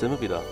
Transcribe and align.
Sind 0.00 0.12
wir 0.12 0.20
wieder 0.22 0.42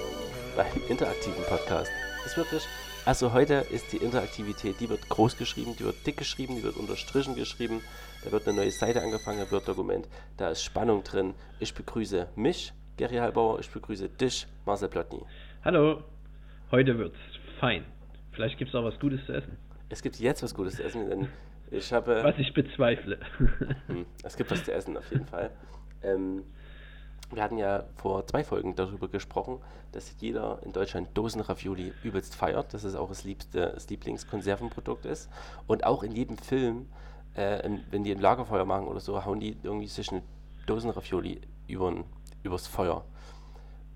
beim 0.58 0.66
interaktiven 0.90 1.42
Podcast. 1.48 1.90
Ist 2.26 2.36
wirklich, 2.36 2.68
also 3.06 3.32
heute 3.32 3.64
ist 3.72 3.90
die 3.94 3.96
Interaktivität, 3.96 4.78
die 4.78 4.90
wird 4.90 5.08
groß 5.08 5.38
geschrieben, 5.38 5.74
die 5.74 5.86
wird 5.86 6.06
dick 6.06 6.18
geschrieben, 6.18 6.56
die 6.56 6.62
wird 6.62 6.76
unterstrichen 6.76 7.34
geschrieben. 7.34 7.80
Da 8.22 8.30
wird 8.30 8.46
eine 8.46 8.58
neue 8.58 8.70
Seite 8.70 9.00
angefangen, 9.00 9.40
ein 9.40 9.50
Word-Dokument. 9.50 10.06
Da 10.36 10.50
ist 10.50 10.62
Spannung 10.62 11.02
drin. 11.02 11.32
Ich 11.60 11.72
begrüße 11.72 12.28
mich, 12.36 12.74
Gary 12.98 13.16
Halbauer. 13.16 13.58
Ich 13.58 13.70
begrüße 13.70 14.10
dich, 14.10 14.46
Marcel 14.66 14.90
Plotny. 14.90 15.22
Hallo, 15.64 16.02
heute 16.70 16.98
wird's 16.98 17.16
fein. 17.58 17.86
Vielleicht 18.32 18.58
gibt's 18.58 18.74
auch 18.74 18.84
was 18.84 19.00
Gutes 19.00 19.24
zu 19.24 19.32
essen. 19.32 19.56
Es 19.88 20.02
gibt 20.02 20.16
jetzt 20.16 20.42
was 20.42 20.54
Gutes 20.54 20.76
zu 20.76 20.84
essen, 20.84 21.08
denn 21.08 21.28
ich 21.70 21.90
habe. 21.90 22.22
Was 22.22 22.36
ich 22.36 22.52
bezweifle. 22.52 23.18
Hm, 23.86 24.04
es 24.22 24.36
gibt 24.36 24.50
was 24.50 24.62
zu 24.62 24.74
essen 24.74 24.94
auf 24.98 25.10
jeden 25.10 25.24
Fall. 25.24 25.50
Ähm, 26.00 26.44
wir 27.30 27.42
hatten 27.42 27.58
ja 27.58 27.84
vor 27.96 28.26
zwei 28.26 28.42
Folgen 28.42 28.74
darüber 28.74 29.08
gesprochen, 29.08 29.60
dass 29.92 30.14
jeder 30.20 30.62
in 30.62 30.72
Deutschland 30.72 31.08
Dosen-Ravioli 31.14 31.92
übelst 32.02 32.34
feiert, 32.34 32.72
dass 32.72 32.84
es 32.84 32.94
auch 32.94 33.08
das, 33.08 33.24
liebste, 33.24 33.72
das 33.74 33.88
Lieblingskonservenprodukt 33.88 35.04
ist. 35.04 35.28
Und 35.66 35.84
auch 35.84 36.02
in 36.02 36.12
jedem 36.12 36.38
Film, 36.38 36.88
äh, 37.34 37.68
wenn 37.90 38.04
die 38.04 38.12
ein 38.12 38.20
Lagerfeuer 38.20 38.64
machen 38.64 38.86
oder 38.86 39.00
so, 39.00 39.24
hauen 39.24 39.40
die 39.40 39.56
irgendwie 39.62 39.90
eine 40.10 40.22
Dosen-Ravioli 40.66 41.40
übern, 41.66 42.04
übers 42.42 42.66
Feuer. 42.66 43.04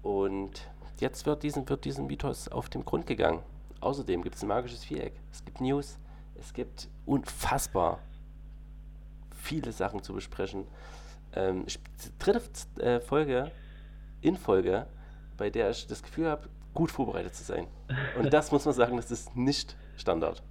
Und 0.02 0.68
jetzt 1.00 1.24
wird 1.26 1.42
diesem, 1.42 1.68
wird 1.68 1.84
diesem 1.84 2.06
Mythos 2.06 2.48
auf 2.48 2.68
den 2.68 2.84
Grund 2.84 3.06
gegangen. 3.06 3.42
Außerdem 3.80 4.22
gibt 4.22 4.36
es 4.36 4.42
ein 4.42 4.48
magisches 4.48 4.84
Viereck. 4.84 5.14
Es 5.32 5.44
gibt 5.44 5.60
News. 5.60 5.98
Es 6.34 6.52
gibt 6.52 6.88
unfassbar 7.06 7.98
viele 9.30 9.72
Sachen 9.72 10.02
zu 10.02 10.12
besprechen. 10.12 10.66
Ähm, 11.34 11.66
dritte 12.18 12.42
äh, 12.80 13.00
Folge 13.00 13.50
in 14.20 14.36
Folge, 14.36 14.86
bei 15.36 15.50
der 15.50 15.70
ich 15.70 15.86
das 15.86 16.02
Gefühl 16.02 16.28
habe, 16.28 16.48
gut 16.74 16.90
vorbereitet 16.90 17.34
zu 17.34 17.42
sein. 17.44 17.66
Und 18.18 18.32
das 18.32 18.52
muss 18.52 18.64
man 18.64 18.74
sagen, 18.74 18.96
das 18.96 19.10
ist 19.10 19.36
nicht 19.36 19.76
Standard. 19.96 20.42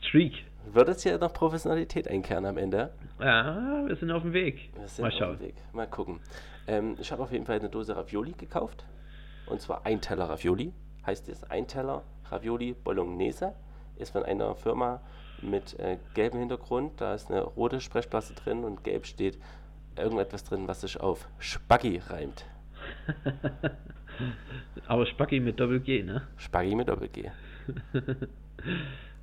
Streak. 0.00 0.44
Wird 0.72 0.88
jetzt 0.88 1.02
hier 1.02 1.18
noch 1.18 1.32
Professionalität 1.32 2.06
einkehren 2.06 2.44
am 2.44 2.58
Ende? 2.58 2.92
Ja, 3.18 3.82
wir 3.86 3.96
sind 3.96 4.10
auf 4.10 4.22
dem 4.22 4.32
Weg. 4.32 4.70
Wir 4.76 4.86
sind 4.88 5.02
Mal 5.02 5.08
auf 5.08 5.18
schauen. 5.18 5.38
dem 5.38 5.46
Weg. 5.48 5.54
Mal 5.72 5.86
gucken. 5.86 6.20
Ähm, 6.66 6.96
ich 7.00 7.10
habe 7.10 7.22
auf 7.22 7.32
jeden 7.32 7.46
Fall 7.46 7.58
eine 7.58 7.68
Dose 7.68 7.96
Ravioli 7.96 8.32
gekauft. 8.32 8.84
Und 9.46 9.60
zwar 9.60 9.86
ein 9.86 10.00
Teller 10.00 10.28
Ravioli. 10.28 10.72
Heißt 11.06 11.28
es 11.28 11.44
ein 11.44 11.66
Teller 11.66 12.02
Ravioli 12.30 12.74
Bolognese. 12.74 13.54
Ist 13.96 14.10
von 14.10 14.22
einer 14.22 14.54
Firma 14.54 15.00
mit 15.42 15.78
äh, 15.80 15.98
gelbem 16.14 16.40
Hintergrund. 16.40 17.00
Da 17.00 17.14
ist 17.14 17.30
eine 17.30 17.42
rote 17.42 17.80
Sprechblase 17.80 18.34
drin 18.34 18.64
und 18.64 18.84
gelb 18.84 19.06
steht 19.06 19.38
irgendetwas 19.96 20.44
drin, 20.44 20.68
was 20.68 20.80
sich 20.82 20.98
auf 21.00 21.28
Spaghi 21.38 22.00
reimt. 22.08 22.44
Aber 24.86 25.06
Spaghi 25.06 25.40
mit 25.40 25.58
Doppel-G, 25.58 26.02
ne? 26.02 26.22
Spaghi 26.36 26.74
mit 26.74 26.88
Doppel-G. 26.88 27.30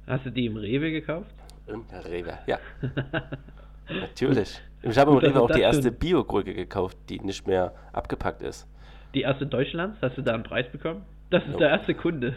Hast 0.08 0.26
du 0.26 0.32
die 0.32 0.46
im 0.46 0.58
Rewe 0.58 0.92
gekauft? 0.92 1.34
Im 1.68 1.84
Rewe, 1.92 2.38
ja. 2.48 2.60
Natürlich. 3.90 4.62
Ich 4.82 4.98
habe 4.98 5.12
im 5.12 5.18
Rewe 5.18 5.34
du 5.34 5.44
auch 5.44 5.52
die 5.52 5.62
erste 5.62 5.92
Bio-Gurke 5.92 6.54
gekauft, 6.54 6.98
die 7.10 7.20
nicht 7.20 7.46
mehr 7.46 7.74
abgepackt 7.94 8.42
ist. 8.42 8.68
Die 9.14 9.22
erste 9.22 9.46
Deutschlands? 9.46 9.98
Hast 10.02 10.18
du 10.18 10.22
da 10.22 10.34
einen 10.34 10.44
Preis 10.44 10.72
bekommen? 10.72 11.04
Das 11.30 11.44
ist 11.44 11.54
Jo. 11.54 11.58
der 11.60 11.70
erste 11.70 11.94
Kunde. 11.94 12.36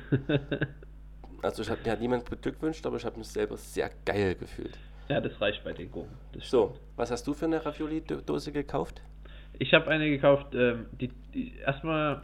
Also 1.43 1.63
ich 1.63 1.71
hab, 1.71 1.85
mir 1.85 1.93
hat 1.93 2.01
niemand 2.01 2.29
beglückwünscht, 2.29 2.85
aber 2.87 2.97
ich 2.97 3.05
habe 3.05 3.19
mich 3.19 3.29
selber 3.29 3.57
sehr 3.57 3.91
geil 4.05 4.35
gefühlt. 4.35 4.77
Ja, 5.11 5.21
das 5.21 5.41
reicht 5.41 5.63
bei 5.65 5.73
den 5.73 5.91
Gurken. 5.91 6.15
So, 6.41 6.77
was 6.97 7.11
hast 7.11 7.27
du 7.27 7.35
für 7.35 7.47
eine 7.47 7.65
Ravioli-Dose 7.65 8.53
gekauft? 8.53 9.03
Ich 9.59 9.75
habe 9.75 9.89
eine 9.89 10.09
gekauft, 10.09 10.55
ähm, 10.55 10.87
die, 10.93 11.09
die 11.35 11.55
erstmal, 11.59 12.23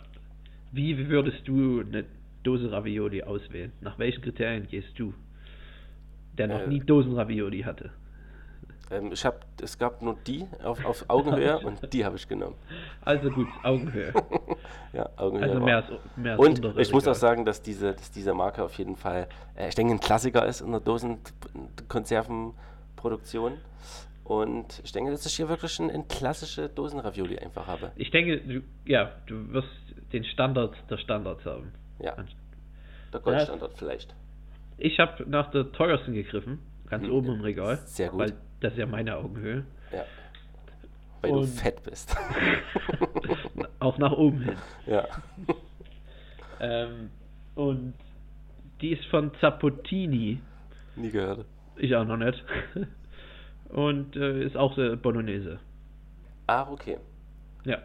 wie 0.73 1.09
würdest 1.09 1.47
du 1.47 1.81
eine 1.81 2.05
Dose 2.43 2.71
Ravioli 2.71 3.23
auswählen? 3.23 3.73
Nach 3.81 3.99
welchen 3.99 4.23
Kriterien 4.23 4.67
gehst 4.69 4.99
du? 4.99 5.13
Der 6.39 6.47
noch 6.47 6.61
Äh. 6.61 6.69
nie 6.69 6.81
Dosen 6.81 7.13
Ravioli 7.15 7.63
hatte. 7.63 7.91
Ähm, 8.91 9.11
ich 9.13 9.25
habe, 9.25 9.41
es 9.61 9.77
gab 9.79 10.01
nur 10.01 10.17
die 10.27 10.47
auf, 10.63 10.85
auf 10.85 11.05
Augenhöhe 11.09 11.59
und 11.65 11.93
die 11.93 12.05
habe 12.05 12.17
ich 12.17 12.29
genommen. 12.29 12.55
Also 13.03 13.31
gut, 13.31 13.49
Augenhöhe. 13.63 14.13
Ja, 14.93 15.11
Augenhöhe. 15.17 15.43
Also 15.51 15.61
mehr 15.61 15.77
als, 15.77 15.87
mehr 16.17 16.39
als 16.39 16.41
und 16.41 16.79
ich 16.79 16.91
muss 16.91 17.07
auch 17.07 17.15
sagen, 17.15 17.45
dass 17.45 17.61
diese, 17.61 17.93
dass 17.93 18.11
diese 18.11 18.33
Marke 18.33 18.63
auf 18.63 18.73
jeden 18.79 18.97
Fall, 18.97 19.29
äh, 19.55 19.69
ich 19.69 19.75
denke, 19.75 19.93
ein 19.93 20.01
Klassiker 20.01 20.47
ist 20.47 20.63
in 20.63 20.71
der 20.71 20.81
Dosenkonservenproduktion. 22.97 23.59
Und 24.25 24.81
ich 24.85 24.91
denke, 24.93 25.13
dass 25.13 25.25
ich 25.25 25.35
hier 25.37 25.49
wirklich 25.49 25.79
ein, 25.79 25.91
ein 25.91 26.09
klassische 26.09 26.69
Dosenravioli 26.69 27.39
einfach 27.39 27.67
habe. 27.69 27.93
Ich 27.97 28.11
denke, 28.11 28.39
du, 28.41 28.63
ja, 28.85 29.13
du 29.27 29.53
wirst 29.53 29.69
den 30.13 30.25
Standard 30.25 30.75
der 30.91 30.99
Standards 30.99 31.45
haben. 31.45 31.73
Ja, 32.01 32.17
der 33.13 33.21
Goldstandard 33.21 33.75
vielleicht. 33.79 34.15
Ich 34.79 34.99
habe 34.99 35.25
nach 35.31 35.51
der 35.53 35.71
teuersten 35.73 36.13
gegriffen, 36.13 36.59
ganz 36.89 37.05
Mhm. 37.07 37.13
oben 37.13 37.35
im 37.37 37.41
Regal. 37.41 37.79
Sehr 37.87 38.09
gut. 38.09 38.19
Weil 38.21 38.33
das 38.61 38.73
ist 38.73 38.79
ja 38.79 38.87
meine 38.87 39.17
Augenhöhe. 39.17 39.65
Ja. 39.93 40.05
Weil 41.21 41.31
du 41.31 41.39
Und- 41.39 41.47
fett 41.47 41.83
bist. 41.85 42.17
Auch 43.79 43.97
nach 43.99 44.13
oben 44.13 44.41
hin. 44.43 44.57
ja. 44.87 45.07
Ähm, 46.59 47.11
und 47.55 47.95
die 48.81 48.91
ist 48.93 49.05
von 49.07 49.31
Zappotini. 49.41 50.41
Nie 50.97 51.11
gehört. 51.11 51.45
Ich 51.79 51.95
auch 51.95 52.05
noch 52.05 52.17
nicht. 52.17 52.43
Und 53.71 54.17
äh, 54.17 54.45
ist 54.45 54.57
auch 54.57 54.77
äh, 54.79 54.97
Bolognese. 54.97 55.59
Ah, 56.47 56.67
okay. 56.71 56.99
Ja. 57.65 57.79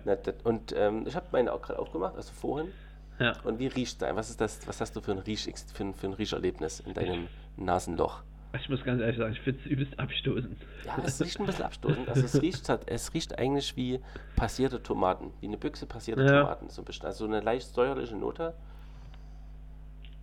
Und 0.44 0.74
ähm, 0.78 1.06
ich 1.08 1.16
habe 1.16 1.26
meine 1.32 1.52
auch 1.52 1.62
gerade 1.62 1.80
aufgemacht, 1.80 2.16
also 2.16 2.32
vorhin. 2.34 2.72
ja. 3.20 3.34
Und 3.44 3.58
wie 3.60 3.66
riecht 3.68 4.02
da? 4.02 4.16
Was 4.16 4.30
ist 4.30 4.40
das? 4.40 4.68
Was 4.68 4.80
hast 4.80 4.96
du 4.96 5.02
für 5.02 5.12
ein, 5.12 5.18
Riech, 5.20 5.52
für 5.74 5.84
ein, 5.84 5.94
für 5.96 6.08
ein 6.08 6.14
Riescherlebnis 6.14 6.82
in 6.82 6.94
deinem 6.94 7.28
Nasenloch? 7.58 8.22
Ich 8.60 8.70
muss 8.70 8.84
ganz 8.84 9.02
ehrlich 9.02 9.18
sagen, 9.18 9.32
ich 9.34 9.40
finde 9.40 9.60
es 9.62 9.66
übelst 9.66 9.98
abstoßend. 10.00 10.58
Ja, 10.86 10.98
es 11.04 11.20
riecht 11.22 11.40
ein 11.40 11.46
bisschen 11.48 11.66
abstoßend. 11.66 12.10
Also 12.10 12.26
es 12.26 12.42
riecht, 12.42 12.68
halt- 12.70 12.84
es 12.88 13.14
riecht 13.14 13.40
eigentlich 13.40 13.76
wie 13.78 14.02
passierte 14.36 14.84
Tomaten, 14.84 15.32
wie 15.40 15.48
eine 15.48 15.58
Büchse 15.58 15.86
passierte 15.88 16.24
Ja. 16.26 16.42
Tomaten 16.42 16.70
so 16.70 16.82
ein 16.84 16.86
bisschen. 16.86 17.06
Also 17.08 17.26
eine 17.26 17.40
leicht 17.40 17.74
säuerliche 17.74 18.16
Note 18.16 18.54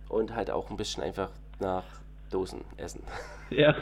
und 0.07 0.33
halt 0.35 0.51
auch 0.51 0.69
ein 0.69 0.77
bisschen 0.77 1.03
einfach 1.03 1.31
nach 1.59 1.83
Dosen 2.29 2.61
essen. 2.77 3.03
Ja. 3.49 3.75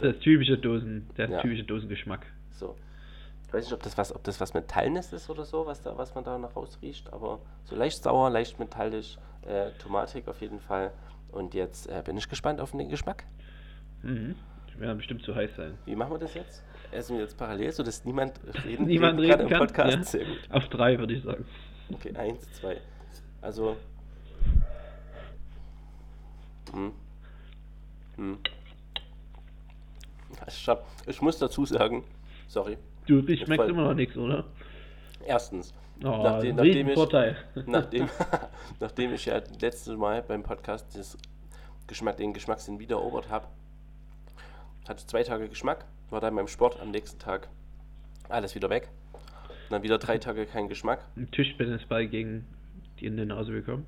Das 0.00 0.18
typische 0.20 0.56
Dosen, 0.58 1.08
der 1.16 1.28
Ja. 1.30 1.40
typische 1.40 1.64
Dosengeschmack. 1.64 2.26
So. 2.52 2.76
Ich 3.46 3.52
weiß 3.52 3.64
nicht, 3.64 3.72
ob 3.72 3.82
das 3.82 3.96
was, 3.98 4.14
ob 4.14 4.22
das 4.24 4.38
was 4.40 4.52
Metallenes 4.54 5.12
ist 5.12 5.28
oder 5.30 5.44
so, 5.44 5.66
was 5.66 5.80
da, 5.82 5.96
was 5.96 6.14
man 6.14 6.22
da 6.22 6.36
noch 6.38 6.54
rausriecht, 6.54 7.12
aber 7.12 7.40
so 7.64 7.74
leicht 7.74 8.02
sauer, 8.02 8.28
leicht 8.30 8.58
metallisch, 8.58 9.16
äh, 9.46 9.70
tomatig 9.82 10.28
auf 10.28 10.40
jeden 10.42 10.60
Fall. 10.60 10.92
Und 11.32 11.54
jetzt 11.54 11.88
äh, 11.88 12.02
bin 12.04 12.16
ich 12.18 12.28
gespannt 12.28 12.60
auf 12.60 12.70
den 12.72 12.88
Geschmack. 12.90 13.24
Mhm. 14.02 14.34
Das 14.68 14.78
wird 14.78 14.96
bestimmt 14.98 15.22
zu 15.22 15.34
heiß 15.34 15.56
sein. 15.56 15.78
Wie 15.86 15.96
machen 15.96 16.12
wir 16.12 16.18
das 16.18 16.34
jetzt? 16.34 16.62
Essen 16.92 17.16
wir 17.16 17.22
jetzt 17.24 17.36
parallel, 17.38 17.72
sodass 17.72 18.04
niemand 18.04 18.38
reden, 18.64 18.86
Niemand 18.86 19.18
reden 19.18 19.40
im 19.40 19.48
kann. 19.48 19.58
Podcast? 19.66 20.14
Ja. 20.14 20.20
Auf 20.50 20.68
drei 20.68 20.98
würde 20.98 21.14
ich 21.14 21.22
sagen. 21.24 21.44
Okay, 21.92 22.14
eins, 22.16 22.52
zwei. 22.52 22.76
Also. 23.40 23.76
Hm. 26.72 26.92
Hm. 28.18 28.38
Ich, 30.46 30.68
hab, 30.68 30.84
ich 31.06 31.20
muss 31.22 31.38
dazu 31.38 31.64
sagen, 31.64 32.04
sorry. 32.46 32.76
Du, 33.06 33.22
dich 33.22 33.40
schmeckt 33.40 33.62
voll- 33.62 33.70
immer 33.70 33.84
noch 33.84 33.94
nichts, 33.94 34.16
oder? 34.16 34.44
Erstens, 35.26 35.72
Oh, 36.04 36.20
nachdem, 36.22 36.54
nachdem, 36.56 36.88
ich, 36.90 36.96
nachdem, 37.66 38.08
nachdem 38.80 39.14
ich 39.14 39.24
ja 39.26 39.40
letztes 39.60 39.96
Mal 39.96 40.22
beim 40.22 40.44
Podcast 40.44 40.96
das 40.96 41.18
Geschmack, 41.88 42.18
den 42.18 42.32
Geschmackssinn 42.32 42.78
wieder 42.78 42.96
erobert 42.96 43.28
habe, 43.30 43.46
hatte 44.88 45.04
zwei 45.06 45.24
Tage 45.24 45.48
Geschmack, 45.48 45.84
war 46.10 46.20
dann 46.20 46.36
beim 46.36 46.46
Sport 46.46 46.80
am 46.80 46.92
nächsten 46.92 47.18
Tag 47.18 47.48
alles 48.28 48.54
wieder 48.54 48.70
weg. 48.70 48.88
Dann 49.70 49.82
wieder 49.82 49.98
drei 49.98 50.18
Tage 50.18 50.46
kein 50.46 50.68
Geschmack. 50.68 51.04
Ein 51.16 51.30
Tischtennisball 51.32 52.06
gegen 52.06 52.46
die 53.00 53.06
in 53.06 53.16
die 53.16 53.24
Nase 53.26 53.50
bekommen. 53.52 53.86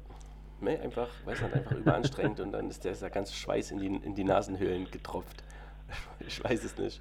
Nee, 0.61 0.77
einfach, 0.79 1.09
weiß 1.25 1.41
nicht, 1.43 1.55
einfach 1.55 1.73
überanstrengend 1.73 2.41
und 2.41 2.53
dann 2.53 2.69
ist 2.69 2.85
der, 2.85 2.93
ist 2.93 3.03
der 3.03 3.11
ganze 3.11 3.35
Schweiß 3.35 3.71
in 3.71 3.79
die, 3.79 3.87
in 3.87 4.15
die 4.15 4.25
Nasenhöhlen 4.25 4.91
getropft. 4.91 5.43
Ich 6.21 6.43
weiß 6.45 6.63
es 6.65 6.79
nicht. 6.79 7.01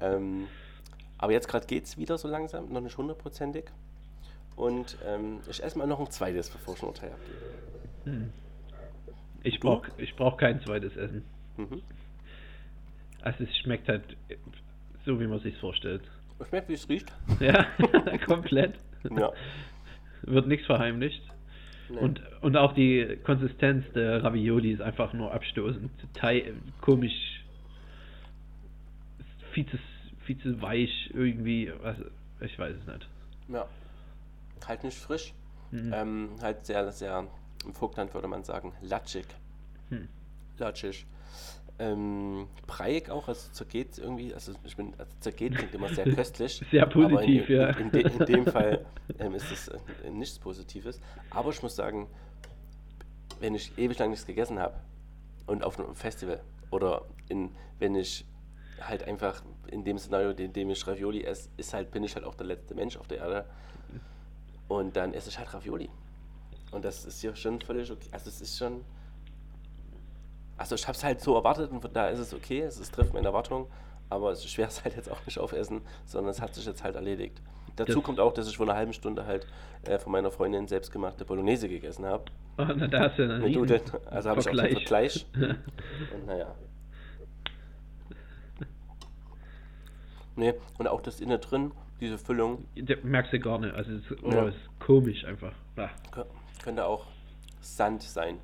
Ähm, 0.00 0.48
aber 1.18 1.32
jetzt 1.32 1.46
gerade 1.48 1.66
geht 1.66 1.84
es 1.84 1.96
wieder 1.98 2.18
so 2.18 2.26
langsam, 2.26 2.72
noch 2.72 2.80
nicht 2.80 2.96
hundertprozentig. 2.98 3.66
Und 4.56 4.96
ähm, 5.06 5.40
ich 5.48 5.62
esse 5.62 5.78
mal 5.78 5.86
noch 5.86 6.00
ein 6.00 6.10
zweites, 6.10 6.50
bevor 6.50 6.74
ich 6.74 6.82
ein 6.82 6.86
Urteil 6.88 7.12
abgebe. 7.12 8.30
Ich 9.44 9.60
Du? 9.60 9.68
brauche 9.68 9.90
ich 9.98 10.16
brauch 10.16 10.36
kein 10.36 10.60
zweites 10.60 10.96
Essen. 10.96 11.24
Mhm. 11.56 11.82
Also 13.22 13.44
es 13.44 13.56
schmeckt 13.58 13.88
halt 13.88 14.16
so, 15.04 15.20
wie 15.20 15.26
man 15.26 15.38
sich 15.40 15.56
vorstellt. 15.58 16.02
Schmeckt, 16.48 16.68
wie 16.68 16.74
es 16.74 16.88
riecht. 16.88 17.12
Ja, 17.38 17.66
komplett. 18.26 18.74
Ja. 19.10 19.32
Wird 20.22 20.46
nichts 20.48 20.66
verheimlicht. 20.66 21.22
Nee. 21.90 21.98
Und, 21.98 22.20
und 22.40 22.56
auch 22.56 22.74
die 22.74 23.18
Konsistenz 23.24 23.84
der 23.94 24.22
Ravioli 24.22 24.72
ist 24.72 24.82
einfach 24.82 25.12
nur 25.12 25.32
abstoßend. 25.32 25.90
Teil, 26.14 26.54
komisch. 26.80 27.44
Ist 29.18 29.52
viel 29.52 29.66
zu, 29.66 29.78
viel 30.20 30.38
zu 30.38 30.60
weich 30.60 31.10
irgendwie. 31.14 31.72
Also, 31.82 32.04
ich 32.40 32.58
weiß 32.58 32.76
es 32.76 32.86
nicht. 32.86 33.08
Ja. 33.48 33.66
Halt 34.66 34.84
nicht 34.84 34.98
frisch. 34.98 35.32
Mhm. 35.70 35.92
Ähm, 35.94 36.28
halt 36.42 36.66
sehr, 36.66 36.90
sehr, 36.92 37.26
im 37.64 37.74
Vogtland 37.74 38.12
würde 38.14 38.28
man 38.28 38.44
sagen, 38.44 38.72
latschig. 38.82 39.26
Hm. 39.90 40.08
Latschig. 40.58 41.06
Ähm, 41.80 42.48
breiig 42.66 43.08
auch, 43.08 43.28
also 43.28 43.52
zergeht 43.52 43.98
irgendwie, 43.98 44.34
also 44.34 44.52
ich 44.64 44.76
bin, 44.76 44.94
also 44.98 45.12
zergeht 45.20 45.54
klingt 45.54 45.74
immer 45.74 45.88
sehr 45.88 46.04
köstlich. 46.14 46.62
Sehr 46.70 46.82
aber 46.82 47.02
in, 47.02 47.10
positiv, 47.10 47.48
in, 47.48 47.56
ja. 47.56 47.68
In, 47.70 47.90
de, 47.90 48.02
in 48.02 48.26
dem 48.26 48.46
Fall 48.52 48.84
ähm, 49.18 49.34
ist 49.34 49.50
es 49.52 49.68
äh, 49.68 50.10
nichts 50.10 50.38
Positives. 50.38 51.00
Aber 51.30 51.50
ich 51.50 51.62
muss 51.62 51.76
sagen, 51.76 52.08
wenn 53.40 53.54
ich 53.54 53.78
ewig 53.78 53.98
lang 53.98 54.10
nichts 54.10 54.26
gegessen 54.26 54.58
habe 54.58 54.74
und 55.46 55.62
auf 55.62 55.78
einem 55.78 55.94
Festival 55.94 56.40
oder 56.70 57.04
in, 57.28 57.50
wenn 57.78 57.94
ich 57.94 58.24
halt 58.80 59.04
einfach 59.04 59.42
in 59.70 59.84
dem 59.84 59.98
Szenario, 59.98 60.30
in 60.30 60.52
dem 60.52 60.70
ich 60.70 60.86
Ravioli 60.86 61.24
esse, 61.24 61.48
ist 61.56 61.74
halt, 61.74 61.90
bin 61.90 62.02
ich 62.02 62.14
halt 62.14 62.24
auch 62.24 62.34
der 62.34 62.46
letzte 62.46 62.74
Mensch 62.74 62.96
auf 62.96 63.06
der 63.06 63.18
Erde. 63.18 63.44
Und 64.66 64.96
dann 64.96 65.14
esse 65.14 65.30
ich 65.30 65.38
halt 65.38 65.52
Ravioli. 65.54 65.88
Und 66.70 66.84
das 66.84 67.04
ist 67.04 67.22
ja 67.22 67.34
schon 67.34 67.60
völlig 67.60 67.90
okay. 67.90 68.08
Also 68.10 68.28
es 68.28 68.40
ist 68.40 68.58
schon. 68.58 68.84
Also 70.58 70.74
ich 70.74 70.86
habe 70.86 70.96
es 70.96 71.02
halt 71.04 71.20
so 71.20 71.34
erwartet 71.34 71.70
und 71.70 71.80
von 71.80 71.92
da 71.92 72.08
ist 72.08 72.18
es 72.18 72.34
okay, 72.34 72.60
es 72.60 72.78
ist, 72.78 72.94
trifft 72.94 73.14
meine 73.14 73.28
Erwartung, 73.28 73.68
aber 74.10 74.32
es 74.32 74.44
schwer 74.50 74.66
es 74.68 74.84
halt 74.84 74.96
jetzt 74.96 75.10
auch 75.10 75.24
nicht 75.24 75.38
aufessen, 75.38 75.80
sondern 76.04 76.30
es 76.32 76.40
hat 76.42 76.54
sich 76.54 76.66
jetzt 76.66 76.84
halt 76.84 76.96
erledigt. 76.96 77.40
Dazu 77.76 77.94
Das- 77.94 78.02
kommt 78.02 78.18
auch, 78.20 78.32
dass 78.34 78.48
ich 78.48 78.56
vor 78.56 78.66
einer 78.66 78.76
halben 78.76 78.92
Stunde 78.92 79.24
halt 79.24 79.46
äh, 79.86 79.98
von 79.98 80.10
meiner 80.12 80.30
Freundin 80.32 80.66
selbstgemachte 80.66 81.24
Bolognese 81.24 81.68
gegessen 81.68 82.04
habe. 82.04 82.24
Ah, 82.56 82.72
na, 82.76 82.88
da 82.88 83.08
hast 83.08 83.18
du 83.18 83.22
ja 83.22 83.34
einen 83.36 83.52
Nudeln. 83.52 83.80
Also 84.10 84.30
habe 84.30 84.40
ich 84.40 84.48
auch 84.48 84.52
den 84.52 84.72
Vergleich. 84.72 85.26
Und 85.36 86.26
naja. 86.26 86.54
Nee, 90.36 90.54
und 90.78 90.86
auch 90.86 91.00
das 91.00 91.20
innen 91.20 91.40
drin, 91.40 91.72
diese 92.00 92.16
Füllung, 92.16 92.64
Da 92.76 92.94
merkst 93.02 93.32
du 93.32 93.40
gar 93.40 93.58
nicht. 93.58 93.74
Also 93.74 93.92
es 93.92 94.08
ist, 94.08 94.22
oh, 94.22 94.30
Ja. 94.30 94.48
ist 94.48 94.56
komisch 94.78 95.24
einfach. 95.24 95.52
Ah. 95.76 95.88
kö- 96.12 96.26
könnte 96.62 96.84
auch 96.84 97.06
Sand 97.60 98.02
sein. 98.02 98.38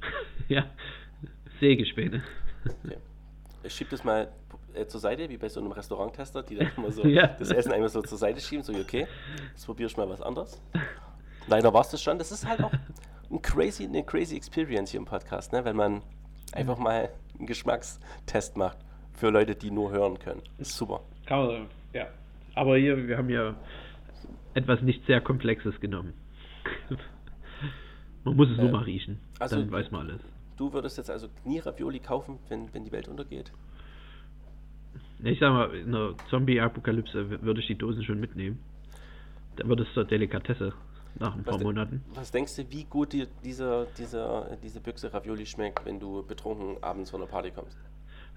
Ja. 0.48 0.64
Sägespäne. 1.60 2.22
Okay. 2.84 2.96
Ich 3.62 3.72
schiebe 3.74 3.90
das 3.90 4.04
mal 4.04 4.28
äh, 4.74 4.86
zur 4.86 5.00
Seite, 5.00 5.28
wie 5.28 5.36
bei 5.36 5.48
so 5.48 5.60
einem 5.60 5.72
Restauranttester, 5.72 6.42
die 6.42 6.56
dann 6.56 6.70
immer 6.76 6.90
so 6.92 7.06
Ja. 7.06 7.26
das 7.28 7.50
Essen 7.50 7.72
einmal 7.72 7.88
so 7.88 8.02
zur 8.02 8.18
Seite 8.18 8.40
schieben, 8.40 8.62
so 8.62 8.72
okay, 8.74 9.06
jetzt 9.52 9.66
probiere 9.66 9.88
ich 9.90 9.96
mal 9.96 10.08
was 10.08 10.22
anderes. 10.22 10.60
Leider 11.46 11.72
war 11.72 11.80
es 11.80 11.88
das 11.90 12.02
schon. 12.02 12.18
Das 12.18 12.30
ist 12.32 12.46
halt 12.46 12.62
auch 12.62 12.72
ein 13.30 13.42
crazy, 13.42 13.84
eine 13.84 14.04
crazy 14.04 14.36
Experience 14.36 14.90
hier 14.90 15.00
im 15.00 15.06
Podcast, 15.06 15.52
ne? 15.52 15.64
wenn 15.64 15.76
man 15.76 16.02
einfach 16.52 16.78
mal 16.78 17.08
einen 17.38 17.46
Geschmackstest 17.46 18.56
macht 18.56 18.78
für 19.14 19.30
Leute, 19.30 19.54
die 19.54 19.70
nur 19.70 19.90
hören 19.90 20.18
können. 20.18 20.42
Ist 20.58 20.76
super. 20.76 21.00
Man, 21.28 21.66
ja. 21.92 22.06
Aber 22.54 22.76
hier, 22.78 23.06
wir 23.08 23.16
haben 23.18 23.28
ja 23.30 23.54
etwas 24.54 24.80
nicht 24.82 25.04
sehr 25.06 25.20
Komplexes 25.20 25.78
genommen. 25.80 26.14
Man 28.24 28.36
muss 28.36 28.50
es 28.50 28.56
nur 28.56 28.68
Äh, 28.68 28.72
mal 28.72 28.82
riechen. 28.82 29.20
also- 29.38 29.56
dann 29.56 29.70
weiß 29.70 29.90
man 29.90 30.08
alles. 30.10 30.20
Du 30.58 30.72
würdest 30.72 30.98
jetzt 30.98 31.10
also 31.10 31.28
nie 31.44 31.58
Ravioli 31.60 32.00
kaufen, 32.00 32.38
wenn, 32.48 32.72
wenn 32.74 32.84
die 32.84 32.92
Welt 32.92 33.08
untergeht? 33.08 33.50
Ich 35.22 35.38
sag 35.40 35.52
mal, 35.52 35.74
in 35.74 35.94
einer 35.94 36.14
Zombie-Apokalypse 36.30 37.42
würde 37.42 37.60
ich 37.60 37.66
die 37.68 37.74
Dosen 37.76 38.04
schon 38.04 38.20
mitnehmen. 38.20 38.58
Da 39.56 39.66
wird 39.68 39.80
es 39.80 39.92
zur 39.94 40.04
Delikatesse 40.04 40.72
nach 41.18 41.34
ein 41.34 41.42
paar 41.42 41.54
Was 41.54 41.58
de- 41.58 41.66
Monaten. 41.66 42.04
Was 42.14 42.30
denkst 42.30 42.54
du, 42.56 42.70
wie 42.70 42.84
gut 42.84 43.12
dir 43.12 43.26
dieser, 43.44 43.86
dieser, 43.96 44.56
diese 44.62 44.80
Büchse 44.80 45.12
Ravioli 45.12 45.46
schmeckt, 45.46 45.84
wenn 45.84 45.98
du 45.98 46.22
betrunken 46.24 46.82
abends 46.82 47.10
von 47.10 47.20
der 47.20 47.26
Party 47.28 47.50
kommst? 47.50 47.76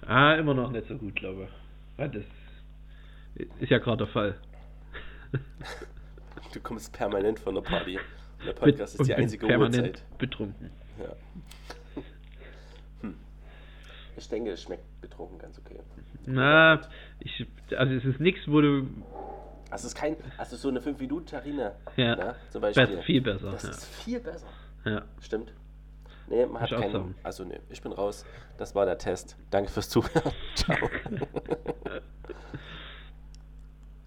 Ah, 0.06 0.33
immer 0.35 0.53
noch 0.56 0.71
nicht 0.71 0.88
so 0.88 0.97
gut, 0.97 1.15
glaube 1.15 1.44
ich. 1.44 2.00
Ja, 2.00 2.07
das 2.07 2.23
ist 3.59 3.69
ja 3.69 3.77
gerade 3.79 3.97
der 4.06 4.07
Fall. 4.07 4.35
Du 6.53 6.59
kommst 6.59 6.91
permanent 6.91 7.39
von 7.39 7.56
der 7.56 7.62
Party. 7.62 7.97
Und 7.97 8.45
der 8.47 8.53
Podcast 8.53 9.00
ist 9.00 9.07
die 9.07 9.13
einzige 9.13 9.45
permanent 9.47 9.88
Uhrzeit. 9.88 10.18
betrunken. 10.18 10.69
Ja. 11.00 11.13
Ich 14.17 14.27
denke, 14.29 14.51
es 14.51 14.61
schmeckt 14.63 14.83
betrunken 15.01 15.39
ganz 15.39 15.57
okay. 15.59 15.79
Na, 16.25 16.81
ich, 17.19 17.47
also 17.75 17.93
es 17.93 18.05
ist 18.05 18.19
nichts, 18.19 18.41
wo 18.47 18.61
du 18.61 18.87
Also 19.69 19.85
es 19.87 19.93
ist 19.93 19.95
kein, 19.95 20.15
also 20.37 20.55
so 20.57 20.69
eine 20.69 20.79
5-Minuten-Terrine, 20.79 21.73
Ja. 21.95 22.15
ne, 22.15 22.35
zum 22.49 22.61
Beispiel. 22.61 22.85
besser, 22.87 23.01
viel 23.03 23.21
besser. 23.21 23.51
Das 23.51 23.63
ja. 23.63 23.69
ist 23.69 23.85
viel 23.85 24.19
besser. 24.19 24.47
ja. 24.85 25.03
Stimmt. 25.21 25.53
Nee, 26.27 26.45
man 26.45 26.61
hat 26.61 26.71
Ich 26.71 26.77
keinen. 26.77 26.91
sagen. 26.91 27.15
Also 27.23 27.43
nee, 27.43 27.59
ich 27.69 27.81
bin 27.81 27.91
raus. 27.91 28.25
Das 28.57 28.73
war 28.75 28.85
der 28.85 28.97
Test. 28.97 29.35
Danke 29.49 29.69
fürs 29.71 29.89
Zuhören. 29.89 30.31
Ciao. 30.55 30.77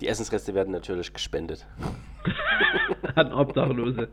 Die 0.01 0.09
Essensreste 0.09 0.55
werden 0.55 0.73
natürlich 0.73 1.13
gespendet. 1.13 1.67
An 3.15 3.33
Obdachlose. 3.33 4.09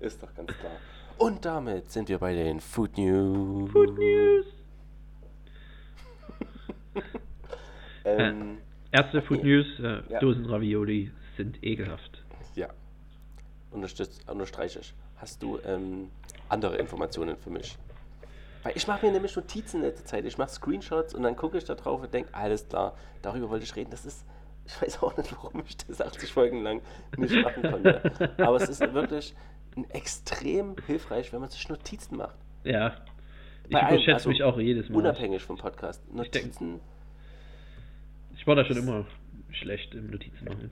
Ist 0.00 0.22
doch 0.22 0.32
ganz 0.34 0.52
klar. 0.58 0.72
Und 1.18 1.44
damit 1.44 1.90
sind 1.90 2.08
wir 2.08 2.18
bei 2.18 2.34
den 2.34 2.60
Food 2.60 2.96
News. 2.98 3.70
Food 3.70 3.98
News. 3.98 4.46
Ähm, 8.04 8.58
Erste 8.90 9.22
Food. 9.22 9.44
News, 9.44 9.66
äh, 9.78 10.02
Ja. 10.08 10.18
Dosenravioli 10.18 11.12
sind 11.36 11.62
ekelhaft. 11.62 12.24
ja. 12.56 12.68
Unterstützt, 13.70 14.28
unterstreiche 14.28 14.80
ich. 14.80 14.92
Hast 15.16 15.40
du 15.42 15.58
ähm, 15.64 16.10
andere 16.48 16.76
Informationen 16.78 17.36
für 17.36 17.50
mich? 17.50 17.78
Weil 18.64 18.76
ich 18.76 18.88
mache 18.88 19.06
mir 19.06 19.12
nämlich 19.12 19.34
Notizen 19.36 19.76
in 19.78 19.82
letzter 19.86 20.04
Zeit. 20.04 20.24
Ich 20.24 20.36
mache 20.36 20.50
Screenshots 20.50 21.14
und 21.14 21.22
dann 21.22 21.36
gucke 21.36 21.56
ich 21.58 21.64
da 21.64 21.76
drauf 21.76 22.02
und 22.02 22.12
denke, 22.12 22.34
alles 22.34 22.68
klar, 22.68 22.96
darüber 23.22 23.48
wollte 23.50 23.64
ich 23.64 23.74
reden. 23.76 23.90
Das 23.92 24.04
ist, 24.04 24.26
ich 24.66 24.82
weiß 24.82 25.00
auch 25.02 25.16
nicht, 25.16 25.32
warum 25.36 25.62
ich 25.64 25.76
das 25.76 26.00
80 26.00 26.32
Folgen 26.32 26.62
lang 26.64 26.82
nicht 27.16 27.34
machen 27.40 27.62
konnte. 27.62 28.34
Aber 28.38 28.56
es 28.56 28.68
ist 28.68 28.80
wirklich 28.92 29.32
extrem 29.90 30.76
hilfreich, 30.86 31.32
wenn 31.32 31.40
man 31.40 31.50
sich 31.50 31.68
Notizen 31.68 32.16
macht. 32.16 32.36
Ja. 32.64 32.94
Ich 33.64 33.70
Bei 33.72 33.80
überschätze 33.88 34.12
also 34.14 34.28
mich 34.30 34.42
auch 34.42 34.58
jedes 34.58 34.88
Mal. 34.88 34.98
Unabhängig 34.98 35.42
vom 35.42 35.56
Podcast. 35.56 36.02
denk- 36.08 36.16
Notizen, 36.16 36.80
Ich 38.36 38.46
war 38.46 38.56
da 38.56 38.64
schon 38.64 38.76
immer 38.76 39.06
schlecht 39.50 39.94
im 39.94 40.10
Notizen 40.10 40.44
machen. 40.44 40.70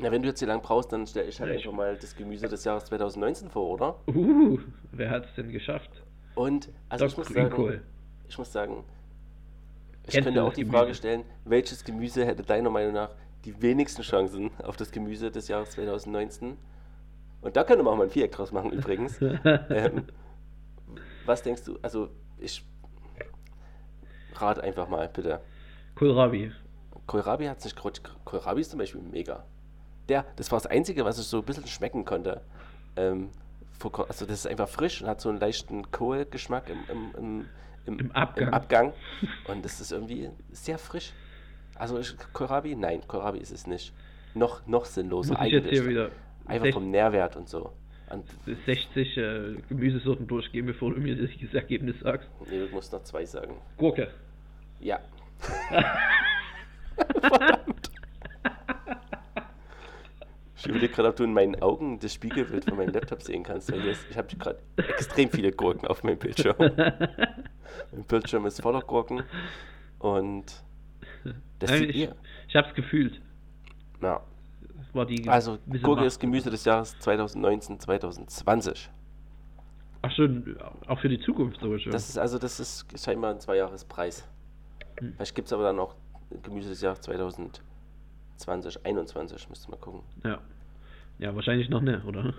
na, 0.00 0.10
wenn 0.10 0.22
du 0.22 0.28
jetzt 0.28 0.38
hier 0.40 0.48
lang 0.48 0.60
brauchst, 0.62 0.92
dann 0.92 1.06
stelle 1.06 1.28
ich 1.28 1.40
halt 1.40 1.50
ich- 1.52 1.58
einfach 1.58 1.72
mal 1.76 1.96
das 1.96 2.14
Gemüse 2.16 2.48
des 2.48 2.64
Jahres 2.64 2.84
2019 2.86 3.48
vor, 3.50 3.68
oder? 3.70 3.96
Uh, 4.08 4.58
wer 4.92 5.10
hat 5.10 5.26
es 5.26 5.34
denn 5.36 5.50
geschafft? 5.52 5.90
Und, 6.34 6.68
also 6.88 7.06
ich 7.06 7.12
Doc 7.14 7.18
muss 7.18 7.28
sagen, 7.34 7.48
Greenkohl. 7.50 7.82
ich 8.28 8.38
muss 8.38 8.52
sagen, 8.52 8.84
ich 10.04 10.10
Kennst 10.12 10.26
könnte 10.26 10.42
auch 10.42 10.52
die 10.52 10.62
Gemüse? 10.62 10.78
Frage 10.78 10.94
stellen, 10.94 11.24
welches 11.44 11.84
Gemüse 11.84 12.24
hätte 12.26 12.42
deiner 12.42 12.70
Meinung 12.70 12.92
nach 12.94 13.10
die 13.44 13.60
wenigsten 13.62 14.02
Chancen 14.02 14.50
auf 14.62 14.76
das 14.76 14.90
Gemüse 14.90 15.30
des 15.30 15.48
Jahres 15.48 15.70
2019? 15.70 16.56
Und 17.40 17.56
da 17.56 17.64
könnte 17.64 17.82
man 17.82 17.94
auch 17.94 17.98
mal 17.98 18.04
ein 18.04 18.10
Viereck 18.10 18.32
draus 18.32 18.52
machen 18.52 18.72
übrigens. 18.72 19.20
ähm, 19.70 20.04
was 21.24 21.42
denkst 21.42 21.64
du, 21.64 21.78
also 21.82 22.08
ich 22.38 22.64
rate 24.34 24.62
einfach 24.62 24.88
mal, 24.88 25.08
bitte. 25.08 25.40
Kohlrabi. 25.94 26.52
Kohlrabi 27.06 27.46
hat 27.46 27.60
sich 27.60 27.74
Kohlrabi 27.76 28.60
ist 28.60 28.70
zum 28.70 28.78
Beispiel 28.78 29.00
mega. 29.00 29.44
Der, 30.08 30.24
das 30.36 30.50
war 30.50 30.58
das 30.58 30.66
Einzige, 30.66 31.04
was 31.04 31.18
ich 31.18 31.26
so 31.26 31.38
ein 31.38 31.44
bisschen 31.44 31.66
schmecken 31.66 32.04
konnte. 32.04 32.40
Ähm, 32.96 33.30
also 33.80 34.26
das 34.26 34.40
ist 34.40 34.46
einfach 34.46 34.68
frisch 34.68 35.02
und 35.02 35.08
hat 35.08 35.20
so 35.20 35.28
einen 35.28 35.38
leichten 35.38 35.90
Kohlgeschmack 35.90 36.68
im, 36.68 36.78
im, 36.88 37.14
im, 37.16 37.46
im, 37.86 37.98
Im 38.00 38.12
Abgang. 38.12 38.52
Abgang. 38.52 38.92
Und 39.48 39.64
das 39.64 39.80
ist 39.80 39.92
irgendwie 39.92 40.30
sehr 40.50 40.78
frisch. 40.78 41.12
Also 41.76 41.98
ich, 41.98 42.14
Kohlrabi? 42.32 42.74
Nein, 42.74 43.06
Kohlrabi 43.06 43.38
ist 43.38 43.52
es 43.52 43.66
nicht. 43.66 43.94
Noch, 44.34 44.66
noch 44.66 44.84
sinnloser 44.84 45.34
Muss 45.34 45.46
ich 45.46 45.52
jetzt 45.52 45.64
eigentlich. 45.64 45.80
hier 45.80 45.88
wieder 45.88 46.10
Einfach 46.48 46.72
vom 46.72 46.90
Nährwert 46.90 47.36
und 47.36 47.48
so. 47.48 47.72
Und, 48.10 48.24
60 48.64 49.16
äh, 49.16 49.54
Gemüsesorten 49.68 50.26
durchgehen, 50.26 50.66
bevor 50.66 50.94
du 50.94 51.00
mir 51.00 51.14
das 51.16 51.30
Ergebnis 51.54 52.00
sagst. 52.00 52.28
nee, 52.50 52.58
du 52.58 52.74
musst 52.74 52.92
noch 52.92 53.02
zwei 53.02 53.24
sagen. 53.24 53.54
Gurke. 53.76 54.08
Ja. 54.80 55.00
Ich 60.58 60.66
überlege 60.66 60.92
gerade, 60.92 61.08
ob 61.08 61.16
du 61.16 61.22
in 61.22 61.32
meinen 61.32 61.62
Augen 61.62 62.00
das 62.00 62.12
Spiegelbild 62.14 62.64
von 62.64 62.76
meinem 62.76 62.92
Laptop 62.92 63.22
sehen 63.22 63.44
kannst, 63.44 63.70
weil 63.70 63.86
ist, 63.86 64.04
ich 64.10 64.18
habe 64.18 64.34
gerade 64.36 64.58
extrem 64.76 65.30
viele 65.30 65.52
Gurken 65.52 65.86
auf 65.86 66.02
meinem 66.02 66.18
Bildschirm. 66.18 66.56
mein 67.92 68.04
Bildschirm 68.08 68.44
ist 68.44 68.60
voller 68.60 68.80
Gurken 68.80 69.22
und 70.00 70.46
das 71.60 71.70
Nein, 71.70 71.78
sieht 71.78 71.90
ich, 71.90 71.96
ihr. 71.96 72.16
ich 72.48 72.56
hab's 72.56 72.74
gefühlt. 72.74 73.20
Ja. 74.02 74.20
War 74.98 75.06
die 75.06 75.28
Also 75.28 75.58
Gurke 75.82 76.04
ist 76.04 76.18
Gemüse 76.18 76.50
des 76.50 76.64
Jahres 76.64 76.98
2019, 76.98 77.78
2020. 77.78 78.90
Ach 80.02 80.10
schon, 80.10 80.56
auch 80.88 80.98
für 80.98 81.08
die 81.08 81.20
Zukunft 81.20 81.60
so 81.60 81.78
schon. 81.78 81.92
Das 81.92 82.08
ist 82.08 82.18
also, 82.18 82.36
das 82.38 82.58
ist 82.58 82.84
scheinbar 82.98 83.30
ein 83.30 83.38
Zweijahrespreis. 83.38 84.26
Hm. 84.98 85.12
Vielleicht 85.14 85.36
gibt 85.36 85.46
es 85.46 85.52
aber 85.52 85.62
dann 85.62 85.76
noch 85.76 85.94
Gemüse 86.42 86.70
des 86.70 86.80
Jahres 86.80 87.00
2020, 87.02 87.62
2021, 88.38 89.48
müsste 89.48 89.70
mal 89.70 89.76
gucken. 89.76 90.02
ja. 90.24 90.40
ja, 91.20 91.34
wahrscheinlich 91.34 91.68
noch 91.68 91.80
nicht, 91.80 92.04
oder? 92.04 92.34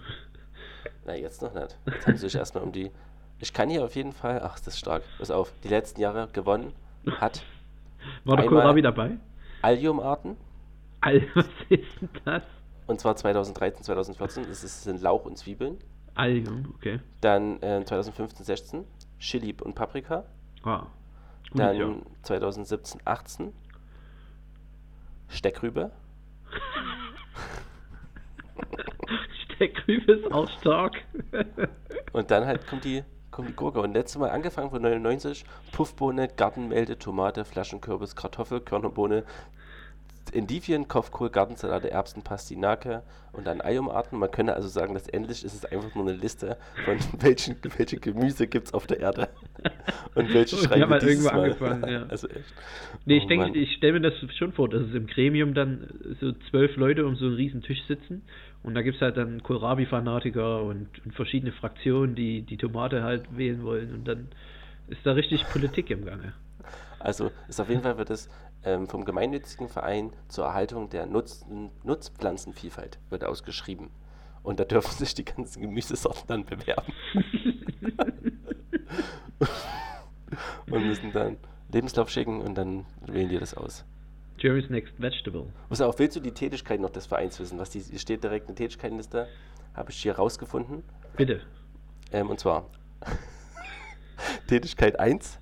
Na, 1.05 1.15
jetzt 1.15 1.41
noch 1.41 1.53
nicht. 1.53 1.77
Jetzt 1.85 2.07
haben 2.07 2.17
sie 2.17 2.27
sich 2.27 2.35
erstmal 2.35 2.63
um 2.63 2.73
die. 2.73 2.91
Ich 3.39 3.53
kann 3.53 3.69
hier 3.69 3.85
auf 3.85 3.95
jeden 3.95 4.11
Fall, 4.11 4.41
ach, 4.43 4.57
das 4.59 4.67
ist 4.67 4.79
stark, 4.79 5.03
pass 5.17 5.31
auf, 5.31 5.53
die 5.63 5.69
letzten 5.69 6.01
Jahre 6.01 6.27
gewonnen 6.33 6.73
hat 7.21 7.41
War 8.25 8.35
der 8.35 8.47
Kohlrabi 8.47 8.81
dabei? 8.81 9.17
Alliumarten 9.61 10.35
Alter, 11.01 11.27
was 11.35 11.45
ist 11.69 12.01
denn 12.01 12.09
das? 12.25 12.43
Und 12.87 12.99
zwar 12.99 13.15
2013, 13.15 13.83
2014. 13.83 14.47
Das 14.47 14.63
ist, 14.63 14.83
sind 14.83 15.01
Lauch 15.01 15.25
und 15.25 15.37
Zwiebeln. 15.37 15.77
Algen, 16.15 16.73
okay. 16.75 16.99
Dann 17.21 17.61
äh, 17.61 17.83
2015, 17.85 18.45
16 18.45 18.85
Chili 19.19 19.55
und 19.61 19.75
Paprika. 19.75 20.25
Ah. 20.63 20.87
Gutes 21.51 21.65
Dann 21.65 21.77
Jahr. 21.77 21.95
2017, 22.23 23.01
18 23.05 23.53
Steckrübe. 25.29 25.91
Steckrübe 29.45 30.13
ist 30.13 30.31
auch 30.31 30.49
stark. 30.59 31.03
Und 32.13 32.31
dann 32.31 32.45
halt 32.45 32.65
kommt 32.67 32.85
die, 32.85 33.03
kommt 33.29 33.49
die 33.49 33.53
Gurke. 33.53 33.81
Und 33.81 33.93
letztes 33.93 34.17
Mal 34.17 34.31
angefangen 34.31 34.69
von 34.71 34.81
99 34.81 35.45
Puffbohne, 35.71 36.27
Gartenmelde, 36.27 36.97
Tomate, 36.97 37.45
Flaschenkürbis, 37.45 38.15
Kartoffel, 38.15 38.61
Körnerbohne, 38.61 39.23
Endivien, 40.33 40.87
Kopfkohl, 40.87 41.29
Gartensalate, 41.29 41.91
Erbsen, 41.91 42.23
Pastinake 42.23 43.03
und 43.31 43.47
dann 43.47 43.61
Eiumarten. 43.61 44.17
Man 44.19 44.31
könnte 44.31 44.53
also 44.53 44.67
sagen, 44.67 44.93
letztendlich 44.93 45.43
ist 45.43 45.53
es 45.53 45.65
einfach 45.65 45.93
nur 45.95 46.07
eine 46.07 46.17
Liste 46.17 46.57
von 46.85 46.97
welchen, 47.19 47.55
welche 47.77 47.97
Gemüse 47.97 48.47
gibt 48.47 48.67
es 48.67 48.73
auf 48.73 48.87
der 48.87 48.99
Erde. 48.99 49.29
Und 50.15 50.33
welche 50.33 50.55
schreiben 50.55 50.81
wir 50.81 50.89
halt 50.89 51.03
irgendwo 51.03 51.29
Mal. 51.29 51.43
angefangen, 51.43 51.89
ja. 51.89 52.05
Also 52.09 52.27
echt. 52.27 52.53
Nee, 53.05 53.15
Oh 53.15 53.21
ich 53.21 53.27
denke, 53.27 53.45
Mann. 53.47 53.55
ich 53.55 53.73
stelle 53.75 53.99
mir 53.99 54.09
das 54.09 54.13
schon 54.35 54.53
vor, 54.53 54.69
dass 54.69 54.81
es 54.81 54.93
im 54.95 55.07
Gremium 55.07 55.53
dann 55.53 55.87
so 56.19 56.31
zwölf 56.49 56.75
Leute 56.77 57.05
um 57.05 57.15
so 57.15 57.25
einen 57.25 57.35
riesen 57.35 57.61
Tisch 57.61 57.81
sitzen 57.87 58.23
und 58.63 58.73
da 58.73 58.81
gibt 58.81 58.95
es 58.95 59.01
halt 59.01 59.17
dann 59.17 59.43
Kohlrabi-Fanatiker 59.43 60.63
und, 60.63 60.87
und 61.05 61.13
verschiedene 61.13 61.51
Fraktionen, 61.51 62.15
die 62.15 62.41
die 62.41 62.57
Tomate 62.57 63.03
halt 63.03 63.37
wählen 63.37 63.63
wollen 63.63 63.93
und 63.93 64.07
dann 64.07 64.27
ist 64.87 65.05
da 65.05 65.13
richtig 65.13 65.47
Politik 65.49 65.89
im 65.91 66.05
Gange. 66.05 66.33
Also 66.99 67.31
ist 67.47 67.59
auf 67.61 67.69
jeden 67.69 67.81
Fall 67.81 67.97
wird 67.97 68.09
es 68.09 68.29
vom 68.61 69.05
gemeinnützigen 69.05 69.69
Verein 69.69 70.11
zur 70.27 70.45
Erhaltung 70.45 70.89
der 70.89 71.05
Nutz 71.05 71.45
Nutzpflanzenvielfalt 71.83 72.99
wird 73.09 73.23
ausgeschrieben. 73.23 73.89
Und 74.43 74.59
da 74.59 74.65
dürfen 74.65 74.97
sich 74.97 75.13
die 75.13 75.25
ganzen 75.25 75.61
Gemüsesorten 75.61 76.23
dann 76.27 76.45
bewerben. 76.45 76.91
und 80.69 80.85
müssen 80.85 81.11
dann 81.11 81.37
Lebenslauf 81.71 82.09
schicken 82.09 82.41
und 82.41 82.55
dann 82.55 82.85
wählen 83.05 83.29
die 83.29 83.37
das 83.37 83.53
aus. 83.53 83.85
Jerry's 84.37 84.69
Next 84.69 84.99
Vegetable. 85.01 85.47
Was 85.67 85.81
auch, 85.81 85.99
willst 85.99 86.15
du 86.15 86.21
die 86.21 86.31
Tätigkeit 86.31 86.79
noch 86.79 86.89
des 86.89 87.05
Vereins 87.05 87.39
wissen? 87.39 87.59
Was 87.59 87.69
die, 87.71 87.81
hier 87.81 87.99
steht 87.99 88.23
direkt 88.23 88.47
eine 88.47 88.55
Tätigkeitenliste, 88.55 89.27
habe 89.73 89.91
ich 89.91 90.01
hier 90.01 90.15
rausgefunden. 90.15 90.83
Bitte. 91.17 91.41
Ähm, 92.11 92.29
und 92.29 92.39
zwar 92.39 92.69
Tätigkeit 94.47 94.99
1, 94.99 95.38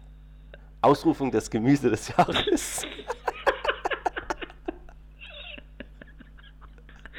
Ausrufung 0.88 1.32
des 1.32 1.50
Gemüse 1.50 1.90
des 1.90 2.08
Jahres. 2.08 2.88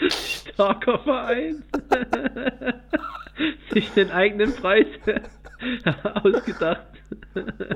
Starker 0.55 0.99
Verein. 1.01 1.63
Sich 3.71 3.91
den 3.93 4.11
eigenen 4.11 4.57
Preis 4.57 4.87
ausgedacht. 6.25 6.87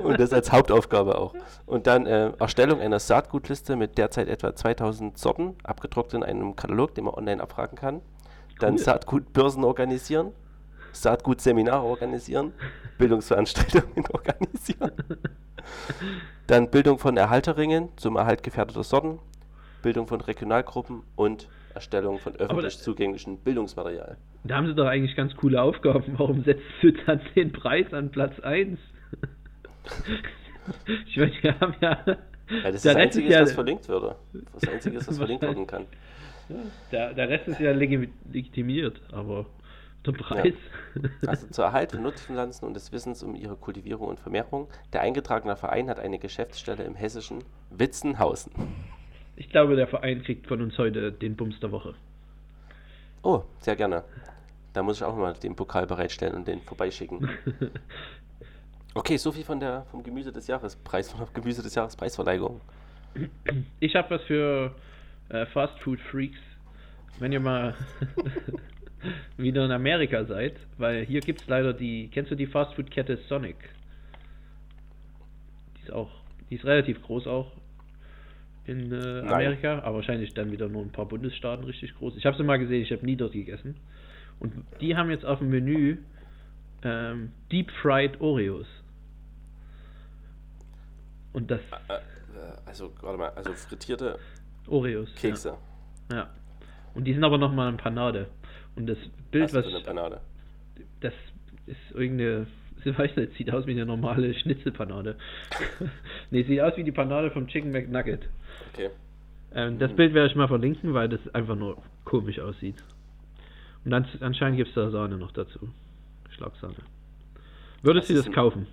Und 0.01 0.19
das 0.19 0.33
als 0.33 0.51
Hauptaufgabe 0.51 1.15
auch. 1.17 1.35
Und 1.67 1.85
dann 1.85 2.07
äh, 2.07 2.31
Erstellung 2.39 2.81
einer 2.81 2.99
Saatgutliste 2.99 3.75
mit 3.75 3.99
derzeit 3.99 4.27
etwa 4.27 4.55
2000 4.55 5.15
Sorten, 5.17 5.55
abgedruckt 5.63 6.13
in 6.15 6.23
einem 6.23 6.55
Katalog, 6.55 6.95
den 6.95 7.03
man 7.05 7.13
online 7.13 7.41
abfragen 7.41 7.77
kann. 7.77 8.01
Dann 8.59 8.73
Cool. 8.73 8.79
Saatgutbörsen 8.79 9.63
organisieren, 9.63 10.31
Saatgutseminare 10.93 11.83
organisieren, 11.83 12.53
Bildungsveranstaltungen 12.97 14.05
organisieren. 14.13 14.91
Dann 16.47 16.69
Bildung 16.69 16.99
von 16.99 17.17
Erhalterringen 17.17 17.89
zum 17.97 18.15
Erhalt 18.15 18.43
gefährdeter 18.43 18.83
Sorten, 18.83 19.19
Bildung 19.81 20.07
von 20.07 20.21
Regionalgruppen 20.21 21.03
und 21.15 21.49
Erstellung 21.73 22.19
von 22.19 22.35
öffentlich 22.35 22.77
da- 22.77 22.83
zugänglichem 22.83 23.37
Bildungsmaterial. 23.37 24.17
Da 24.43 24.55
haben 24.57 24.67
sie 24.67 24.75
doch 24.75 24.85
eigentlich 24.85 25.15
ganz 25.15 25.35
coole 25.35 25.61
Aufgaben. 25.61 26.13
Warum 26.17 26.43
setzt 26.43 26.63
du 26.81 26.91
dann 26.91 27.19
den 27.35 27.51
Preis 27.51 27.91
an 27.93 28.11
Platz 28.11 28.39
1? 28.41 28.77
ich 31.07 31.17
meine, 31.17 31.31
wir 31.41 31.59
haben 31.59 31.75
ja. 31.81 31.97
Ja, 32.49 32.63
das 32.65 32.75
ist 32.75 32.85
das 32.85 32.95
Einzige, 32.95 33.27
ist 33.27 33.33
ja, 33.33 33.41
was 33.41 33.53
verlinkt 33.53 33.87
würde. 33.87 34.15
Das 34.53 34.69
Einzige 34.69 34.97
ist, 34.97 35.07
was 35.07 35.17
verlinkt 35.17 35.41
werden 35.43 35.65
kann. 35.65 35.85
der, 36.91 37.13
der 37.13 37.29
Rest 37.29 37.47
ist 37.47 37.59
ja 37.59 37.71
legitimiert, 37.71 39.01
aber 39.11 39.45
der 40.05 40.11
Preis. 40.13 40.53
Also 41.25 41.47
zur 41.47 41.65
Erhalt 41.65 41.91
von 41.91 42.03
Nutzpflanzen 42.03 42.67
und 42.67 42.73
des 42.73 42.91
Wissens 42.91 43.23
um 43.23 43.35
ihre 43.35 43.55
Kultivierung 43.55 44.07
und 44.07 44.19
Vermehrung. 44.19 44.67
Der 44.91 45.01
eingetragene 45.01 45.55
Verein 45.55 45.89
hat 45.89 45.99
eine 45.99 46.19
Geschäftsstelle 46.19 46.83
im 46.83 46.95
hessischen 46.95 47.43
Witzenhausen. 47.71 48.51
Ich 49.35 49.49
glaube, 49.49 49.75
der 49.75 49.87
Verein 49.87 50.21
kriegt 50.21 50.47
von 50.47 50.61
uns 50.61 50.77
heute 50.77 51.11
den 51.11 51.35
Bums 51.35 51.59
der 51.59 51.71
Woche. 51.71 51.95
Oh, 53.23 53.43
sehr 53.59 53.75
gerne. 53.75 54.03
Da 54.73 54.83
muss 54.83 54.97
ich 54.97 55.03
auch 55.03 55.15
mal 55.15 55.33
den 55.33 55.55
Pokal 55.55 55.87
bereitstellen 55.87 56.35
und 56.35 56.47
den 56.47 56.61
vorbeischicken. 56.61 57.29
Okay, 58.95 59.17
so 59.17 59.31
viel 59.31 59.43
von 59.43 59.59
der 59.59 59.85
vom 59.89 60.03
Gemüse 60.03 60.31
des 60.31 60.45
Jahres 60.45 60.75
Preis 60.75 61.09
von 61.09 61.19
der 61.19 61.27
Gemüse 61.33 61.63
des 61.63 61.73
Jahres 61.73 61.95
Preisverleihung. 61.95 62.61
Ich 63.79 63.95
habe 63.95 64.11
was 64.11 64.21
für 64.23 64.75
äh, 65.29 65.47
Fast 65.47 65.79
Food 65.79 65.99
Freaks. 65.99 66.37
Wenn 67.17 67.31
ihr 67.31 67.39
mal 67.39 67.75
wieder 69.37 69.65
in 69.65 69.71
Amerika 69.71 70.25
seid, 70.25 70.55
weil 70.77 71.05
hier 71.05 71.21
gibt 71.21 71.41
es 71.41 71.47
leider 71.47 71.73
die, 71.73 72.09
kennst 72.09 72.31
du 72.31 72.35
die 72.35 72.47
Fast 72.47 72.73
Food 72.75 72.91
Kette 72.91 73.17
Sonic? 73.27 73.57
Die 75.77 75.83
ist 75.83 75.91
auch, 75.91 76.09
die 76.49 76.55
ist 76.55 76.65
relativ 76.65 77.01
groß 77.01 77.27
auch 77.27 77.51
in 78.65 78.91
äh. 78.91 79.19
Amerika, 79.21 79.79
aber 79.79 79.97
wahrscheinlich 79.97 80.33
dann 80.33 80.51
wieder 80.51 80.69
nur 80.69 80.81
ein 80.81 80.91
paar 80.91 81.05
Bundesstaaten 81.05 81.65
richtig 81.65 81.95
groß. 81.95 82.15
Ich 82.17 82.25
habe 82.25 82.37
sie 82.37 82.43
mal 82.43 82.59
gesehen, 82.59 82.81
ich 82.81 82.91
habe 82.91 83.05
nie 83.05 83.15
dort 83.15 83.33
gegessen. 83.33 83.75
Und 84.39 84.53
die 84.81 84.95
haben 84.95 85.09
jetzt 85.09 85.25
auf 85.25 85.39
dem 85.39 85.49
Menü 85.49 85.97
ähm, 86.83 87.31
Deep 87.51 87.71
Fried 87.81 88.19
Oreos. 88.21 88.67
Und 91.33 91.49
das 91.49 91.61
Äh, 91.87 91.99
also, 92.65 92.93
warte 93.01 93.17
mal, 93.17 93.29
also 93.29 93.53
frittierte 93.53 94.17
Oreos. 94.67 95.09
ja. 95.15 95.21
Kekse. 95.21 95.57
Ja. 96.11 96.29
Und 96.93 97.05
die 97.05 97.13
sind 97.13 97.23
aber 97.23 97.37
nochmal 97.37 97.69
in 97.69 97.77
Panade. 97.77 98.27
Und 98.75 98.87
das 98.87 98.97
Bild, 99.31 99.45
Was 99.45 99.53
was. 99.65 99.65
eine 99.73 99.83
Panade. 99.83 100.19
Das 101.01 101.13
ist 101.67 101.77
irgendeine. 101.93 102.47
Ich 102.85 102.97
weiß 102.97 103.15
nicht, 103.15 103.33
sieht 103.37 103.49
aus 103.53 103.65
wie 103.65 103.71
eine 103.71 103.85
normale 103.85 104.33
Schnitzelpanade. 104.33 105.15
nee, 106.31 106.43
sieht 106.43 106.59
aus 106.59 106.75
wie 106.75 106.83
die 106.83 106.91
Panade 106.91 107.31
vom 107.31 107.47
Chicken 107.47 107.71
McNugget. 107.71 108.27
Okay. 108.73 108.89
Ähm, 109.55 109.79
das 109.79 109.91
Mhm. 109.91 109.95
Bild 109.95 110.13
werde 110.13 110.29
ich 110.29 110.35
mal 110.35 110.47
verlinken, 110.47 110.93
weil 110.93 111.07
das 111.07 111.21
einfach 111.33 111.55
nur 111.55 111.77
komisch 112.03 112.39
aussieht. 112.39 112.75
Und 113.85 113.91
dann, 113.91 114.05
anscheinend 114.19 114.57
gibt 114.57 114.69
es 114.69 114.75
da 114.75 114.89
Sahne 114.89 115.17
noch 115.17 115.31
dazu. 115.31 115.69
Schlagsahne. 116.31 116.75
Würdest 117.83 118.09
du 118.09 118.15
das 118.15 118.29
kaufen? 118.31 118.67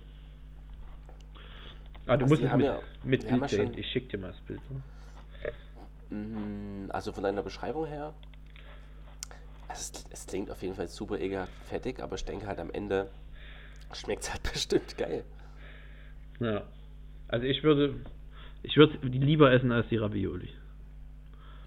Ah, 2.07 2.17
du 2.17 2.23
Also 2.23 2.33
musst 2.35 2.43
es 2.43 2.57
mit, 2.57 2.65
ja- 2.65 2.79
mit 3.03 3.27
Bild 3.27 3.41
ja 3.41 3.47
sehen. 3.47 3.71
Ich 3.77 3.87
schick 3.91 4.09
dir 4.09 4.17
mal 4.17 4.27
das 4.31 4.39
Bild. 4.41 4.59
ne? 4.71 6.15
Mm, 6.17 6.89
Also 6.91 7.11
von 7.13 7.23
deiner 7.23 7.43
Beschreibung 7.43 7.85
her, 7.85 8.13
es, 9.73 9.91
es 10.09 10.25
klingt 10.27 10.49
auf 10.51 10.61
jeden 10.61 10.75
Fall 10.75 10.87
super 10.87 11.19
ekelhaft 11.19 11.51
fettig, 11.67 11.99
aber 12.01 12.15
ich 12.15 12.25
denke 12.25 12.47
halt 12.47 12.59
am 12.59 12.71
Ende 12.71 13.09
schmeckt 13.93 14.23
es 14.23 14.31
halt 14.31 14.43
bestimmt 14.53 14.97
geil. 14.97 15.23
Ja. 16.39 16.63
Also 17.27 17.45
ich 17.45 17.63
würde. 17.63 17.95
Ich 18.63 18.77
würde 18.77 18.97
die 19.09 19.17
lieber 19.17 19.51
essen 19.51 19.71
als 19.71 19.87
die 19.89 19.97
Ravioli. 19.97 20.49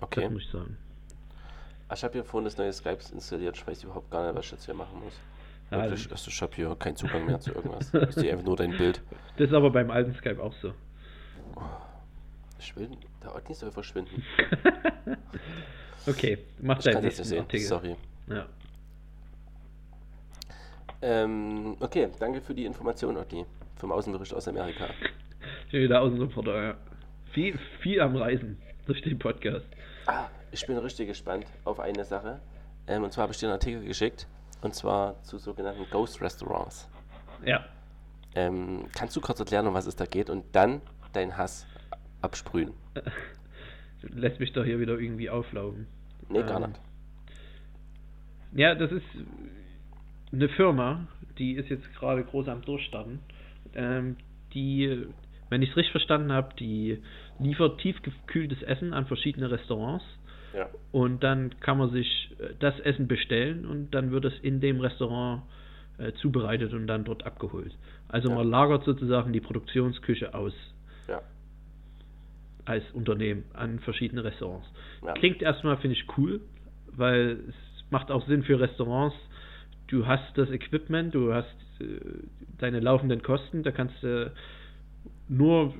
Okay. 0.01 0.23
Das 0.23 0.31
muss 0.31 0.43
ich 0.43 0.51
sagen. 0.51 0.77
Ah, 1.89 1.95
Ich 1.95 2.05
habe 2.05 2.13
hier 2.13 2.25
vorhin 2.25 2.45
das 2.45 2.57
neue 2.57 2.73
Skype 2.73 2.99
installiert, 3.13 3.57
ich 3.57 3.67
weiß 3.67 3.83
überhaupt 3.85 4.11
gar 4.11 4.25
nicht, 4.27 4.37
was 4.37 4.45
ich 4.47 4.53
jetzt 4.53 4.65
hier 4.67 4.75
machen 4.75 5.01
muss. 5.01 5.15
Ja, 5.71 5.83
Wirklich, 5.83 6.11
also 6.11 6.29
ich 6.29 6.43
habe 6.43 6.55
hier 6.55 6.75
keinen 6.77 6.97
Zugang 6.97 7.27
mehr 7.27 7.41
zu 7.41 7.53
irgendwas. 7.53 7.93
Ich 7.95 8.15
sehe 8.15 8.31
einfach 8.33 8.45
nur 8.45 8.57
dein 8.57 8.71
Bild. 8.79 9.03
Das 9.37 9.49
ist 9.49 9.55
aber 9.55 9.71
beim 9.71 9.91
alten 9.91 10.15
Skype 10.15 10.41
auch 10.43 10.55
so. 10.63 10.73
Ich 12.61 12.77
will, 12.77 12.89
der 13.23 13.35
Otni 13.35 13.55
soll 13.55 13.73
verschwinden. 13.73 14.23
okay, 16.07 16.39
mach 16.61 16.85
nicht 16.85 17.03
nächsten 17.03 17.25
sehen, 17.25 17.41
Artikel. 17.41 17.67
sorry. 17.67 17.97
Ja. 18.29 18.47
Ähm, 21.03 21.77
okay, 21.81 22.09
danke 22.19 22.41
für 22.41 22.55
die 22.55 22.65
Information, 22.65 23.17
Otni, 23.17 23.45
vom 23.77 23.93
Außenbericht 23.93 24.35
aus 24.35 24.49
Amerika. 24.49 24.87
Ich 25.67 25.73
bin 25.73 25.83
wieder 25.83 26.01
Außenreporter, 26.01 26.63
ja. 26.63 26.75
Viel, 27.33 27.59
viel 27.81 28.01
am 28.01 28.17
Reisen 28.17 28.59
durch 28.87 29.03
den 29.03 29.19
Podcast. 29.19 29.67
Ah, 30.07 30.29
ich 30.53 30.67
bin 30.67 30.79
richtig 30.79 31.09
gespannt 31.09 31.47
auf 31.65 31.81
eine 31.81 32.05
Sache. 32.05 32.41
Ähm, 32.87 33.03
und 33.03 33.13
zwar 33.13 33.23
habe 33.25 33.33
ich 33.33 33.39
dir 33.41 33.47
einen 33.47 33.55
Artikel 33.55 33.85
geschickt, 33.85 34.27
und 34.63 34.75
zwar 34.75 35.23
zu 35.23 35.37
sogenannten 35.37 35.85
Ghost 35.91 36.23
Restaurants. 36.23 36.89
Ja. 37.45 37.65
Ähm, 38.35 38.87
kannst 38.95 39.15
du 39.17 39.21
kurz 39.21 39.39
erklären, 39.41 39.67
um 39.67 39.75
was 39.75 39.87
es 39.87 39.97
da 39.97 40.07
geht 40.07 40.31
und 40.31 40.45
dann 40.53 40.81
deinen 41.13 41.37
Hass 41.37 41.67
absprühen? 42.23 42.73
Lässt 44.15 44.41
mich 44.41 44.53
doch 44.53 44.65
hier 44.65 44.81
wieder 44.81 44.99
irgendwie 44.99 45.31
auflaufen. 45.31 45.87
Nee, 46.29 46.43
gar 46.43 46.61
Ähm, 46.63 46.71
nicht. 46.71 46.81
Ja, 48.57 48.75
das 48.75 48.93
ist 48.93 49.05
eine 50.33 50.49
Firma, 50.51 51.07
die 51.39 51.53
ist 51.53 51.69
jetzt 51.69 51.93
gerade 51.95 52.23
groß 52.25 52.49
am 52.49 52.63
Durchstarten. 52.63 53.19
Ähm, 53.75 54.17
die 54.53 55.07
wenn 55.51 55.63
ich 55.63 55.71
es 55.71 55.77
richtig 55.77 55.93
verstanden 55.93 56.33
habe, 56.33 56.55
die 56.59 57.01
liefert 57.39 57.79
tiefgekühltes 57.81 58.63
Essen 58.63 58.93
an 58.93 59.07
verschiedene 59.07 59.51
Restaurants. 59.51 60.05
Ja. 60.55 60.69
Und 60.93 61.23
dann 61.23 61.59
kann 61.61 61.79
man 61.79 61.91
sich 61.91 62.31
äh, 62.39 62.55
das 62.59 62.79
Essen 62.81 63.07
bestellen 63.09 63.67
und 63.67 63.91
dann 63.93 64.11
wird 64.11 64.25
es 64.25 64.33
in 64.41 64.61
dem 64.61 64.81
Restaurant 64.81 65.43
äh, 65.99 66.13
zubereitet 66.15 66.73
und 66.73 66.87
dann 66.87 67.05
dort 67.05 67.25
abgeholt. 67.25 67.73
Also 68.09 68.29
Ja. 68.31 68.37
man 68.37 68.49
lagert 68.49 68.85
sozusagen 68.85 69.33
die 69.33 69.41
Produktionsküche 69.41 70.35
aus. 70.35 70.53
Als 72.65 72.85
Unternehmen 72.93 73.45
an 73.53 73.79
verschiedene 73.81 74.25
Restaurants. 74.25 74.67
Ja. 75.05 75.13
Klingt 75.15 75.43
erstmal, 75.43 75.77
finde 75.77 75.97
ich, 75.97 76.07
cool, 76.17 76.41
weil 76.89 77.39
es 77.49 77.55
macht 77.91 78.11
auch 78.11 78.27
Sinn 78.27 78.43
für 78.43 78.59
Restaurants. 78.59 79.17
Du 79.89 80.07
hast 80.07 80.37
das 80.37 80.51
Equipment, 80.51 81.15
du 81.15 81.35
hast 81.35 81.55
äh, 81.81 81.85
deine 82.59 82.81
laufenden 82.81 83.23
Kosten, 83.23 83.63
da 83.63 83.71
kannst 83.71 84.03
du 84.03 84.33
nur 85.29 85.75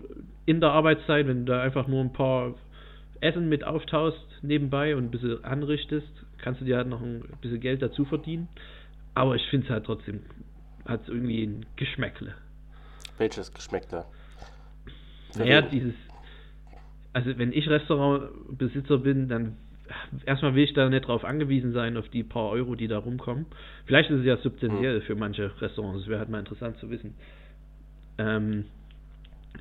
in 0.47 0.61
der 0.61 0.71
Arbeitszeit, 0.71 1.27
wenn 1.27 1.47
du 1.47 1.53
da 1.53 1.63
einfach 1.63 1.87
nur 1.87 2.01
ein 2.01 2.13
paar 2.13 2.55
Essen 3.21 3.49
mit 3.49 3.65
auftaust 3.65 4.19
nebenbei 4.43 4.95
und 4.97 5.05
ein 5.05 5.11
bisschen 5.11 5.43
anrichtest, 5.45 6.09
kannst 6.39 6.61
du 6.61 6.65
dir 6.65 6.77
halt 6.77 6.89
noch 6.89 7.01
ein 7.01 7.23
bisschen 7.41 7.61
Geld 7.61 7.81
dazu 7.81 8.05
verdienen. 8.05 8.49
Aber 9.15 9.37
ich 9.37 9.47
finde 9.49 9.67
es 9.67 9.73
halt 9.73 9.87
trotzdem, 9.87 10.21
hat 10.85 11.09
irgendwie 11.09 11.45
ein 11.45 11.65
Geschmäckle. 11.77 12.35
Welches 13.17 13.53
Geschmäckler? 13.53 14.07
Für 15.33 15.39
Naja, 15.39 15.63
wen? 15.63 15.71
dieses. 15.71 15.95
Also, 17.15 17.39
wenn 17.39 17.53
ich 17.53 17.69
Restaurantbesitzer 17.69 18.99
bin, 18.99 19.29
dann 19.29 19.57
erstmal 20.27 20.55
will 20.55 20.65
ich 20.65 20.75
da 20.75 20.89
nicht 20.89 21.07
drauf 21.07 21.25
angewiesen 21.25 21.73
sein, 21.73 21.97
auf 21.97 22.09
die 22.09 22.23
paar 22.23 22.51
Euro, 22.51 22.75
die 22.75 22.89
da 22.89 22.99
rumkommen. 22.99 23.47
Vielleicht 23.87 24.11
ist 24.11 24.21
es 24.21 24.27
ja 24.27 24.37
substanziell 24.39 25.01
für 25.03 25.15
manche 25.15 25.51
Restaurants, 25.61 26.01
das 26.01 26.09
wäre 26.09 26.19
halt 26.19 26.29
mal 26.29 26.41
interessant 26.41 26.77
zu 26.79 26.91
wissen. 26.91 27.15
Ähm, 28.19 28.65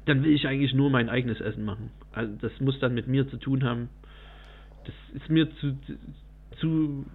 dann 0.05 0.23
will 0.23 0.33
ich 0.33 0.47
eigentlich 0.47 0.73
nur 0.73 0.89
mein 0.89 1.09
eigenes 1.09 1.39
Essen 1.39 1.63
machen. 1.63 1.91
Also, 2.11 2.33
das 2.41 2.59
muss 2.59 2.79
dann 2.79 2.93
mit 2.93 3.07
mir 3.07 3.29
zu 3.29 3.37
tun 3.37 3.63
haben. 3.63 3.89
Das 4.85 5.21
ist 5.21 5.29
mir 5.29 5.47
zu. 5.57 5.77
zu 6.59 7.05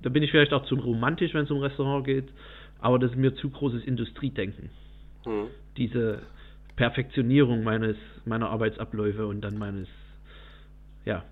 da 0.00 0.10
bin 0.10 0.22
ich 0.22 0.30
vielleicht 0.30 0.52
auch 0.52 0.64
zu 0.66 0.76
romantisch, 0.76 1.34
wenn 1.34 1.44
es 1.44 1.50
um 1.50 1.58
Restaurant 1.58 2.06
geht, 2.06 2.28
aber 2.78 3.00
das 3.00 3.10
ist 3.10 3.16
mir 3.16 3.34
zu 3.34 3.50
großes 3.50 3.84
Industriedenken 3.84 4.70
Hm. 5.24 5.48
diese 5.76 6.22
Perfektionierung 6.78 7.64
meines 7.64 7.96
meiner 8.24 8.50
Arbeitsabläufe 8.50 9.26
und 9.26 9.40
dann 9.40 9.58
meines 9.58 9.88
ja 11.04 11.24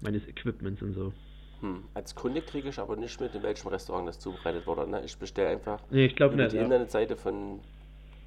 meines 0.00 0.26
Equipments 0.26 0.80
und 0.80 0.94
so. 0.94 1.12
Hm. 1.60 1.84
Als 1.92 2.14
Kunde 2.14 2.40
kriege 2.40 2.70
ich 2.70 2.78
aber 2.78 2.96
nicht 2.96 3.20
mit, 3.20 3.34
in 3.34 3.42
welchem 3.42 3.68
Restaurant 3.68 4.08
das 4.08 4.18
zubereitet 4.18 4.66
wurde. 4.66 4.88
Ne? 4.88 5.02
Ich 5.04 5.16
bestelle 5.18 5.50
einfach 5.50 5.78
Nee, 5.90 6.06
ich 6.06 6.18
über 6.18 6.30
nicht. 6.30 6.52
die 6.52 6.56
Ja. 6.56 6.62
Internetseite 6.62 7.16
von 7.16 7.60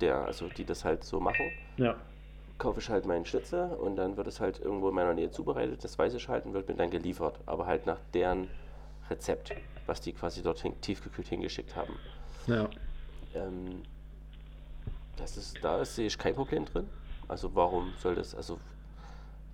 der, 0.01 0.23
also 0.23 0.47
die 0.47 0.65
das 0.65 0.85
halt 0.85 1.03
so 1.03 1.19
machen, 1.19 1.45
ja. 1.77 1.95
kaufe 2.59 2.79
ich 2.79 2.89
halt 2.89 3.07
meinen 3.07 3.25
Schnitzel 3.25 3.71
und 3.71 3.95
dann 3.95 4.15
wird 4.15 4.27
es 4.27 4.39
halt 4.39 4.59
irgendwo 4.59 4.89
in 4.89 4.95
meiner 4.95 5.15
Nähe 5.15 5.31
zubereitet. 5.31 5.83
Das 5.83 5.97
weiß 5.97 6.13
ich 6.13 6.29
halt 6.29 6.45
und 6.45 6.53
wird 6.53 6.69
mir 6.69 6.75
dann 6.75 6.91
geliefert. 6.91 7.39
Aber 7.47 7.65
halt 7.65 7.87
nach 7.87 7.99
deren 8.13 8.47
Rezept, 9.09 9.51
was 9.87 9.99
die 9.99 10.13
quasi 10.13 10.43
dort 10.43 10.63
tiefgekühlt 10.81 11.27
hingeschickt 11.27 11.75
haben. 11.75 11.95
Ja. 12.45 12.69
Ähm, 13.33 13.81
das 15.17 15.37
ist, 15.37 15.63
da 15.63 15.83
sehe 15.85 16.07
ich 16.07 16.17
kein 16.17 16.35
Problem 16.35 16.65
drin. 16.65 16.89
Also 17.27 17.53
warum 17.55 17.93
soll 17.99 18.15
das, 18.15 18.35
also 18.35 18.59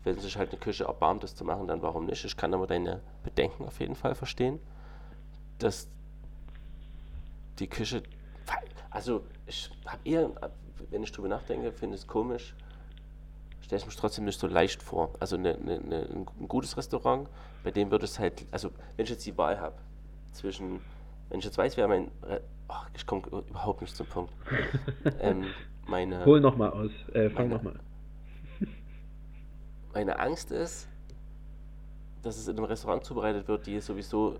wenn 0.03 0.19
sich 0.19 0.35
halt 0.37 0.49
eine 0.49 0.59
Küche 0.59 0.85
erbarmt, 0.85 1.23
das 1.23 1.35
zu 1.35 1.45
machen, 1.45 1.67
dann 1.67 1.81
warum 1.81 2.05
nicht? 2.05 2.25
Ich 2.25 2.35
kann 2.35 2.53
aber 2.53 2.67
deine 2.67 3.01
Bedenken 3.23 3.65
auf 3.65 3.79
jeden 3.79 3.95
Fall 3.95 4.15
verstehen, 4.15 4.59
dass 5.59 5.87
die 7.59 7.67
Küche, 7.67 8.01
also 8.89 9.23
ich 9.45 9.69
habe 9.85 10.01
eher, 10.03 10.31
wenn 10.89 11.03
ich 11.03 11.11
drüber 11.11 11.27
nachdenke, 11.27 11.71
finde 11.71 11.95
es 11.95 12.07
komisch, 12.07 12.55
stelle 13.61 13.79
ich 13.79 13.85
mich 13.85 13.95
trotzdem 13.95 14.25
nicht 14.25 14.39
so 14.39 14.47
leicht 14.47 14.81
vor. 14.81 15.13
Also 15.19 15.37
eine, 15.37 15.55
eine, 15.55 15.79
eine, 15.79 16.09
ein 16.09 16.47
gutes 16.47 16.75
Restaurant, 16.75 17.29
bei 17.63 17.71
dem 17.71 17.91
würde 17.91 18.05
es 18.05 18.17
halt, 18.19 18.45
also 18.51 18.71
wenn 18.97 19.03
ich 19.03 19.11
jetzt 19.11 19.25
die 19.25 19.37
Wahl 19.37 19.59
habe 19.59 19.75
zwischen, 20.33 20.81
wenn 21.31 21.39
ich 21.39 21.45
jetzt 21.45 21.57
weiß, 21.57 21.77
wer 21.77 21.87
mein, 21.87 22.11
ach, 22.67 22.89
ich 22.93 23.05
komme 23.07 23.23
überhaupt 23.27 23.81
nicht 23.81 23.95
zum 23.95 24.05
Punkt. 24.05 24.33
ähm, 25.21 25.45
meine, 25.87 26.23
Hol 26.25 26.41
noch 26.41 26.57
mal 26.57 26.69
aus. 26.69 26.91
Äh, 27.13 27.29
fang 27.29 27.47
Meine- 27.49 27.55
noch 27.55 27.63
mal. 27.63 27.79
meine 29.93 30.19
Angst 30.19 30.51
ist, 30.51 30.87
dass 32.21 32.37
es 32.37 32.47
in 32.47 32.57
einem 32.57 32.65
Restaurant 32.65 33.03
zubereitet 33.03 33.47
wird, 33.47 33.65
die 33.65 33.79
sowieso 33.79 34.35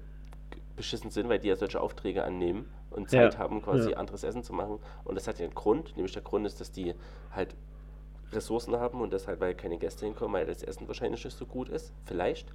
beschissen 0.76 1.10
sind, 1.12 1.30
weil 1.30 1.40
die 1.40 1.48
ja 1.48 1.56
solche 1.56 1.80
Aufträge 1.82 2.24
annehmen 2.24 2.70
und 2.92 3.10
Zeit 3.10 3.34
Ja, 3.34 3.40
haben, 3.40 3.62
quasi 3.62 3.92
ja. 3.92 3.98
anderes 3.98 4.24
Essen 4.24 4.44
zu 4.44 4.54
machen. 4.54 4.80
Und 5.06 5.16
das 5.16 5.28
hat 5.28 5.40
ja 5.40 5.46
einen 5.46 5.56
Grund, 5.56 5.96
nämlich 5.96 6.14
der 6.14 6.22
Grund 6.22 6.46
ist, 6.46 6.60
dass 6.60 6.72
die 6.72 6.94
halt 7.32 7.56
Ressourcen 8.34 8.76
haben 8.76 9.00
und 9.02 9.12
deshalb, 9.14 9.40
weil 9.40 9.56
keine 9.56 9.78
Gäste 9.78 10.06
hinkommen, 10.06 10.34
weil 10.34 10.46
das 10.46 10.62
Essen 10.64 10.88
wahrscheinlich 10.88 11.24
nicht 11.24 11.38
so 11.38 11.46
gut 11.46 11.70
ist, 11.70 11.94
vielleicht. 12.06 12.54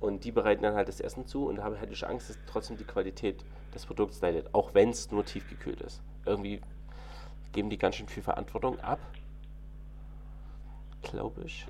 Und 0.00 0.24
die 0.24 0.32
bereiten 0.32 0.62
dann 0.62 0.74
halt 0.74 0.88
das 0.88 1.00
Essen 1.00 1.26
zu 1.26 1.46
und 1.46 1.62
habe 1.62 1.80
halt 1.80 1.90
ich 1.90 2.06
Angst, 2.06 2.28
dass 2.28 2.38
trotzdem 2.46 2.76
die 2.76 2.84
Qualität 2.84 3.44
des 3.74 3.86
Produkts 3.86 4.20
leidet, 4.20 4.52
auch 4.52 4.74
wenn 4.74 4.90
es 4.90 5.10
nur 5.10 5.24
tiefgekühlt 5.24 5.80
ist. 5.80 6.02
Irgendwie 6.26 6.60
geben 7.52 7.70
die 7.70 7.78
ganz 7.78 7.96
schön 7.96 8.08
viel 8.08 8.22
Verantwortung 8.22 8.78
ab. 8.80 9.00
Glaube 11.02 11.42
ich. 11.44 11.66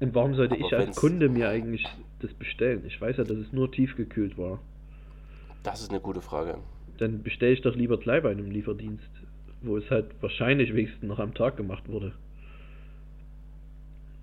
Und 0.00 0.14
warum 0.14 0.34
sollte 0.34 0.54
Aber 0.54 0.64
ich 0.64 0.74
als 0.74 0.96
Kunde 0.96 1.28
mir 1.28 1.48
eigentlich 1.48 1.84
das 2.20 2.32
bestellen? 2.34 2.84
Ich 2.86 3.00
weiß 3.00 3.16
ja, 3.16 3.24
dass 3.24 3.36
es 3.36 3.52
nur 3.52 3.70
tiefgekühlt 3.70 4.38
war. 4.38 4.60
Das 5.62 5.80
ist 5.80 5.90
eine 5.90 6.00
gute 6.00 6.20
Frage. 6.20 6.58
Dann 6.98 7.22
bestelle 7.22 7.52
ich 7.52 7.62
doch 7.62 7.74
lieber 7.74 7.98
gleich 7.98 8.22
bei 8.22 8.30
einem 8.30 8.50
Lieferdienst, 8.50 9.10
wo 9.62 9.76
es 9.76 9.90
halt 9.90 10.06
wahrscheinlich 10.20 10.74
wenigstens 10.74 11.02
noch 11.02 11.18
am 11.18 11.34
Tag 11.34 11.56
gemacht 11.56 11.88
wurde. 11.88 12.12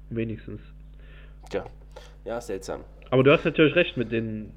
Wenigstens. 0.10 0.62
Tja, 1.50 1.66
ja, 2.24 2.42
seltsam. 2.42 2.82
Aber 3.10 3.24
du 3.24 3.32
hast 3.32 3.46
natürlich 3.46 3.76
recht 3.76 3.98
mit 3.98 4.12
den, 4.12 4.52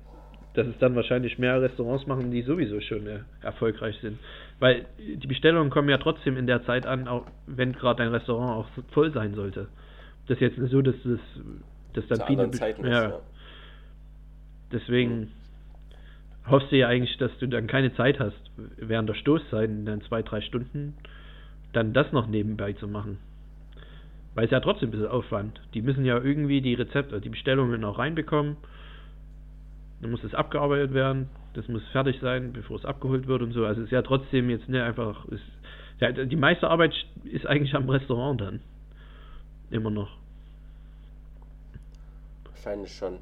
dass 0.54 0.66
es 0.66 0.78
dann 0.78 0.96
wahrscheinlich 0.96 1.38
mehr 1.38 1.60
Restaurants 1.60 2.06
machen, 2.06 2.30
die 2.30 2.42
sowieso 2.42 2.80
schon 2.80 3.06
äh, 3.06 3.20
erfolgreich 3.42 3.96
sind. 4.00 4.18
Weil 4.58 4.86
die 4.98 5.26
Bestellungen 5.26 5.70
kommen 5.70 5.88
ja 5.88 5.98
trotzdem 5.98 6.36
in 6.36 6.46
der 6.46 6.64
Zeit 6.64 6.86
an, 6.86 7.06
auch 7.06 7.26
wenn 7.46 7.72
gerade 7.72 8.02
ein 8.02 8.10
Restaurant 8.10 8.66
auch 8.66 8.84
voll 8.92 9.12
sein 9.12 9.34
sollte. 9.34 9.68
Das 10.26 10.36
ist 10.36 10.40
jetzt 10.40 10.58
nicht 10.58 10.72
so, 10.72 10.82
dass 10.82 10.96
das 11.04 11.20
dass 11.92 12.06
dann 12.06 12.18
Zu 12.20 12.26
viele 12.26 12.50
Zeiten 12.50 12.86
ja, 12.86 13.04
ist, 13.04 13.10
ja. 13.10 13.20
deswegen 14.72 15.32
hoffst 16.46 16.70
du 16.72 16.76
ja 16.76 16.88
eigentlich, 16.88 17.16
dass 17.18 17.36
du 17.38 17.46
dann 17.46 17.66
keine 17.66 17.94
Zeit 17.94 18.18
hast, 18.20 18.36
während 18.76 19.08
der 19.08 19.14
Stoßzeit 19.14 19.68
in 19.68 19.84
dann 19.84 20.00
zwei, 20.02 20.22
drei 20.22 20.40
Stunden 20.40 20.96
dann 21.72 21.92
das 21.92 22.12
noch 22.12 22.26
nebenbei 22.26 22.72
zu 22.72 22.88
machen. 22.88 23.18
Weil 24.38 24.44
es 24.44 24.52
ja 24.52 24.60
trotzdem 24.60 24.90
ein 24.90 24.92
bisschen 24.92 25.08
Aufwand. 25.08 25.60
Die 25.74 25.82
müssen 25.82 26.04
ja 26.04 26.16
irgendwie 26.16 26.60
die 26.60 26.74
Rezepte, 26.74 27.20
die 27.20 27.28
Bestellungen 27.28 27.84
auch 27.84 27.98
reinbekommen. 27.98 28.56
Dann 30.00 30.12
muss 30.12 30.22
es 30.22 30.32
abgearbeitet 30.32 30.94
werden. 30.94 31.28
Das 31.54 31.66
muss 31.66 31.82
fertig 31.88 32.20
sein, 32.20 32.52
bevor 32.52 32.76
es 32.76 32.84
abgeholt 32.84 33.26
wird 33.26 33.42
und 33.42 33.50
so. 33.50 33.66
Also 33.66 33.80
es 33.80 33.86
ist 33.86 33.90
ja 33.90 34.02
trotzdem 34.02 34.48
jetzt 34.48 34.68
nicht 34.68 34.80
einfach. 34.80 35.24
Ist, 35.24 35.42
ja, 35.98 36.12
die 36.12 36.36
meiste 36.36 36.70
Arbeit 36.70 36.94
ist 37.24 37.48
eigentlich 37.48 37.74
am 37.74 37.90
Restaurant 37.90 38.40
dann. 38.40 38.60
Immer 39.72 39.90
noch. 39.90 40.16
Wahrscheinlich 42.44 42.96
schon. 42.96 43.14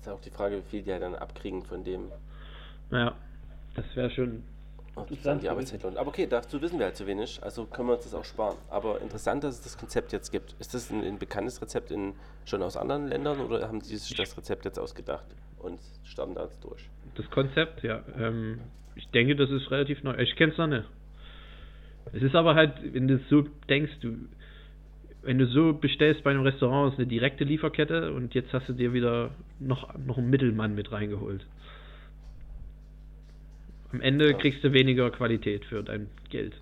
Ist 0.00 0.08
auch 0.08 0.20
die 0.20 0.30
Frage, 0.30 0.56
wie 0.56 0.68
viel 0.68 0.82
die 0.82 0.90
halt 0.90 1.02
dann 1.02 1.14
abkriegen 1.14 1.62
von 1.62 1.84
dem, 1.84 2.10
Ja, 2.90 3.14
das 3.76 3.84
wäre 3.94 4.10
schon. 4.10 4.42
Interessant 5.02 5.42
die 5.42 5.48
Arbeitszeit 5.48 5.82
lohnt. 5.82 5.96
Aber 5.96 6.08
okay, 6.08 6.26
dazu 6.28 6.60
wissen 6.60 6.78
wir 6.78 6.86
halt 6.86 6.96
zu 6.96 7.06
wenig, 7.06 7.40
also 7.42 7.66
können 7.66 7.88
wir 7.88 7.94
uns 7.94 8.04
das 8.04 8.14
auch 8.14 8.24
sparen. 8.24 8.56
Aber 8.70 9.00
interessant, 9.00 9.44
dass 9.44 9.56
es 9.56 9.62
das 9.62 9.78
Konzept 9.78 10.12
jetzt 10.12 10.30
gibt. 10.30 10.54
Ist 10.58 10.74
das 10.74 10.90
ein, 10.90 11.02
ein 11.04 11.18
bekanntes 11.18 11.60
Rezept 11.60 11.90
in, 11.90 12.14
schon 12.44 12.62
aus 12.62 12.76
anderen 12.76 13.08
Ländern 13.08 13.40
oder 13.40 13.66
haben 13.68 13.80
die 13.80 13.96
sich 13.96 14.16
das 14.16 14.36
Rezept 14.36 14.64
jetzt 14.64 14.78
ausgedacht 14.78 15.26
und 15.58 15.80
starten 16.04 16.34
da 16.34 16.44
jetzt 16.44 16.62
durch? 16.64 16.88
Das 17.14 17.28
Konzept, 17.30 17.82
ja. 17.82 18.02
Ähm, 18.18 18.60
ich 18.94 19.08
denke, 19.10 19.36
das 19.36 19.50
ist 19.50 19.70
relativ 19.70 20.02
neu. 20.02 20.16
Ich 20.18 20.34
kenne 20.36 20.52
es 20.52 20.58
noch 20.58 20.66
nicht. 20.66 20.84
Es 22.12 22.22
ist 22.22 22.34
aber 22.34 22.54
halt, 22.54 22.72
wenn 22.94 23.06
du 23.06 23.18
so 23.30 23.44
denkst, 23.68 23.92
du, 24.00 24.16
wenn 25.22 25.38
du 25.38 25.46
so 25.46 25.72
bestellst 25.74 26.24
bei 26.24 26.30
einem 26.30 26.42
Restaurant, 26.42 26.92
ist 26.92 26.98
eine 26.98 27.06
direkte 27.06 27.44
Lieferkette 27.44 28.12
und 28.12 28.34
jetzt 28.34 28.52
hast 28.52 28.68
du 28.68 28.72
dir 28.72 28.92
wieder 28.92 29.30
noch, 29.58 29.94
noch 29.98 30.18
einen 30.18 30.30
Mittelmann 30.30 30.74
mit 30.74 30.90
reingeholt. 30.90 31.44
Am 33.92 34.00
Ende 34.00 34.30
Ja. 34.30 34.36
kriegst 34.38 34.62
du 34.64 34.72
weniger 34.72 35.10
Qualität 35.10 35.64
für 35.64 35.82
dein 35.82 36.10
Geld. 36.30 36.60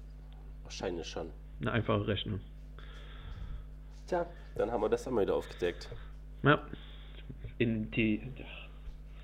Wahrscheinlich 0.63 1.07
schon. 1.07 1.31
Eine 1.61 1.73
einfache 1.73 2.07
Rechnung. 2.07 2.41
Tja, 4.07 4.27
dann 4.55 4.71
haben 4.71 4.83
wir 4.83 4.89
das 4.89 5.07
einmal 5.07 5.25
wieder 5.25 5.35
aufgedeckt. 5.35 5.89
Ja. 6.43 6.63
In 7.59 7.91
die. 7.91 8.23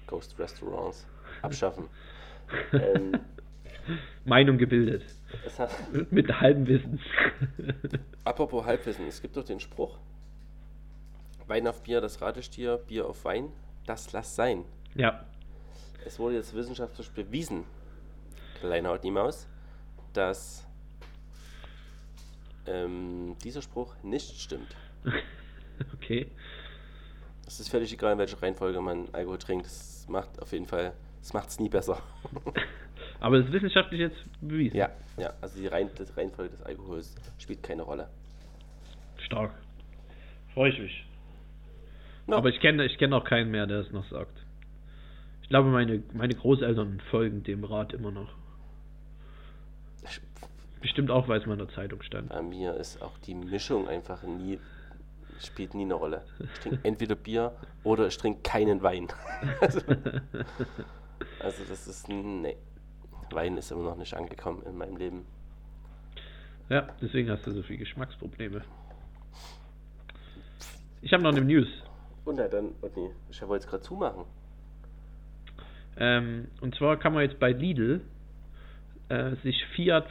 Ghost 0.06 0.38
Restaurants 0.38 1.06
abschaffen. 1.42 1.88
ähm, 2.72 3.12
Meinung 4.24 4.58
gebildet. 4.58 5.04
Mit 6.10 6.28
halbem 6.40 6.66
Wissen. 6.66 7.00
apropos 8.24 8.64
Halbwissen, 8.64 9.06
es 9.06 9.22
gibt 9.22 9.36
doch 9.36 9.44
den 9.44 9.60
Spruch: 9.60 9.98
Wein 11.46 11.66
auf 11.66 11.82
Bier, 11.82 12.00
das 12.00 12.18
dir, 12.50 12.78
Bier 12.88 13.06
auf 13.06 13.24
Wein, 13.24 13.48
das 13.86 14.12
lass 14.12 14.34
sein. 14.34 14.64
ja. 14.94 15.24
Es 16.04 16.18
wurde 16.18 16.34
jetzt 16.34 16.52
wissenschaftlich 16.52 17.08
bewiesen, 17.12 17.62
kleiner 18.62 18.90
Haut 18.90 19.02
die 19.02 19.10
Maus, 19.10 19.48
dass 20.12 20.64
ähm, 22.66 23.36
dieser 23.42 23.60
Spruch 23.60 23.94
nicht 24.04 24.40
stimmt. 24.40 24.76
okay. 25.94 26.28
Es 27.46 27.58
ist 27.58 27.68
völlig 27.68 27.92
egal, 27.92 28.12
in 28.12 28.18
welcher 28.18 28.40
Reihenfolge 28.40 28.80
man 28.80 29.08
Alkohol 29.12 29.38
trinkt. 29.38 29.66
Es 29.66 30.06
macht 30.08 30.40
auf 30.40 30.52
jeden 30.52 30.66
Fall, 30.66 30.92
es 31.20 31.32
macht 31.32 31.48
es 31.48 31.58
nie 31.58 31.68
besser. 31.68 32.00
Aber 33.20 33.38
es 33.38 33.46
ist 33.46 33.52
wissenschaftlich 33.52 34.00
jetzt 34.00 34.16
bewiesen. 34.40 34.76
ja, 34.76 34.90
ja, 35.16 35.32
also 35.40 35.58
die, 35.58 35.66
Rein, 35.66 35.90
Reihenfolge 36.16 36.50
des 36.50 36.62
Alkohols 36.62 37.14
spielt 37.38 37.62
keine 37.64 37.82
Rolle. 37.82 38.08
Stark. 39.26 39.52
Freue 40.54 40.70
ich 40.70 40.78
mich. 40.78 41.06
Ja. 42.28 42.36
Aber 42.36 42.48
ich 42.48 42.60
kenne 42.60 42.84
ich 42.84 42.96
kenn 42.98 43.12
auch 43.12 43.24
keinen 43.24 43.50
mehr, 43.50 43.66
der 43.66 43.80
es 43.80 43.90
noch 43.90 44.08
sagt. 44.08 44.38
Ich 45.42 45.48
glaube, 45.48 45.68
meine, 45.70 46.02
meine 46.14 46.34
Großeltern 46.34 47.00
folgen 47.10 47.42
dem 47.42 47.64
Rat 47.64 47.92
immer 47.92 48.12
noch. 48.12 48.41
Bestimmt 50.82 51.10
auch, 51.10 51.28
weil 51.28 51.40
es 51.40 51.46
mal 51.46 51.54
in 51.54 51.60
der 51.60 51.68
Zeitung 51.68 52.02
stand. 52.02 52.28
Bei 52.28 52.42
mir 52.42 52.74
ist 52.74 53.00
auch 53.00 53.16
die 53.18 53.34
Mischung 53.34 53.88
einfach 53.88 54.22
nie, 54.24 54.58
spielt 55.40 55.74
nie 55.74 55.84
eine 55.84 55.94
Rolle. 55.94 56.24
Ich 56.40 56.60
trinke 56.60 56.80
entweder 56.82 57.14
Bier 57.14 57.52
oder 57.84 58.08
ich 58.08 58.18
trinke 58.18 58.42
keinen 58.42 58.82
Wein. 58.82 59.08
also, 59.60 59.80
also 61.38 61.64
das 61.68 61.86
ist, 61.86 62.08
nee. 62.08 62.56
Wein 63.30 63.56
ist 63.56 63.70
immer 63.70 63.84
noch 63.84 63.96
nicht 63.96 64.14
angekommen 64.14 64.62
in 64.66 64.76
meinem 64.76 64.96
Leben. 64.96 65.24
Ja, 66.68 66.88
deswegen 67.00 67.30
hast 67.30 67.46
du 67.46 67.52
so 67.52 67.62
viele 67.62 67.78
Geschmacksprobleme. 67.78 68.62
Ich 71.00 71.12
habe 71.12 71.22
noch 71.22 71.32
eine 71.32 71.40
News. 71.40 71.68
Und 72.24 72.38
ja, 72.38 72.48
dann, 72.48 72.74
oh 72.82 72.90
nee, 72.94 73.10
ich 73.30 73.40
wollte 73.42 73.64
es 73.64 73.70
gerade 73.70 73.82
zumachen. 73.82 74.24
Ähm, 75.96 76.48
und 76.60 76.74
zwar 76.76 76.98
kann 76.98 77.12
man 77.12 77.22
jetzt 77.22 77.38
bei 77.38 77.52
Lidl 77.52 78.00
äh, 79.08 79.36
sich 79.42 79.64
Fiat 79.76 80.08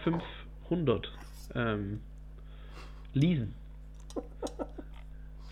500 0.72 1.12
ähm, 1.54 2.00
leasen. 3.14 3.54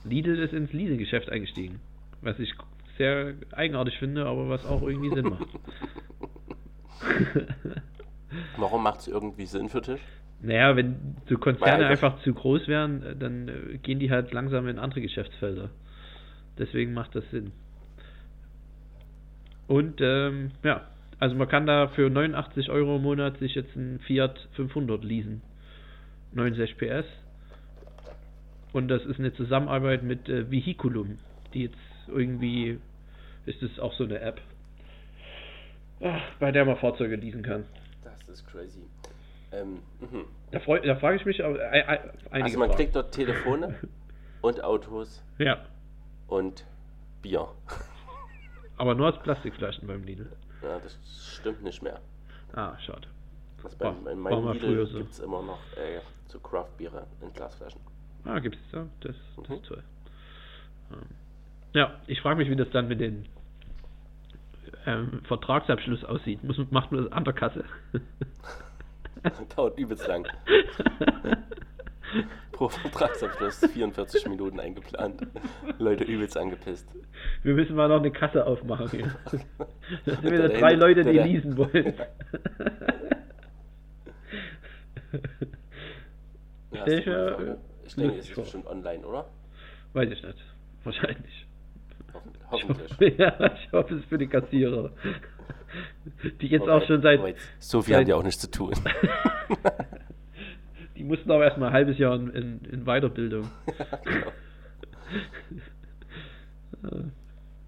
Lidl 0.05 0.39
ist 0.39 0.53
ins 0.53 0.71
Leasinggeschäft 0.71 1.29
eingestiegen. 1.29 1.81
Was 2.21 2.39
ich 2.39 2.53
sehr 2.97 3.33
eigenartig 3.51 3.97
finde, 3.97 4.25
aber 4.25 4.47
was 4.47 4.65
auch 4.65 4.81
irgendwie 4.81 5.09
Sinn 5.13 5.29
macht. 5.29 5.47
Warum 8.57 8.83
macht 8.83 9.01
es 9.01 9.07
irgendwie 9.07 9.45
Sinn 9.45 9.67
für 9.67 9.81
dich? 9.81 9.99
naja, 10.41 10.75
wenn 10.77 11.17
so 11.27 11.37
Konzerne 11.37 11.87
einfach 11.87 12.21
zu 12.23 12.33
groß 12.33 12.67
wären, 12.67 13.03
äh, 13.03 13.15
dann 13.15 13.49
äh, 13.49 13.77
gehen 13.77 13.99
die 13.99 14.09
halt 14.09 14.31
langsam 14.31 14.67
in 14.67 14.79
andere 14.79 15.01
Geschäftsfelder. 15.01 15.69
Deswegen 16.57 16.93
macht 16.93 17.13
das 17.15 17.29
Sinn. 17.29 17.51
Und 19.67 19.99
ähm, 20.01 20.51
ja, 20.63 20.87
also 21.19 21.35
man 21.35 21.47
kann 21.47 21.65
da 21.65 21.87
für 21.89 22.09
89 22.09 22.69
Euro 22.69 22.95
im 22.97 23.03
Monat 23.03 23.37
sich 23.39 23.55
jetzt 23.55 23.75
einen 23.75 23.99
Fiat 23.99 24.47
500 24.53 25.03
leasen. 25.03 25.41
69 26.33 26.77
PS. 26.77 27.05
Und 28.71 28.87
das 28.87 29.03
ist 29.05 29.19
eine 29.19 29.33
Zusammenarbeit 29.33 30.03
mit 30.03 30.29
äh, 30.29 30.49
Vehiculum, 30.51 31.17
die 31.53 31.63
jetzt 31.63 31.77
irgendwie, 32.07 32.79
ist 33.45 33.61
es 33.63 33.79
auch 33.79 33.93
so 33.93 34.03
eine 34.03 34.19
App, 34.19 34.39
ach, 36.01 36.21
bei 36.39 36.51
der 36.51 36.65
man 36.65 36.77
Fahrzeuge 36.77 37.15
leasen 37.15 37.41
kann. 37.41 37.65
Das 38.03 38.21
ist 38.29 38.47
crazy. 38.47 38.83
Ähm, 39.51 39.79
mhm. 39.99 40.25
Da, 40.51 40.59
freu, 40.59 40.79
da 40.79 40.95
frage 40.97 41.17
ich 41.17 41.25
mich 41.25 41.43
aber 41.43 41.59
äh, 41.59 41.79
äh, 41.79 41.99
Also 42.29 42.59
man 42.59 42.67
Fragen. 42.69 42.77
kriegt 42.79 42.95
dort 42.95 43.11
Telefone 43.11 43.75
und 44.41 44.63
Autos 44.63 45.23
Ja, 45.39 45.65
und 46.27 46.63
Bier. 47.23 47.47
aber 48.77 48.93
nur 48.93 49.07
als 49.07 49.19
Plastikflaschen 49.23 49.87
beim 49.87 50.03
Lidl. 50.03 50.31
Ja, 50.61 50.79
das 50.79 50.97
stimmt 51.37 51.63
nicht 51.63 51.81
mehr. 51.81 51.99
Ah, 52.53 52.77
schade. 52.79 53.07
Also 53.63 53.79
War- 53.79 53.93
beim, 53.93 54.07
in 54.07 54.19
meinem 54.19 54.51
Lidl 54.53 54.85
so. 54.87 54.97
gibt 54.99 55.11
es 55.11 55.19
immer 55.19 55.41
noch 55.41 55.59
äh, 55.77 55.99
so 56.27 56.39
Craft-Biere 56.39 57.05
in 57.21 57.31
Glasflaschen. 57.33 57.81
Ah, 58.25 58.39
gibt's 58.39 58.59
ja. 58.71 58.85
Das, 59.01 59.15
das 59.37 59.49
Mhm. 59.49 59.55
ist 59.55 59.65
toll. 59.65 59.83
Ähm, 60.91 60.97
Ja, 61.73 61.99
ich 62.07 62.19
frage 62.21 62.37
mich, 62.37 62.49
wie 62.49 62.55
das 62.55 62.69
dann 62.71 62.87
mit 62.87 62.99
den 62.99 63.25
ähm, 64.85 65.21
Vertragsabschluss 65.25 66.03
aussieht. 66.05 66.43
Muss, 66.43 66.57
macht 66.71 66.91
man 66.91 67.03
das 67.03 67.11
an 67.11 67.23
der 67.25 67.33
Kasse? 67.33 67.63
Dauert 69.55 69.77
übelst 69.77 70.07
lang. 70.07 70.27
Pro 72.51 72.69
Vertragsabschluss 72.69 73.59
44 73.73 74.27
Minuten 74.27 74.59
eingeplant. 74.59 75.25
Leute 75.77 76.03
übelst 76.03 76.37
angepisst. 76.37 76.87
Wir 77.43 77.53
müssen 77.53 77.75
mal 77.75 77.87
noch 77.87 77.99
eine 77.99 78.11
Kasse 78.11 78.45
aufmachen 78.45 78.89
hier. 78.89 79.15
Das 80.05 80.15
sind 80.15 80.23
Der 80.23 80.31
wieder 80.31 80.49
drei 80.49 80.73
Leute, 80.73 81.03
die 81.03 81.17
leasen 81.17 81.57
wollen. 81.57 81.93
Ja, 86.71 86.79
Ich 86.79 86.83
denke, 86.83 87.11
äh, 87.11 87.87
ich 87.87 87.95
denke, 87.95 88.17
es 88.19 88.29
ist 88.29 88.35
bestimmt 88.35 88.67
online, 88.67 89.05
oder? 89.05 89.25
Weiß 89.93 90.09
ich 90.11 90.21
nicht. 90.21 90.37
Wahrscheinlich. 90.83 91.47
Hoffentlich. 92.51 93.17
Ja, 93.17 93.53
ich 93.53 93.71
hoffe 93.71 93.95
es 93.95 94.05
für 94.05 94.17
die 94.17 94.27
Kassierer. 94.27 94.91
Die 96.41 96.47
jetzt 96.47 96.67
auch 96.67 96.83
schon 96.85 97.01
seit. 97.01 97.19
So 97.59 97.81
viel 97.81 97.93
seit- 97.93 97.99
haben 98.01 98.05
die 98.05 98.13
auch 98.13 98.23
nichts 98.23 98.41
zu 98.41 98.49
tun. 98.51 98.73
Die 100.99 101.05
mussten 101.05 101.31
aber 101.31 101.45
erstmal 101.45 101.69
ein 101.69 101.73
halbes 101.73 101.97
Jahr 101.97 102.13
in, 102.13 102.29
in, 102.31 102.59
in 102.65 102.83
Weiterbildung. 102.85 103.49
genau. 104.03 104.31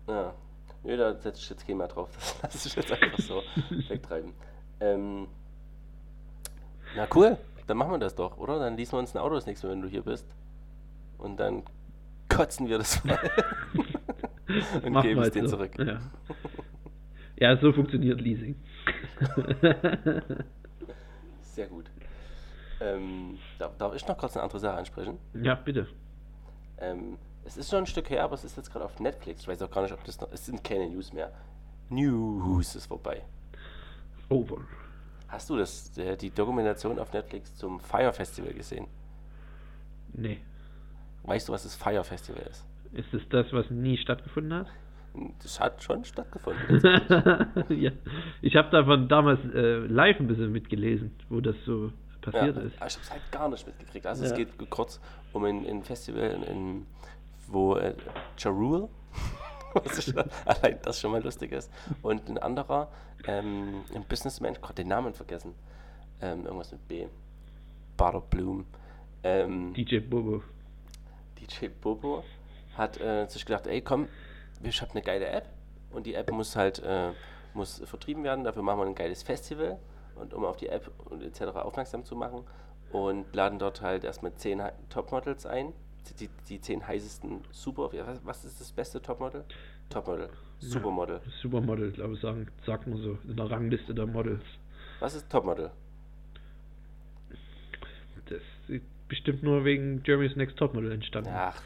Ja. 0.07 0.33
Nö, 0.83 0.97
da 0.97 1.13
setze 1.13 1.39
ich 1.39 1.49
jetzt 1.49 1.65
keinen 1.65 1.77
mehr 1.77 1.87
drauf. 1.87 2.09
Das 2.41 2.53
lasse 2.53 2.67
ich 2.67 2.75
jetzt 2.75 2.91
einfach 2.91 3.19
so 3.19 3.41
wegtreiben. 3.87 4.33
Ähm, 4.81 5.27
na 6.97 7.07
cool, 7.15 7.37
dann 7.67 7.77
machen 7.77 7.91
wir 7.91 7.99
das 7.99 8.15
doch, 8.15 8.37
oder? 8.37 8.59
Dann 8.59 8.75
leasen 8.75 8.93
wir 8.93 8.99
uns 8.99 9.15
ein 9.15 9.19
Auto 9.19 9.35
das 9.35 9.45
nächste 9.45 9.67
Mal, 9.67 9.73
wenn 9.73 9.81
du 9.81 9.87
hier 9.87 10.01
bist. 10.01 10.27
Und 11.17 11.39
dann 11.39 11.63
kotzen 12.27 12.67
wir 12.67 12.79
das 12.79 13.01
mal. 13.05 13.17
Und 14.83 15.01
geben 15.01 15.21
es 15.21 15.31
denen 15.31 15.47
so. 15.47 15.55
zurück. 15.55 15.71
Ja. 15.77 16.01
ja, 17.37 17.55
so 17.55 17.71
funktioniert 17.71 18.19
Leasing. 18.19 18.55
Sehr 21.41 21.67
gut. 21.67 21.89
Ähm, 22.81 23.37
darf, 23.59 23.77
darf 23.77 23.95
ich 23.95 24.07
noch 24.07 24.17
kurz 24.17 24.35
eine 24.35 24.43
andere 24.43 24.59
Sache 24.59 24.77
ansprechen? 24.77 25.17
ja, 25.41 25.55
bitte. 25.55 25.87
Ähm, 26.79 27.17
es 27.45 27.57
ist 27.57 27.69
schon 27.69 27.79
ein 27.79 27.85
Stück 27.85 28.09
her, 28.09 28.23
aber 28.23 28.33
es 28.33 28.43
ist 28.43 28.57
jetzt 28.57 28.71
gerade 28.71 28.85
auf 28.85 28.99
Netflix. 28.99 29.41
Ich 29.41 29.47
weiß 29.47 29.61
auch 29.61 29.71
gar 29.71 29.83
nicht, 29.83 29.93
ob 29.93 30.03
das 30.03 30.19
noch. 30.19 30.31
Es 30.31 30.45
sind 30.45 30.63
keine 30.63 30.89
News 30.89 31.13
mehr. 31.13 31.31
News 31.89 32.75
ist 32.75 32.87
vorbei. 32.87 33.23
Over. 34.29 34.61
Hast 35.27 35.49
du 35.49 35.57
das, 35.57 35.97
äh, 35.97 36.17
die 36.17 36.29
Dokumentation 36.29 36.99
auf 36.99 37.13
Netflix 37.13 37.55
zum 37.55 37.79
Fire 37.79 38.11
Festival 38.13 38.53
gesehen? 38.53 38.87
Nee. 40.13 40.39
Weißt 41.23 41.47
du, 41.47 41.53
was 41.53 41.63
das 41.63 41.75
Fire 41.75 42.03
Festival 42.03 42.43
ist? 42.49 42.65
Ist 42.93 43.13
es 43.13 43.21
das, 43.29 43.51
was 43.53 43.69
nie 43.69 43.97
stattgefunden 43.97 44.53
hat? 44.53 44.67
Das 45.41 45.59
hat 45.59 45.83
schon 45.83 46.03
stattgefunden. 46.05 46.81
ja. 47.69 47.91
Ich 48.41 48.55
habe 48.55 48.69
davon 48.71 49.07
damals 49.07 49.39
äh, 49.53 49.77
live 49.85 50.19
ein 50.19 50.27
bisschen 50.27 50.51
mitgelesen, 50.51 51.11
wo 51.29 51.41
das 51.41 51.55
so 51.65 51.91
passiert 52.21 52.55
ja, 52.55 52.61
ist. 52.61 52.75
Ich 52.75 52.81
habe 52.81 53.03
es 53.03 53.11
halt 53.11 53.31
gar 53.31 53.49
nicht 53.49 53.65
mitgekriegt. 53.67 54.05
Also 54.05 54.23
es 54.23 54.31
Ja. 54.31 54.37
geht 54.37 54.69
kurz 54.69 54.99
um 55.33 55.43
ein, 55.45 55.65
ein 55.65 55.83
Festival, 55.83 56.29
in, 56.31 56.43
in, 56.43 56.87
wo 57.47 57.75
äh, 57.75 57.95
was 59.73 59.97
ich, 59.97 60.13
allein 60.45 60.79
das 60.81 60.99
schon 60.99 61.11
mal 61.11 61.23
lustig 61.23 61.51
ist, 61.51 61.71
und 62.01 62.29
ein 62.29 62.37
anderer, 62.37 62.91
ähm, 63.25 63.83
ein 63.93 64.03
Businessman, 64.03 64.53
ich 64.53 64.59
den 64.75 64.87
Namen 64.87 65.13
vergessen, 65.13 65.55
ähm, 66.21 66.45
irgendwas 66.45 66.71
mit 66.71 66.87
B, 66.87 67.07
Butter 67.97 68.21
Bloom, 68.21 68.65
ähm, 69.23 69.73
DJ 69.73 69.99
Bobo. 69.99 70.43
DJ 71.39 71.67
Bobo 71.67 72.23
hat 72.77 72.99
äh, 72.99 73.25
sich 73.27 73.45
gedacht, 73.45 73.67
ey 73.67 73.81
komm, 73.81 74.07
ich 74.63 74.81
habe 74.81 74.91
eine 74.91 75.01
geile 75.01 75.27
App 75.27 75.47
und 75.91 76.05
die 76.05 76.13
App 76.13 76.31
muss 76.31 76.55
halt 76.55 76.79
äh, 76.79 77.11
muss 77.53 77.81
vertrieben 77.85 78.23
werden, 78.23 78.43
dafür 78.43 78.63
machen 78.63 78.79
wir 78.79 78.85
ein 78.85 78.95
geiles 78.95 79.23
Festival 79.23 79.77
und 80.21 80.33
um 80.33 80.45
auf 80.45 80.57
die 80.57 80.69
App 80.69 80.89
und 81.09 81.23
etc. 81.23 81.41
aufmerksam 81.55 82.05
zu 82.05 82.15
machen 82.15 82.43
und 82.91 83.25
laden 83.35 83.59
dort 83.59 83.81
halt 83.81 84.03
erstmal 84.03 84.33
zehn 84.35 84.61
Topmodels 84.89 85.45
ein, 85.45 85.73
die, 86.19 86.29
die 86.49 86.61
zehn 86.61 86.87
heißesten 86.87 87.41
Super, 87.51 87.89
ja, 87.93 88.07
was, 88.07 88.25
was 88.25 88.45
ist 88.45 88.61
das 88.61 88.71
beste 88.71 89.01
Topmodel? 89.01 89.43
Topmodel, 89.89 90.29
Supermodel. 90.59 91.21
Supermodel, 91.41 91.91
glaube 91.91 92.13
ich, 92.13 92.21
sagen, 92.21 92.47
sagt 92.65 92.87
man 92.87 92.97
so, 93.01 93.17
in 93.27 93.35
der 93.35 93.49
Rangliste 93.49 93.93
der 93.93 94.05
Models. 94.05 94.43
Was 94.99 95.15
ist 95.15 95.29
Topmodel? 95.29 95.71
Das 98.29 98.41
ist 98.67 98.83
bestimmt 99.07 99.43
nur 99.43 99.65
wegen 99.65 100.01
Jeremy's 100.05 100.35
Next 100.35 100.57
Topmodel 100.57 100.91
entstanden. 100.91 101.31
Ach, 101.33 101.61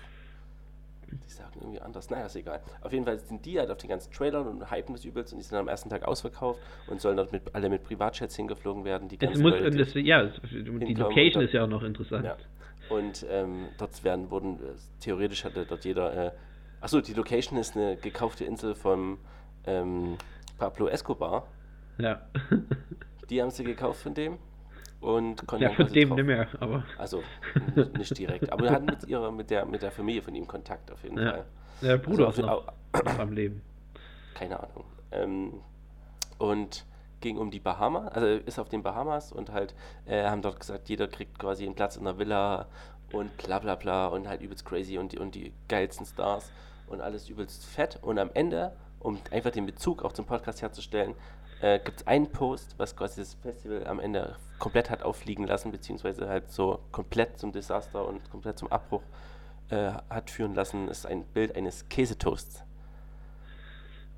sagen 1.36 1.52
irgendwie 1.60 1.82
anders. 1.82 2.10
Naja, 2.10 2.26
ist 2.26 2.36
egal. 2.36 2.62
Auf 2.82 2.91
jeden 2.91 3.06
Fall 3.06 3.19
sind 3.19 3.45
die 3.45 3.60
halt 3.60 3.69
auf 3.71 3.78
den 3.78 3.89
ganzen 3.89 4.12
Trailern 4.12 4.48
und 4.48 4.71
hypen 4.71 4.95
das 4.95 5.06
übelst 5.06 5.34
und 5.34 5.39
die 5.39 5.43
sind 5.43 5.58
am 5.58 5.67
ersten 5.67 5.89
Tag 5.89 6.06
ausverkauft 6.08 6.60
und 6.88 7.02
sollen 7.02 7.17
dort 7.17 7.32
mit, 7.32 7.54
alle 7.54 7.69
mit 7.69 7.84
Privatjets 7.84 8.36
hingeflogen 8.36 8.86
werden. 8.86 9.08
Die 9.08 9.17
ganzen 9.17 9.41
muss, 9.41 9.52
Leute, 9.52 9.71
das, 9.71 9.93
ja, 9.93 10.30
die 10.52 10.93
Location 10.93 11.43
ist 11.43 11.54
ja 11.54 11.63
auch 11.63 11.69
noch 11.69 11.84
interessant. 11.84 12.26
Ja. 12.26 12.38
Und 12.89 13.26
ähm, 13.30 13.67
dort 13.78 14.04
werden, 14.04 14.30
wurden, 14.30 14.56
äh, 14.56 14.74
theoretisch 15.00 15.43
hatte 15.43 15.65
dort 15.65 15.86
jeder, 15.86 16.28
äh, 16.28 16.32
achso, 16.82 17.02
die 17.02 17.13
Location 17.13 17.58
ist 17.60 17.76
eine 17.76 17.98
gekaufte 17.98 18.45
Insel 18.45 18.76
von 18.76 19.17
ähm, 19.65 20.17
Pablo 20.58 20.88
Escobar. 20.88 21.48
Ja. 21.98 22.21
Die 23.30 23.41
haben 23.41 23.50
sie 23.50 23.63
gekauft 23.63 24.02
von 24.02 24.13
dem. 24.13 24.38
Und 25.01 25.45
konnte 25.47 25.65
Ja, 25.65 25.71
von 25.71 25.88
dem 25.91 26.10
drauf- 26.10 26.17
nicht 26.17 26.25
mehr, 26.25 26.47
aber. 26.60 26.84
Also 26.97 27.21
nicht 27.97 28.17
direkt, 28.17 28.51
aber 28.51 28.63
wir 28.63 28.71
hatten 28.71 28.86
mit 28.86 29.03
ihrer, 29.05 29.31
mit 29.31 29.49
der, 29.49 29.65
mit 29.65 29.81
der 29.81 29.91
Familie 29.91 30.21
von 30.21 30.34
ihm 30.36 30.47
Kontakt 30.47 30.91
auf 30.91 31.03
jeden 31.03 31.17
Ja. 31.19 31.31
Fall. 31.31 31.45
Der 31.81 31.97
Bruder 31.97 32.27
Also 32.27 32.41
ist 32.43 32.47
auf- 32.47 32.65
noch, 32.93 33.03
noch 33.03 33.19
am 33.19 33.31
Leben. 33.34 33.62
Keine 34.34 34.60
Ahnung. 34.60 34.86
Ähm, 35.12 35.53
und 36.38 36.86
ging 37.21 37.38
um 37.38 37.49
die 37.51 37.60
Bahamas, 37.60 38.12
also 38.13 38.27
ist 38.27 38.60
auf 38.60 38.69
den 38.69 38.84
Bahamas 38.84 39.31
und 39.31 39.51
halt 39.51 39.73
äh, 40.05 40.25
haben 40.25 40.41
dort 40.41 40.60
gesagt, 40.60 40.89
jeder 40.89 41.08
kriegt 41.08 41.39
quasi 41.39 41.65
einen 41.65 41.75
Platz 41.75 41.95
in 41.97 42.03
der 42.03 42.17
Villa 42.17 42.67
und 43.13 43.36
bla 43.38 43.60
bla 43.60 43.75
bla 43.75 44.08
und 44.08 44.27
halt 44.27 44.41
übelst 44.41 44.65
crazy 44.65 44.97
und 44.97 45.12
die, 45.13 45.19
und 45.19 45.34
die 45.36 45.53
geilsten 45.67 46.05
Stars 46.05 46.51
und 46.88 47.01
alles 47.01 47.29
übelst 47.29 47.65
fett. 47.65 47.99
Und 48.01 48.19
am 48.19 48.29
Ende, 48.34 48.73
um 48.99 49.17
einfach 49.31 49.51
den 49.51 49.65
Bezug 49.65 50.03
auch 50.03 50.12
zum 50.13 50.25
Podcast 50.25 50.62
herzustellen, 50.62 51.15
äh, 51.62 51.80
gibt 51.80 52.02
es 52.02 52.08
einen 52.08 52.32
Post, 52.32 52.76
was 52.78 52.96
quasi 52.96 53.22
das 53.22 53.36
Festival 53.36 53.88
am 53.88 54.00
Ende 54.00 54.36
komplett 54.60 54.89
hat 54.89 55.04
auffliegen 55.04 55.48
lassen, 55.48 55.72
beziehungsweise 55.72 56.28
halt 56.28 56.52
so 56.52 56.80
komplett 56.91 57.39
zum 57.39 57.52
Desaster 57.52 58.08
und 58.08 58.30
komplett 58.30 58.58
zum 58.58 58.72
Abbruch 58.72 59.04
äh, 59.70 59.91
hat 60.10 60.30
führen 60.30 60.54
lassen, 60.54 60.88
ist 60.88 61.06
ein 61.06 61.26
Bild 61.26 61.56
eines 61.56 61.89
Käsetoasts. 61.89 62.63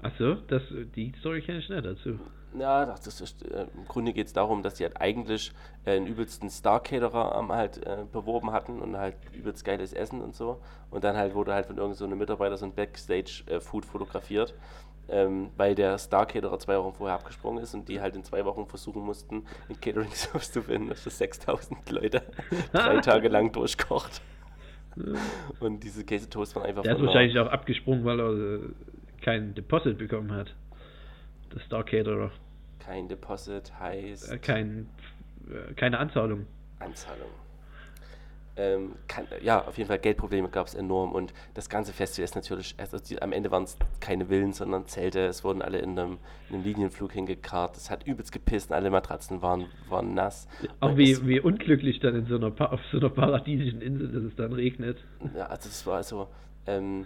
Achso, 0.01 0.35
das, 0.35 0.61
die 0.95 1.13
Story 1.19 1.41
kenne 1.41 1.59
ich 1.59 1.69
nicht 1.69 1.85
dazu. 1.85 2.19
Ja, 2.57 2.85
das 2.85 3.19
ist, 3.21 3.45
äh, 3.45 3.67
im 3.75 3.85
Grunde 3.87 4.13
geht 4.13 4.27
es 4.27 4.33
darum, 4.33 4.63
dass 4.63 4.77
sie 4.77 4.83
halt 4.83 4.99
eigentlich 4.99 5.51
äh, 5.85 5.97
einen 5.97 6.07
übelsten 6.07 6.49
Star-Caterer 6.49 7.35
am 7.35 7.51
halt 7.51 7.85
äh, 7.85 8.05
beworben 8.11 8.51
hatten 8.51 8.79
und 8.79 8.97
halt 8.97 9.15
übelst 9.33 9.65
geiles 9.65 9.93
Essen 9.93 10.21
und 10.21 10.35
so. 10.35 10.61
Und 10.89 11.03
dann 11.03 11.17
halt 11.17 11.35
wurde 11.35 11.53
halt 11.53 11.65
von 11.65 11.77
irgendeinem 11.77 11.97
so 11.97 12.05
einem 12.05 12.17
Mitarbeiter 12.17 12.57
so 12.57 12.65
ein 12.65 12.73
Backstage-Food 12.73 13.85
fotografiert, 13.85 14.53
ähm, 15.09 15.49
weil 15.57 15.75
der 15.75 15.97
Star-Caterer 15.97 16.59
zwei 16.59 16.77
Wochen 16.77 16.93
vorher 16.93 17.15
abgesprungen 17.15 17.63
ist 17.63 17.73
und 17.73 17.87
die 17.89 18.01
halt 18.01 18.15
in 18.15 18.23
zwei 18.23 18.43
Wochen 18.45 18.65
versuchen 18.67 19.01
mussten, 19.03 19.45
einen 19.69 19.79
Catering-Service 19.79 20.51
zu 20.53 20.61
finden, 20.63 20.89
das 20.89 21.01
für 21.01 21.09
6000 21.09 21.89
Leute 21.91 22.23
drei 22.73 22.97
Tage 23.01 23.27
lang 23.29 23.51
durchkocht. 23.51 24.21
Und 25.59 25.83
diese 25.83 26.03
Käsetoast 26.03 26.55
waren 26.55 26.65
einfach 26.65 26.81
Der 26.83 26.95
ist 26.95 27.01
wahrscheinlich 27.03 27.37
auch 27.39 27.47
abgesprungen, 27.47 28.03
weil 28.03 28.19
er 28.19 28.31
äh, 28.33 28.59
kein 29.21 29.53
Deposit 29.53 29.97
bekommen 29.97 30.31
hat. 30.33 30.55
Der 31.53 31.59
Star 31.61 31.83
Caterer. 31.83 32.31
kein 32.79 33.07
Deposit 33.07 33.71
heißt 33.79 34.31
Äh, 34.31 34.37
kein, 34.39 34.89
äh, 35.49 35.73
keine 35.75 35.99
Anzahlung. 35.99 36.47
Anzahlung. 36.79 37.29
Ähm, 38.59 38.95
kann, 39.07 39.27
ja, 39.43 39.63
auf 39.67 39.77
jeden 39.77 39.87
Fall 39.87 39.99
Geldprobleme 39.99 40.49
gab 40.49 40.65
es 40.65 40.73
enorm 40.73 41.11
und 41.11 41.31
das 41.53 41.69
ganze 41.69 41.93
Festival 41.93 42.23
ist 42.23 42.33
natürlich, 42.35 42.73
also 42.79 42.97
die, 42.97 43.21
am 43.21 43.31
Ende 43.31 43.51
waren 43.51 43.63
es 43.63 43.77
keine 43.99 44.25
Villen, 44.25 44.51
sondern 44.51 44.87
Zelte, 44.87 45.27
es 45.27 45.43
wurden 45.43 45.61
alle 45.61 45.77
in 45.77 45.91
einem, 45.91 46.17
in 46.49 46.55
einem 46.55 46.63
Linienflug 46.63 47.11
hingekarrt, 47.11 47.77
es 47.77 47.91
hat 47.91 48.07
übelst 48.07 48.31
gepisst, 48.31 48.71
und 48.71 48.75
alle 48.75 48.89
Matratzen 48.89 49.43
waren, 49.43 49.67
waren 49.89 50.15
nass. 50.15 50.47
Auch 50.79 50.89
Und 50.89 50.97
wie, 50.97 51.11
es, 51.11 51.27
wie 51.27 51.39
unglücklich 51.39 51.99
dann 51.99 52.15
in 52.15 52.25
so 52.25 52.35
einer 52.35 52.47
auf 52.73 52.81
so 52.91 52.97
einer 52.97 53.09
paradiesischen 53.09 53.81
Insel, 53.81 54.07
dass 54.07 54.23
es 54.23 54.35
dann 54.35 54.51
regnet. 54.51 54.97
ja, 55.35 55.45
also 55.45 55.69
es 55.69 55.85
war 55.85 56.01
so, 56.01 56.27
ähm, 56.65 57.05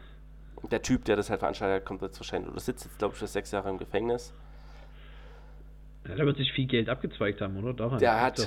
der 0.72 0.82
Typ, 0.82 1.04
der 1.04 1.18
das 1.18 1.30
halt 1.30 1.40
veranstaltet 1.40 1.82
hat, 1.82 1.86
kommt 1.86 2.02
jetzt 2.02 2.18
wahrscheinlich, 2.18 2.50
oder 2.50 2.62
sitzt 2.62 2.86
jetzt 2.86 2.98
glaube 2.98 3.14
ich 3.14 3.20
für 3.20 3.28
sechs 3.28 3.52
Jahre 3.52 3.70
im 3.70 3.78
Gefängnis. 3.78 4.34
Ja, 6.08 6.16
da 6.16 6.26
wird 6.26 6.38
sich 6.38 6.52
viel 6.54 6.66
Geld 6.66 6.90
abgezweigt 6.90 7.42
haben, 7.42 7.58
oder? 7.58 7.74
Daran 7.74 8.00
Der 8.00 8.22
hat, 8.22 8.40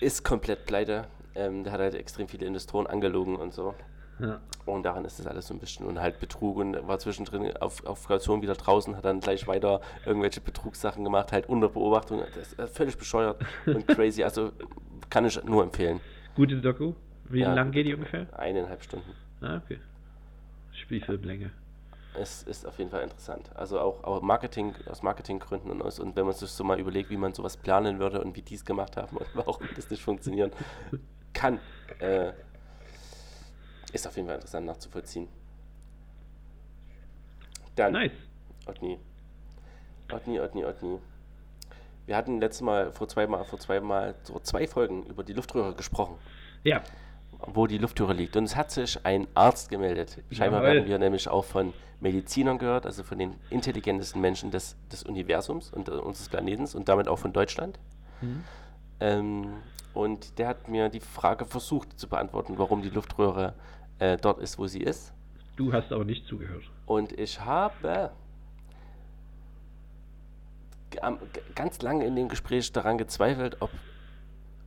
ist 0.00 0.24
komplett 0.24 0.64
pleite, 0.66 1.06
ähm, 1.34 1.64
der 1.64 1.72
hat 1.72 1.80
halt 1.80 1.94
extrem 1.94 2.28
viele 2.28 2.46
Investoren 2.46 2.86
angelogen 2.86 3.36
und 3.36 3.52
so. 3.52 3.74
Ja. 4.20 4.40
Und 4.64 4.84
daran 4.84 5.04
ist 5.04 5.18
das 5.18 5.26
alles 5.26 5.48
so 5.48 5.54
ein 5.54 5.58
bisschen 5.58 5.86
und 5.86 6.00
halt 6.00 6.20
Betrug 6.20 6.58
und 6.58 6.86
war 6.86 6.98
zwischendrin 7.00 7.56
auf, 7.56 7.84
auf 7.84 8.06
Kaution 8.06 8.42
wieder 8.42 8.54
draußen, 8.54 8.96
hat 8.96 9.04
dann 9.04 9.18
gleich 9.20 9.48
weiter 9.48 9.80
irgendwelche 10.06 10.40
Betrugssachen 10.40 11.02
gemacht, 11.02 11.32
halt 11.32 11.48
unter 11.48 11.68
Beobachtung. 11.68 12.22
Das 12.36 12.52
ist 12.52 12.76
völlig 12.76 12.96
bescheuert 12.96 13.44
und 13.66 13.86
crazy. 13.88 14.22
Also 14.22 14.52
kann 15.10 15.24
ich 15.24 15.42
nur 15.44 15.64
empfehlen. 15.64 16.00
Gute 16.36 16.60
Doku. 16.60 16.94
Wie 17.28 17.40
Ja, 17.40 17.54
lang 17.54 17.72
geht 17.72 17.86
die 17.86 17.94
ungefähr? 17.94 18.26
Eineinhalb 18.38 18.82
Stunden. 18.84 19.10
Ah, 19.40 19.56
okay. 19.56 19.78
Spielfilmlänge. 20.72 21.50
Es 22.16 22.44
ist 22.44 22.64
auf 22.66 22.78
jeden 22.78 22.90
Fall 22.90 23.02
interessant. 23.02 23.50
Also 23.56 23.80
auch, 23.80 24.04
auch 24.04 24.22
Marketing, 24.22 24.74
aus 24.88 25.02
Marketinggründen 25.02 25.70
und 25.70 25.82
aus, 25.82 25.98
und 25.98 26.14
wenn 26.14 26.24
man 26.26 26.34
sich 26.34 26.50
so 26.50 26.62
mal 26.62 26.78
überlegt, 26.78 27.10
wie 27.10 27.16
man 27.16 27.34
sowas 27.34 27.56
planen 27.56 27.98
würde 27.98 28.20
und 28.22 28.36
wie 28.36 28.42
die 28.42 28.54
es 28.54 28.64
gemacht 28.64 28.96
haben 28.96 29.16
und 29.16 29.26
warum 29.34 29.62
das 29.74 29.90
nicht 29.90 30.02
funktionieren 30.02 30.52
kann, 31.34 31.60
äh, 31.98 32.32
ist 33.92 34.06
auf 34.06 34.16
jeden 34.16 34.26
Fall 34.28 34.36
interessant 34.36 34.66
nachzuvollziehen. 34.66 35.28
Dann, 37.76 37.92
Nice. 37.92 38.12
Otni. 38.66 38.98
Otni, 40.12 40.40
Otni, 40.40 40.64
Otni. 40.64 40.98
Wir 42.06 42.16
hatten 42.16 42.40
letztes 42.40 42.62
Mal, 42.62 42.92
vor 42.92 43.08
zwei 43.08 43.26
Mal, 43.26 43.44
vor 43.44 43.58
zwei 43.58 43.80
Mal, 43.80 44.14
so 44.22 44.38
zwei 44.40 44.66
Folgen 44.66 45.04
über 45.06 45.24
die 45.24 45.32
Luftröhre 45.32 45.74
gesprochen, 45.74 46.16
Ja. 46.62 46.82
wo 47.46 47.66
die 47.66 47.78
Luftröhre 47.78 48.12
liegt. 48.12 48.36
Und 48.36 48.44
es 48.44 48.56
hat 48.56 48.70
sich 48.70 49.04
ein 49.04 49.26
Arzt 49.34 49.70
gemeldet. 49.70 50.22
Scheinbar 50.30 50.62
Jawohl. 50.62 50.76
werden 50.76 50.88
wir 50.88 50.98
nämlich 50.98 51.28
auch 51.28 51.44
von 51.44 51.72
Medizinern 52.00 52.58
gehört, 52.58 52.84
also 52.86 53.02
von 53.02 53.18
den 53.18 53.34
intelligentesten 53.50 54.20
Menschen 54.20 54.50
des, 54.50 54.76
des 54.92 55.02
Universums 55.02 55.70
und 55.72 55.88
äh, 55.88 55.92
unseres 55.92 56.28
Planetens 56.28 56.74
und 56.74 56.88
damit 56.88 57.08
auch 57.08 57.18
von 57.18 57.32
Deutschland. 57.32 57.78
Mhm. 58.20 58.44
Ähm, 59.00 59.54
und 59.94 60.38
der 60.38 60.48
hat 60.48 60.68
mir 60.68 60.88
die 60.88 61.00
Frage 61.00 61.44
versucht 61.44 61.98
zu 61.98 62.08
beantworten, 62.08 62.58
warum 62.58 62.82
die 62.82 62.90
Luftröhre 62.90 63.54
äh, 63.98 64.16
dort 64.16 64.40
ist, 64.40 64.58
wo 64.58 64.66
sie 64.66 64.80
ist. 64.80 65.12
Du 65.56 65.72
hast 65.72 65.92
aber 65.92 66.04
nicht 66.04 66.26
zugehört. 66.26 66.64
Und 66.86 67.12
ich 67.12 67.40
habe 67.40 68.10
ganz 71.54 71.82
lange 71.82 72.04
in 72.04 72.16
dem 72.16 72.28
Gespräch 72.28 72.70
daran 72.72 72.98
gezweifelt, 72.98 73.56
ob 73.60 73.70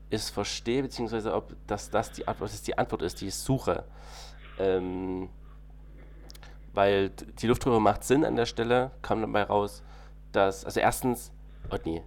ich 0.10 0.16
es 0.16 0.30
verstehe, 0.30 0.82
beziehungsweise 0.82 1.34
ob 1.34 1.56
das, 1.68 1.90
das, 1.90 2.12
die, 2.14 2.28
Antwort, 2.28 2.52
das 2.52 2.62
die 2.62 2.78
Antwort 2.78 3.02
ist, 3.02 3.22
die 3.22 3.28
ich 3.28 3.36
suche. 3.36 3.84
Ähm, 4.60 5.30
weil 6.74 7.10
die 7.10 7.48
Luftröhre 7.48 7.82
macht 7.82 8.04
Sinn 8.04 8.24
an 8.24 8.36
der 8.36 8.46
Stelle, 8.46 8.92
kam 9.02 9.22
dabei 9.22 9.44
raus, 9.44 9.84
dass, 10.32 10.64
also 10.64 10.80
erstens, 10.80 11.32
oh 11.72 11.78
nee, 11.84 12.02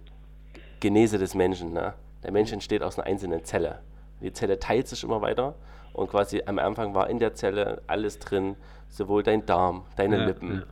Genese 0.79 1.19
des 1.19 1.35
Menschen, 1.35 1.73
ne? 1.73 1.93
Der 2.23 2.31
Mensch 2.31 2.51
entsteht 2.51 2.83
aus 2.83 2.97
einer 2.99 3.07
einzelnen 3.07 3.43
Zelle. 3.43 3.79
Die 4.21 4.31
Zelle 4.31 4.59
teilt 4.59 4.87
sich 4.87 5.03
immer 5.03 5.21
weiter 5.21 5.55
und 5.93 6.09
quasi 6.09 6.43
am 6.45 6.59
Anfang 6.59 6.93
war 6.93 7.09
in 7.09 7.19
der 7.19 7.33
Zelle 7.33 7.81
alles 7.87 8.19
drin, 8.19 8.55
sowohl 8.89 9.23
dein 9.23 9.45
Darm, 9.45 9.85
deine 9.95 10.19
Ja, 10.19 10.25
Lippen, 10.25 10.55
ja. 10.57 10.63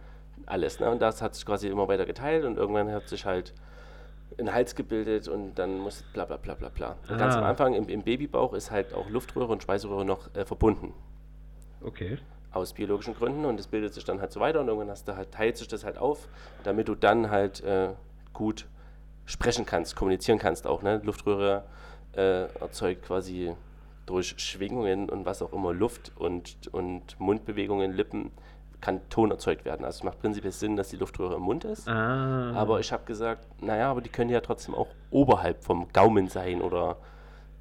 alles. 0.45 0.79
Ne? 0.79 0.89
Und 0.89 1.01
das 1.01 1.21
hat 1.21 1.33
sich 1.35 1.45
quasi 1.45 1.67
immer 1.67 1.87
weiter 1.87 2.05
geteilt 2.05 2.45
und 2.45 2.57
irgendwann 2.57 2.91
hat 2.91 3.07
sich 3.09 3.25
halt 3.25 3.53
ein 4.37 4.53
Hals 4.53 4.75
gebildet 4.75 5.27
und 5.27 5.55
dann 5.55 5.79
muss 5.79 6.03
bla 6.13 6.25
bla 6.25 6.37
bla 6.37 6.53
bla 6.53 6.69
bla. 6.69 6.95
Und 7.09 7.17
ganz 7.17 7.35
am 7.35 7.43
Ah. 7.43 7.49
Anfang 7.49 7.73
im, 7.73 7.89
im 7.89 8.03
Babybauch 8.03 8.53
ist 8.53 8.69
halt 8.69 8.93
auch 8.93 9.09
Luftröhre 9.09 9.51
und 9.51 9.63
Speiseröhre 9.63 10.05
noch 10.05 10.33
äh, 10.35 10.45
verbunden 10.45 10.93
Okay. 11.81 12.19
aus 12.51 12.73
biologischen 12.73 13.15
Gründen 13.15 13.45
und 13.45 13.59
es 13.59 13.67
bildet 13.67 13.93
sich 13.93 14.03
dann 14.05 14.21
halt 14.21 14.31
so 14.31 14.39
weiter 14.39 14.59
und 14.59 14.67
irgendwann 14.67 14.91
hast 14.91 15.07
du 15.07 15.15
halt, 15.15 15.31
teilt 15.31 15.57
sich 15.57 15.67
das 15.67 15.83
halt 15.83 15.97
auf, 15.97 16.27
damit 16.63 16.87
du 16.87 16.95
dann 16.95 17.31
halt 17.31 17.61
äh, 17.63 17.89
gut 18.33 18.67
sprechen 19.29 19.65
kannst, 19.65 19.95
kommunizieren 19.95 20.39
kannst 20.39 20.65
auch. 20.65 20.81
Ne? 20.81 20.99
Luftröhre 21.03 21.63
äh, 22.13 22.45
erzeugt 22.59 23.03
quasi 23.03 23.53
durch 24.07 24.33
Schwingungen 24.37 25.07
und 25.07 25.25
was 25.25 25.43
auch 25.43 25.53
immer 25.53 25.71
Luft 25.71 26.11
und, 26.15 26.57
und 26.71 27.19
Mundbewegungen, 27.19 27.93
Lippen, 27.93 28.31
kann 28.81 29.07
Ton 29.09 29.29
erzeugt 29.29 29.65
werden. 29.65 29.85
Also 29.85 29.99
es 29.99 30.03
macht 30.03 30.19
prinzipiell 30.19 30.51
Sinn, 30.51 30.75
dass 30.75 30.89
die 30.89 30.95
Luftröhre 30.95 31.35
im 31.35 31.43
Mund 31.43 31.63
ist. 31.63 31.87
Ah. 31.87 32.53
Aber 32.53 32.79
ich 32.79 32.91
habe 32.91 33.03
gesagt, 33.05 33.45
naja, 33.61 33.91
aber 33.91 34.01
die 34.01 34.09
können 34.09 34.31
ja 34.31 34.41
trotzdem 34.41 34.73
auch 34.73 34.87
oberhalb 35.11 35.63
vom 35.63 35.91
Gaumen 35.93 36.27
sein 36.27 36.61
oder 36.61 36.97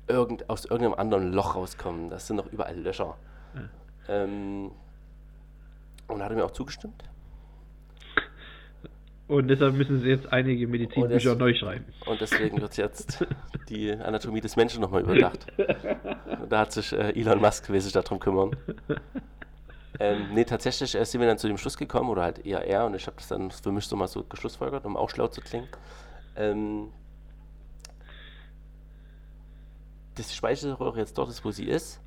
irgend, 0.07 0.48
aus 0.48 0.64
irgendeinem 0.64 0.94
anderen 0.94 1.33
Loch 1.33 1.54
rauskommen. 1.54 2.09
Das 2.09 2.28
sind 2.28 2.37
noch 2.37 2.46
überall 2.46 2.78
Löcher. 2.78 3.16
Ähm, 4.09 4.70
und 6.07 6.22
hat 6.22 6.31
er 6.31 6.37
mir 6.37 6.44
auch 6.46 6.52
zugestimmt. 6.52 7.04
Und 9.29 9.49
deshalb 9.49 9.75
müssen 9.75 10.01
sie 10.01 10.09
jetzt 10.09 10.33
einige 10.33 10.67
Medizinbücher 10.67 11.35
neu 11.35 11.55
schreiben. 11.55 11.85
Und 12.07 12.21
deswegen 12.21 12.61
wird 12.61 12.77
jetzt 12.79 13.27
die 13.69 13.93
Anatomie 13.93 14.41
des 14.41 14.57
Menschen 14.57 14.81
nochmal 14.81 15.03
überdacht. 15.03 15.47
Und 16.41 16.51
da 16.51 16.61
hat 16.61 16.73
sich 16.73 16.93
äh, 16.93 17.11
Elon 17.11 17.41
Musk 17.41 17.67
sich 17.67 17.93
darum 17.93 18.19
kümmern. 18.19 18.57
Ähm, 20.01 20.29
nee, 20.33 20.45
tatsächlich 20.45 20.95
äh, 20.95 21.05
sind 21.05 21.21
wir 21.21 21.29
dann 21.29 21.38
zu 21.38 21.49
dem 21.49 21.59
Schluss 21.59 21.77
gekommen, 21.77 22.09
oder 22.09 22.23
halt 22.23 22.47
eher 22.47 22.64
er, 22.64 22.87
und 22.87 22.95
ich 22.95 23.07
habe 23.07 23.17
das 23.17 23.29
dann 23.29 23.51
für 23.51 23.73
mich 23.73 23.85
so 23.85 23.97
mal 23.97 24.07
so 24.07 24.23
geschlussfolgert, 24.23 24.85
um 24.85 24.97
auch 24.97 25.11
schlau 25.11 25.29
zu 25.29 25.41
klingen. 25.41 25.69
Ähm, 26.37 26.93
dass 30.14 30.29
die 30.29 30.35
Speicherröhre 30.35 30.99
jetzt 30.99 31.19
dort 31.19 31.31
ist, 31.31 31.45
wo 31.45 31.51
sie 31.51 31.67
ist, 31.67 32.01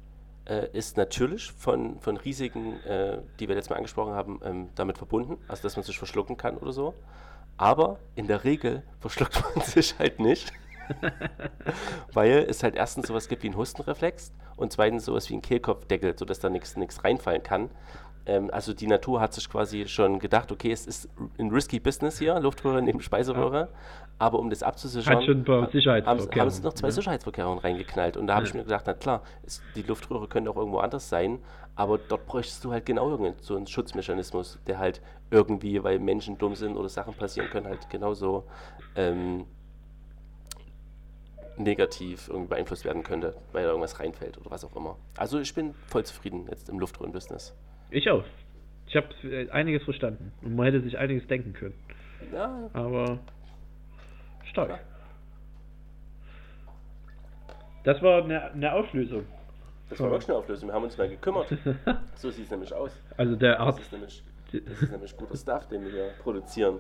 äh, 0.52 0.70
ist 0.74 0.98
natürlich 0.98 1.54
von, 1.54 2.00
von 2.02 2.18
Risiken, 2.18 2.74
äh, 2.84 3.20
die 3.40 3.48
wir 3.48 3.56
letztes 3.56 3.70
Mal 3.70 3.78
angesprochen 3.78 4.14
haben, 4.14 4.42
ähm, 4.44 4.70
damit 4.76 4.98
verbunden. 4.98 5.38
Also, 5.48 5.64
dass 5.64 5.78
man 5.78 5.84
sich 5.84 5.98
verschlucken 5.98 6.36
kann 6.36 6.58
oder 6.58 6.74
so. 6.74 6.94
Aber 7.56 8.00
in 8.16 8.28
der 8.28 8.44
Regel 8.44 8.84
verschluckt 9.00 9.42
man 9.56 9.64
sich 9.64 9.98
halt 9.98 10.20
nicht. 10.20 10.52
weil 12.14 12.46
es 12.50 12.64
halt 12.64 12.76
erstens 12.76 13.08
sowas 13.08 13.30
gibt 13.30 13.44
wie 13.44 13.48
einen 13.48 13.56
Hustenreflex 13.56 14.34
und 14.58 14.74
zweitens 14.74 15.06
sowas 15.06 15.30
wie 15.30 15.34
einen 15.36 15.42
Kehlkopfdeckel, 15.42 16.18
sodass 16.18 16.40
da 16.40 16.50
nichts 16.50 16.76
reinfallen 17.02 17.44
kann. 17.44 17.70
Ähm, 18.26 18.50
also 18.52 18.74
die 18.74 18.88
Natur 18.88 19.22
hat 19.22 19.34
sich 19.34 19.50
quasi 19.50 19.88
schon 19.88 20.20
gedacht, 20.20 20.52
okay, 20.52 20.72
es 20.72 20.86
ist 20.86 21.08
ein 21.40 21.50
risky 21.50 21.80
Business 21.80 22.20
hier, 22.20 22.38
Luftröhre 22.42 22.82
neben 22.82 23.00
Speiseröhre, 23.00 23.70
aber 24.22 24.38
um 24.38 24.52
das 24.52 24.62
abzusichern, 24.62 25.16
Hat 25.18 25.28
haben, 25.28 25.48
haben 25.48 26.50
sie 26.52 26.62
noch 26.62 26.74
zwei 26.74 26.88
ne? 26.88 26.92
Sicherheitsvorkehrungen 26.92 27.58
reingeknallt. 27.58 28.18
Und 28.18 28.28
da 28.28 28.36
habe 28.36 28.44
Ja. 28.46 28.50
ich 28.50 28.54
mir 28.54 28.64
gedacht, 28.64 28.84
na 28.86 28.94
klar, 28.94 29.24
es, 29.44 29.64
die 29.76 29.82
Luftröhre 29.82 30.28
können 30.28 30.48
auch 30.48 30.58
irgendwo 30.58 30.78
anders 30.78 31.10
sein, 31.10 31.40
aber 31.76 31.98
dort 31.98 32.28
bräuchtest 32.28 32.64
du 32.64 32.72
halt 32.72 32.86
genau 32.86 33.10
irgendeinen 33.10 33.40
so 33.42 33.56
einen 33.56 33.66
Schutzmechanismus, 33.66 34.60
der 34.68 34.78
halt 34.78 35.02
irgendwie, 35.32 35.84
weil 35.84 35.98
Menschen 35.98 36.38
dumm 36.38 36.54
sind 36.54 36.78
oder 36.78 36.88
Sachen 36.88 37.16
passieren 37.16 37.50
können, 37.50 37.66
halt 37.66 37.90
genauso 37.90 38.44
ähm, 38.96 39.46
negativ 41.58 42.28
irgendwie 42.28 42.50
beeinflusst 42.50 42.86
werden 42.86 43.02
könnte, 43.02 43.36
weil 43.54 43.64
da 43.64 43.70
irgendwas 43.70 44.00
reinfällt 44.00 44.38
oder 44.38 44.52
was 44.52 44.64
auch 44.64 44.76
immer. 44.76 44.98
Also 45.18 45.40
ich 45.40 45.54
bin 45.56 45.74
voll 45.88 46.04
zufrieden 46.06 46.46
jetzt 46.48 46.70
im 46.70 46.78
Luftröhren-Business. 46.80 47.56
Ich 47.90 48.08
auch. 48.10 48.24
Ich 48.86 48.96
habe 48.96 49.08
einiges 49.52 49.82
verstanden 49.84 50.32
und 50.44 50.56
man 50.56 50.66
hätte 50.66 50.82
sich 50.82 50.96
einiges 50.98 51.26
denken 51.28 51.54
können. 51.54 51.74
Ja, 52.32 52.70
Aber 52.74 53.18
stark. 54.52 54.80
Das 57.84 58.02
war 58.04 58.24
eine, 58.24 58.52
eine 58.52 58.74
Auflösung. 58.74 59.26
das 59.90 60.00
war 60.00 60.12
wirklich 60.12 60.30
eine 60.30 60.38
Auflösung. 60.38 60.70
Wir 60.70 60.76
haben 60.76 60.84
uns 60.84 60.98
mal 60.98 61.10
gekümmert. 61.10 61.48
So 62.16 62.30
sieht 62.30 62.46
es 62.46 62.52
nämlich 62.52 62.72
aus. 62.74 62.92
Also 63.18 63.36
der 63.36 63.54
Das 63.54 63.60
Arzt. 63.68 63.80
ist 63.80 63.92
nämlich, 63.92 64.24
das 64.52 64.82
ist 64.84 64.92
nämlich 64.92 65.18
guter 65.18 65.36
Stuff, 65.36 65.68
den 65.70 65.84
wir 65.84 65.92
hier 65.92 66.10
produzieren. 66.22 66.78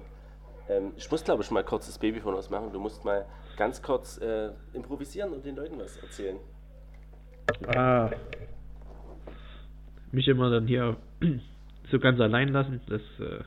Ähm, 0.70 0.92
ich 0.96 1.10
muss, 1.10 1.24
glaube 1.24 1.42
ich, 1.42 1.50
mal 1.50 1.64
kurz 1.64 1.88
das 1.88 1.98
Babyphone 1.98 2.36
ausmachen. 2.36 2.72
Du 2.72 2.80
musst 2.80 3.04
mal 3.04 3.26
ganz 3.58 3.82
kurz 3.82 4.20
äh, 4.20 4.52
improvisieren 4.74 5.34
und 5.34 5.44
den 5.44 5.56
Leuten 5.56 5.80
was 5.80 5.98
erzählen. 5.98 6.38
Ah. 7.76 8.12
Mich 10.12 10.28
immer 10.28 10.52
dann 10.52 10.68
hier 10.68 10.98
so 11.92 12.00
ganz 12.00 12.20
allein 12.20 12.50
lassen, 12.50 12.80
das, 12.88 13.02
äh, 13.20 13.44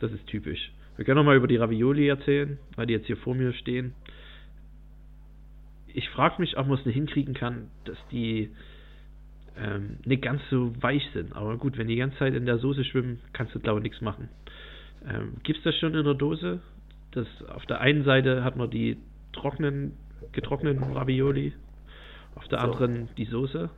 das 0.00 0.10
ist 0.10 0.26
typisch. 0.26 0.72
Wir 0.96 1.04
können 1.04 1.16
noch 1.16 1.24
mal 1.24 1.36
über 1.36 1.46
die 1.46 1.56
Ravioli 1.56 2.08
erzählen, 2.08 2.58
weil 2.74 2.86
die 2.86 2.94
jetzt 2.94 3.06
hier 3.06 3.16
vor 3.18 3.34
mir 3.34 3.52
stehen. 3.52 3.94
Ich 5.86 6.08
frage 6.10 6.40
mich, 6.40 6.56
ob 6.56 6.66
man 6.66 6.78
es 6.78 6.86
nicht 6.86 6.94
hinkriegen 6.94 7.34
kann, 7.34 7.68
dass 7.84 7.98
die 8.10 8.50
ähm, 9.58 9.98
nicht 10.04 10.22
ganz 10.22 10.42
so 10.50 10.72
weich 10.82 11.06
sind. 11.12 11.34
Aber 11.34 11.56
gut, 11.56 11.78
wenn 11.78 11.88
die 11.88 11.96
ganze 11.96 12.18
Zeit 12.18 12.34
in 12.34 12.46
der 12.46 12.58
Soße 12.58 12.84
schwimmen, 12.84 13.20
kannst 13.32 13.54
du 13.54 13.60
glaube 13.60 13.80
ich 13.80 13.84
nichts 13.84 14.00
machen. 14.00 14.28
Ähm, 15.08 15.36
Gibt 15.42 15.58
es 15.58 15.64
das 15.64 15.76
schon 15.76 15.94
in 15.94 16.04
der 16.04 16.14
Dose? 16.14 16.60
Das, 17.12 17.26
auf 17.48 17.64
der 17.66 17.80
einen 17.80 18.04
Seite 18.04 18.44
hat 18.44 18.56
man 18.56 18.70
die 18.70 18.98
trockenen, 19.32 19.92
getrockneten 20.32 20.92
Ravioli, 20.92 21.52
auf 22.34 22.46
der 22.48 22.60
So. 22.60 22.66
anderen 22.66 23.08
die 23.16 23.24
Soße. 23.26 23.70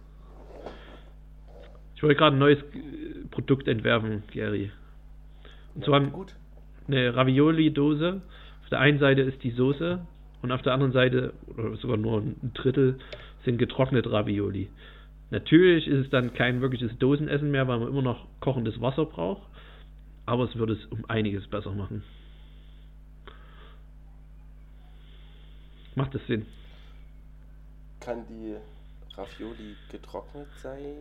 Ich 1.94 2.02
wollte 2.02 2.16
gerade 2.16 2.36
ein 2.36 2.38
neues 2.38 2.58
Produkt 3.30 3.66
entwerfen, 3.66 4.22
Gary. 4.32 4.70
Und 5.74 5.84
zwar 5.84 6.00
gut. 6.00 6.34
Eine 6.88 7.14
Ravioli-Dose. 7.14 8.20
Auf 8.62 8.68
der 8.70 8.80
einen 8.80 8.98
Seite 8.98 9.22
ist 9.22 9.42
die 9.42 9.50
Soße 9.50 10.00
und 10.42 10.52
auf 10.52 10.62
der 10.62 10.72
anderen 10.72 10.92
Seite, 10.92 11.32
oder 11.56 11.76
sogar 11.76 11.96
nur 11.96 12.20
ein 12.20 12.52
Drittel, 12.54 12.98
sind 13.44 13.58
getrocknete 13.58 14.10
Ravioli. 14.10 14.68
Natürlich 15.30 15.86
ist 15.86 16.06
es 16.06 16.10
dann 16.10 16.32
kein 16.32 16.60
wirkliches 16.60 16.96
Dosenessen 16.98 17.50
mehr, 17.50 17.68
weil 17.68 17.78
man 17.78 17.88
immer 17.88 18.02
noch 18.02 18.26
kochendes 18.40 18.80
Wasser 18.80 19.04
braucht. 19.04 19.42
Aber 20.26 20.44
es 20.44 20.56
würde 20.56 20.74
es 20.74 20.84
um 20.86 21.04
einiges 21.08 21.46
besser 21.46 21.72
machen. 21.72 22.02
Macht 25.94 26.14
das 26.14 26.24
Sinn? 26.26 26.46
Kann 28.00 28.24
die 28.28 28.54
Ravioli 29.16 29.74
getrocknet 29.90 30.46
sein 30.62 30.94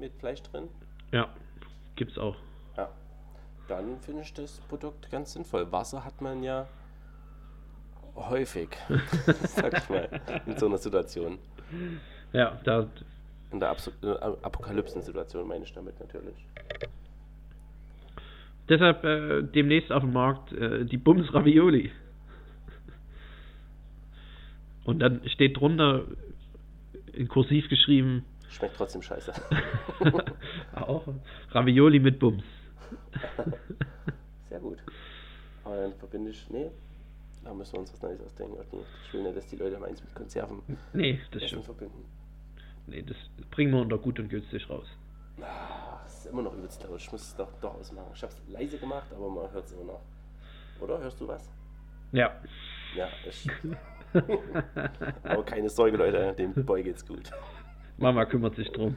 mit 0.00 0.12
Fleisch 0.14 0.42
drin? 0.42 0.64
Ja, 1.12 1.28
gibt's 1.96 2.18
auch. 2.18 2.36
Dann 3.68 4.00
finde 4.00 4.22
ich 4.22 4.32
das 4.32 4.60
Produkt 4.68 5.10
ganz 5.10 5.34
sinnvoll. 5.34 5.70
Wasser 5.70 6.04
hat 6.04 6.20
man 6.20 6.42
ja 6.42 6.66
häufig, 8.16 8.70
sag 9.44 9.78
ich 9.78 9.88
mal, 9.88 10.08
in 10.46 10.56
so 10.56 10.66
einer 10.66 10.78
Situation. 10.78 11.38
Ja, 12.32 12.58
da 12.64 12.88
In 13.52 13.60
der 13.60 13.76
äh, 14.02 14.06
Apokalypsen-Situation 14.42 15.46
meine 15.46 15.64
ich 15.64 15.72
damit 15.72 16.00
natürlich. 16.00 16.34
Deshalb 18.68 19.04
äh, 19.04 19.42
demnächst 19.42 19.92
auf 19.92 20.02
dem 20.02 20.12
Markt 20.12 20.52
äh, 20.52 20.84
die 20.84 20.98
Bums 20.98 21.32
Ravioli. 21.32 21.90
Und 24.84 25.00
dann 25.00 25.28
steht 25.28 25.58
drunter 25.58 26.04
in 27.12 27.28
kursiv 27.28 27.68
geschrieben 27.68 28.24
Schmeckt 28.50 28.76
trotzdem 28.76 29.02
scheiße. 29.02 29.32
auch 30.74 31.06
Ravioli 31.50 32.00
mit 32.00 32.18
Bums. 32.18 32.42
Sehr 34.48 34.60
gut. 34.60 34.78
Aber 35.64 35.76
dann 35.76 35.94
verbinde 35.94 36.30
ich, 36.30 36.48
nee, 36.50 36.70
da 37.44 37.52
müssen 37.54 37.74
wir 37.74 37.80
uns 37.80 37.92
was 37.92 38.02
Neues 38.02 38.20
ausdenken. 38.20 38.56
Ich 39.06 39.12
will 39.12 39.22
nicht, 39.22 39.36
dass 39.36 39.46
die 39.46 39.56
Leute 39.56 39.78
meins 39.78 40.02
mit 40.02 40.14
Konserven 40.14 40.62
Nee, 40.92 41.20
das 41.30 41.42
Essen 41.42 41.48
stimmt. 41.48 41.64
verbinden. 41.66 42.04
Nee, 42.86 43.02
das 43.02 43.16
bringen 43.50 43.72
wir 43.72 43.80
unter 43.82 43.98
gut 43.98 44.18
und 44.18 44.28
günstig 44.28 44.68
raus. 44.70 44.86
Ah, 45.42 46.00
das 46.04 46.20
ist 46.20 46.26
immer 46.26 46.42
noch 46.42 46.54
übelst 46.54 46.82
laut. 46.82 46.98
Ich 46.98 47.12
muss 47.12 47.22
es 47.22 47.36
doch, 47.36 47.52
doch 47.60 47.74
ausmachen. 47.74 48.10
Ich 48.14 48.22
habe 48.22 48.32
es 48.32 48.52
leise 48.52 48.78
gemacht, 48.78 49.06
aber 49.14 49.28
man 49.28 49.50
hört 49.52 49.66
es 49.66 49.72
immer 49.72 49.84
noch. 49.84 50.00
Oder? 50.80 50.98
Hörst 50.98 51.20
du 51.20 51.28
was? 51.28 51.48
Ja. 52.12 52.34
Ja, 52.96 53.08
ich. 53.28 53.46
aber 55.22 55.44
keine 55.44 55.68
Sorge, 55.68 55.96
Leute, 55.98 56.32
dem 56.32 56.54
Boy 56.64 56.82
geht's 56.82 57.06
gut. 57.06 57.30
Mama 57.98 58.24
kümmert 58.24 58.56
sich 58.56 58.70
drum. 58.72 58.96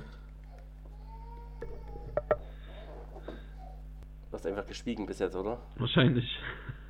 Hast 4.41 4.47
einfach 4.47 4.65
geschwiegen 4.65 5.06
bis 5.06 5.19
jetzt, 5.19 5.36
oder? 5.36 5.60
Wahrscheinlich. 5.77 6.25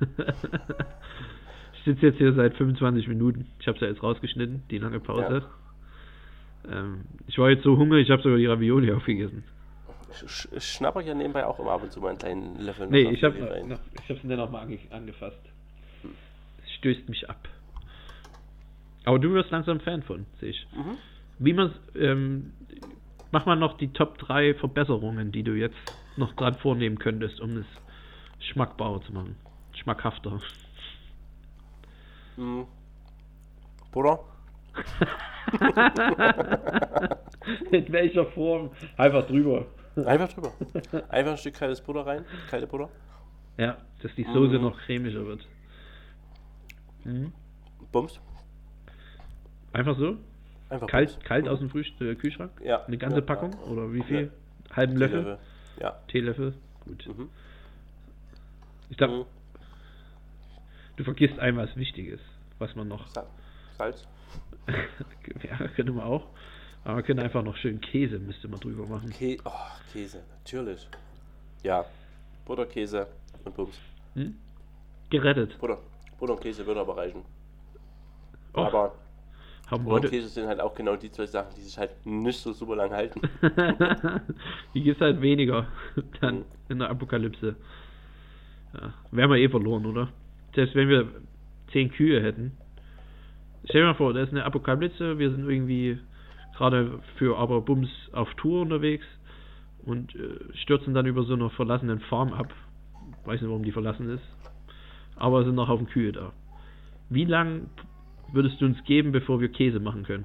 ich 1.74 1.84
sitze 1.84 2.06
jetzt 2.06 2.18
hier 2.18 2.32
seit 2.32 2.54
25 2.56 3.08
Minuten. 3.08 3.46
Ich 3.60 3.66
habe 3.66 3.76
es 3.76 3.82
ja 3.82 3.88
jetzt 3.88 4.02
rausgeschnitten, 4.02 4.62
die 4.70 4.78
lange 4.78 5.00
Pause. 5.00 5.44
Ähm, 6.70 7.02
ich 7.26 7.36
war 7.38 7.50
jetzt 7.50 7.64
so 7.64 7.76
hungrig, 7.76 8.06
ich 8.06 8.10
habe 8.10 8.22
sogar 8.22 8.38
die 8.38 8.46
Ravioli 8.46 8.90
aufgegessen. 8.92 9.44
Ich, 10.12 10.22
ich, 10.22 10.52
ich 10.52 10.64
schnapper 10.64 11.02
hier 11.02 11.14
nebenbei 11.14 11.44
auch 11.44 11.58
immer 11.58 11.72
ab 11.72 11.82
und 11.82 11.92
zu 11.92 12.00
mal 12.00 12.10
einen 12.10 12.18
kleinen 12.18 12.58
Löffel. 12.58 12.86
Nee, 12.88 13.10
ich 13.10 13.22
habe 13.22 13.34
Ravioli 13.34 13.60
rein. 13.60 13.68
noch, 13.68 13.80
ich 14.02 14.08
hab's 14.08 14.24
nur 14.24 14.36
noch 14.36 14.50
mal 14.50 14.62
ange 14.62 14.78
angefasst. 14.90 15.40
Es 16.64 16.72
stößt 16.78 17.08
mich 17.08 17.28
ab. 17.28 17.48
Aber 19.04 19.18
du 19.18 19.32
wirst 19.34 19.50
langsam 19.50 19.80
Fan 19.80 20.02
von, 20.02 20.24
sehe 20.40 20.50
ich. 20.50 20.66
Mhm. 20.74 20.96
Wie 21.38 21.52
man 21.52 21.74
ähm, 21.96 22.52
mach 23.30 23.44
mal 23.44 23.56
noch 23.56 23.76
die 23.76 23.92
Top 23.92 24.16
3 24.18 24.54
Verbesserungen, 24.54 25.32
die 25.32 25.42
du 25.42 25.52
jetzt 25.52 25.76
noch 26.16 26.32
dran 26.34 26.54
vornehmen 26.54 26.98
könntest, 26.98 27.40
um 27.40 27.56
es 27.58 27.66
schmackbarer 28.40 29.00
zu 29.02 29.12
machen. 29.12 29.36
Schmackhafter. 29.72 30.38
Mhm. 32.36 32.66
Bruder? 33.90 34.20
In 37.70 37.92
welcher 37.92 38.26
Form? 38.26 38.70
Einfach 38.96 39.26
drüber. 39.26 39.66
Einfach 40.06 40.32
drüber. 40.32 40.52
Einfach 41.08 41.32
ein 41.32 41.38
Stück 41.38 41.54
kaltes 41.54 41.80
Butter 41.80 42.06
rein. 42.06 42.24
Kalte 42.50 42.66
Butter. 42.66 42.88
Ja, 43.58 43.76
dass 44.02 44.14
die 44.14 44.24
Soße 44.24 44.56
Mhm. 44.56 44.62
noch 44.62 44.78
cremiger 44.78 45.26
wird. 45.26 45.46
Mhm. 47.04 47.32
Bums. 47.90 48.18
Einfach 49.72 49.96
so? 49.98 50.16
Einfach 50.70 50.86
Kalt, 50.86 51.10
Bums. 51.12 51.24
kalt 51.24 51.44
Mhm. 51.44 51.50
aus 51.50 51.58
dem 51.58 51.70
Frühst 51.70 52.00
äh, 52.00 52.14
Kühlschrank? 52.14 52.52
Ja. 52.64 52.84
Eine 52.86 52.96
ganze 52.96 53.18
ja, 53.18 53.22
Packung? 53.24 53.52
Ja. 53.52 53.70
Oder 53.70 53.92
wie 53.92 54.02
viel? 54.02 54.32
Halben 54.74 54.96
Löffel? 54.96 55.38
Teelöffel. 55.76 55.82
Ja. 55.82 56.00
Teelöffel? 56.08 56.54
Gut. 56.84 57.06
Mhm. 57.06 57.28
Ich 58.90 58.96
glaube, 58.96 59.14
Mhm. 59.14 59.24
du 60.96 61.04
vergisst 61.04 61.38
ein 61.38 61.56
was 61.56 61.74
Wichtiges, 61.76 62.20
was 62.58 62.74
man 62.74 62.88
noch. 62.88 63.06
Sa- 63.08 63.26
Salz. 63.78 64.06
ja, 65.42 65.56
könnte 65.68 65.92
man 65.92 66.04
auch. 66.04 66.26
Aber 66.84 66.94
man 66.94 67.04
könnte 67.04 67.22
einfach 67.22 67.42
noch 67.42 67.56
schön 67.56 67.80
Käse, 67.80 68.18
müsste 68.18 68.48
man 68.48 68.58
drüber 68.60 68.86
machen. 68.86 69.10
Kä 69.10 69.38
oh, 69.44 69.50
Käse, 69.92 70.22
natürlich. 70.38 70.86
Ja. 71.62 71.84
Butter, 72.44 72.66
Käse 72.66 73.06
und 73.44 73.54
Bums. 73.54 73.78
Hm? 74.14 74.36
Gerettet. 75.10 75.58
Butter. 75.58 75.78
Butter 76.18 76.32
und 76.34 76.40
Käse 76.40 76.66
würde 76.66 76.80
aber 76.80 76.96
reichen. 76.96 77.22
Och, 78.54 78.66
aber 78.66 78.94
haben 79.72 79.86
und 79.86 79.92
heute. 79.92 80.08
Käse 80.08 80.28
sind 80.28 80.46
halt 80.46 80.60
auch 80.60 80.74
genau 80.74 80.96
die 80.96 81.10
zwei 81.10 81.26
Sachen, 81.26 81.54
die 81.56 81.62
sich 81.62 81.76
halt 81.78 81.90
nicht 82.06 82.38
so 82.38 82.52
super 82.52 82.76
lang 82.76 82.90
halten. 82.92 83.20
Die 84.74 84.82
gibt 84.82 85.00
halt 85.00 85.20
weniger 85.20 85.66
dann 86.20 86.36
Mhm. 86.36 86.44
in 86.68 86.78
der 86.78 86.90
Apokalypse. 86.90 87.56
Ja, 88.74 88.94
wären 89.10 89.30
wir 89.30 89.36
eh 89.38 89.48
verloren, 89.48 89.84
oder? 89.86 90.08
Selbst 90.54 90.74
wenn 90.74 90.88
wir 90.88 91.08
zehn 91.72 91.90
Kühe 91.90 92.22
hätten. 92.22 92.52
Stell 93.64 93.82
dir 93.82 93.88
mal 93.88 93.94
vor, 93.94 94.12
da 94.14 94.22
ist 94.22 94.30
eine 94.30 94.44
Apokalypse, 94.44 95.18
wir 95.18 95.30
sind 95.30 95.48
irgendwie 95.48 95.98
gerade 96.56 97.00
für 97.16 97.38
aber 97.38 97.60
Bums 97.60 97.88
auf 98.12 98.32
Tour 98.34 98.62
unterwegs 98.62 99.06
und 99.84 100.14
äh, 100.14 100.38
stürzen 100.54 100.94
dann 100.94 101.06
über 101.06 101.22
so 101.24 101.34
einer 101.34 101.50
verlassenen 101.50 102.00
Farm 102.00 102.32
ab. 102.32 102.52
Weiß 103.24 103.40
nicht, 103.40 103.48
warum 103.48 103.64
die 103.64 103.72
verlassen 103.72 104.08
ist. 104.10 104.24
Aber 105.16 105.40
es 105.40 105.46
sind 105.46 105.54
noch 105.54 105.68
Haufen 105.68 105.86
Kühe 105.86 106.12
da. 106.12 106.32
Wie 107.08 107.24
lang 107.24 107.68
würdest 108.32 108.60
du 108.60 108.66
uns 108.66 108.82
geben, 108.84 109.12
bevor 109.12 109.40
wir 109.40 109.48
Käse 109.50 109.80
machen 109.80 110.04
können? 110.04 110.24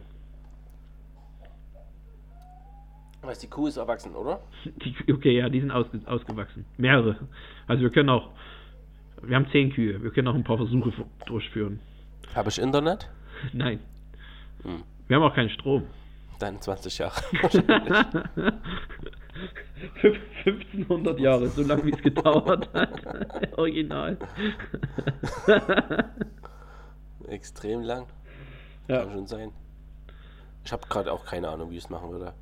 Was, 3.21 3.39
die 3.39 3.47
Kuh 3.47 3.67
ist 3.67 3.77
erwachsen, 3.77 4.15
oder? 4.15 4.39
Die, 4.65 5.13
okay, 5.13 5.37
ja, 5.37 5.49
die 5.49 5.59
sind 5.59 5.71
ausge, 5.71 5.99
ausgewachsen. 6.05 6.65
Mehrere. 6.77 7.17
Also 7.67 7.83
wir 7.83 7.89
können 7.89 8.09
auch, 8.09 8.29
wir 9.21 9.35
haben 9.35 9.47
zehn 9.51 9.71
Kühe, 9.73 10.01
wir 10.01 10.11
können 10.11 10.29
auch 10.29 10.35
ein 10.35 10.45
paar 10.45 10.57
Versuche 10.57 10.93
durchführen. 11.25 11.81
Habe 12.33 12.49
ich 12.49 12.57
Internet? 12.57 13.09
Nein. 13.53 13.79
Hm. 14.63 14.83
Wir 15.07 15.17
haben 15.17 15.23
auch 15.23 15.35
keinen 15.35 15.49
Strom. 15.49 15.83
Dann 16.39 16.61
20 16.61 16.97
Jahre. 16.99 17.21
1500 20.01 21.19
Jahre, 21.19 21.47
so 21.47 21.63
lange 21.63 21.85
wie 21.85 21.91
es 21.91 22.01
gedauert 22.01 22.69
hat. 22.73 23.57
Original. 23.57 24.17
Extrem 27.27 27.81
lang. 27.81 28.07
Ja. 28.87 29.03
Kann 29.03 29.11
schon 29.11 29.27
sein. 29.27 29.51
Ich 30.63 30.71
habe 30.71 30.87
gerade 30.87 31.11
auch 31.11 31.25
keine 31.25 31.49
Ahnung, 31.49 31.71
wie 31.71 31.77
ich 31.77 31.85
es 31.85 31.89
machen 31.89 32.11
würde. 32.11 32.33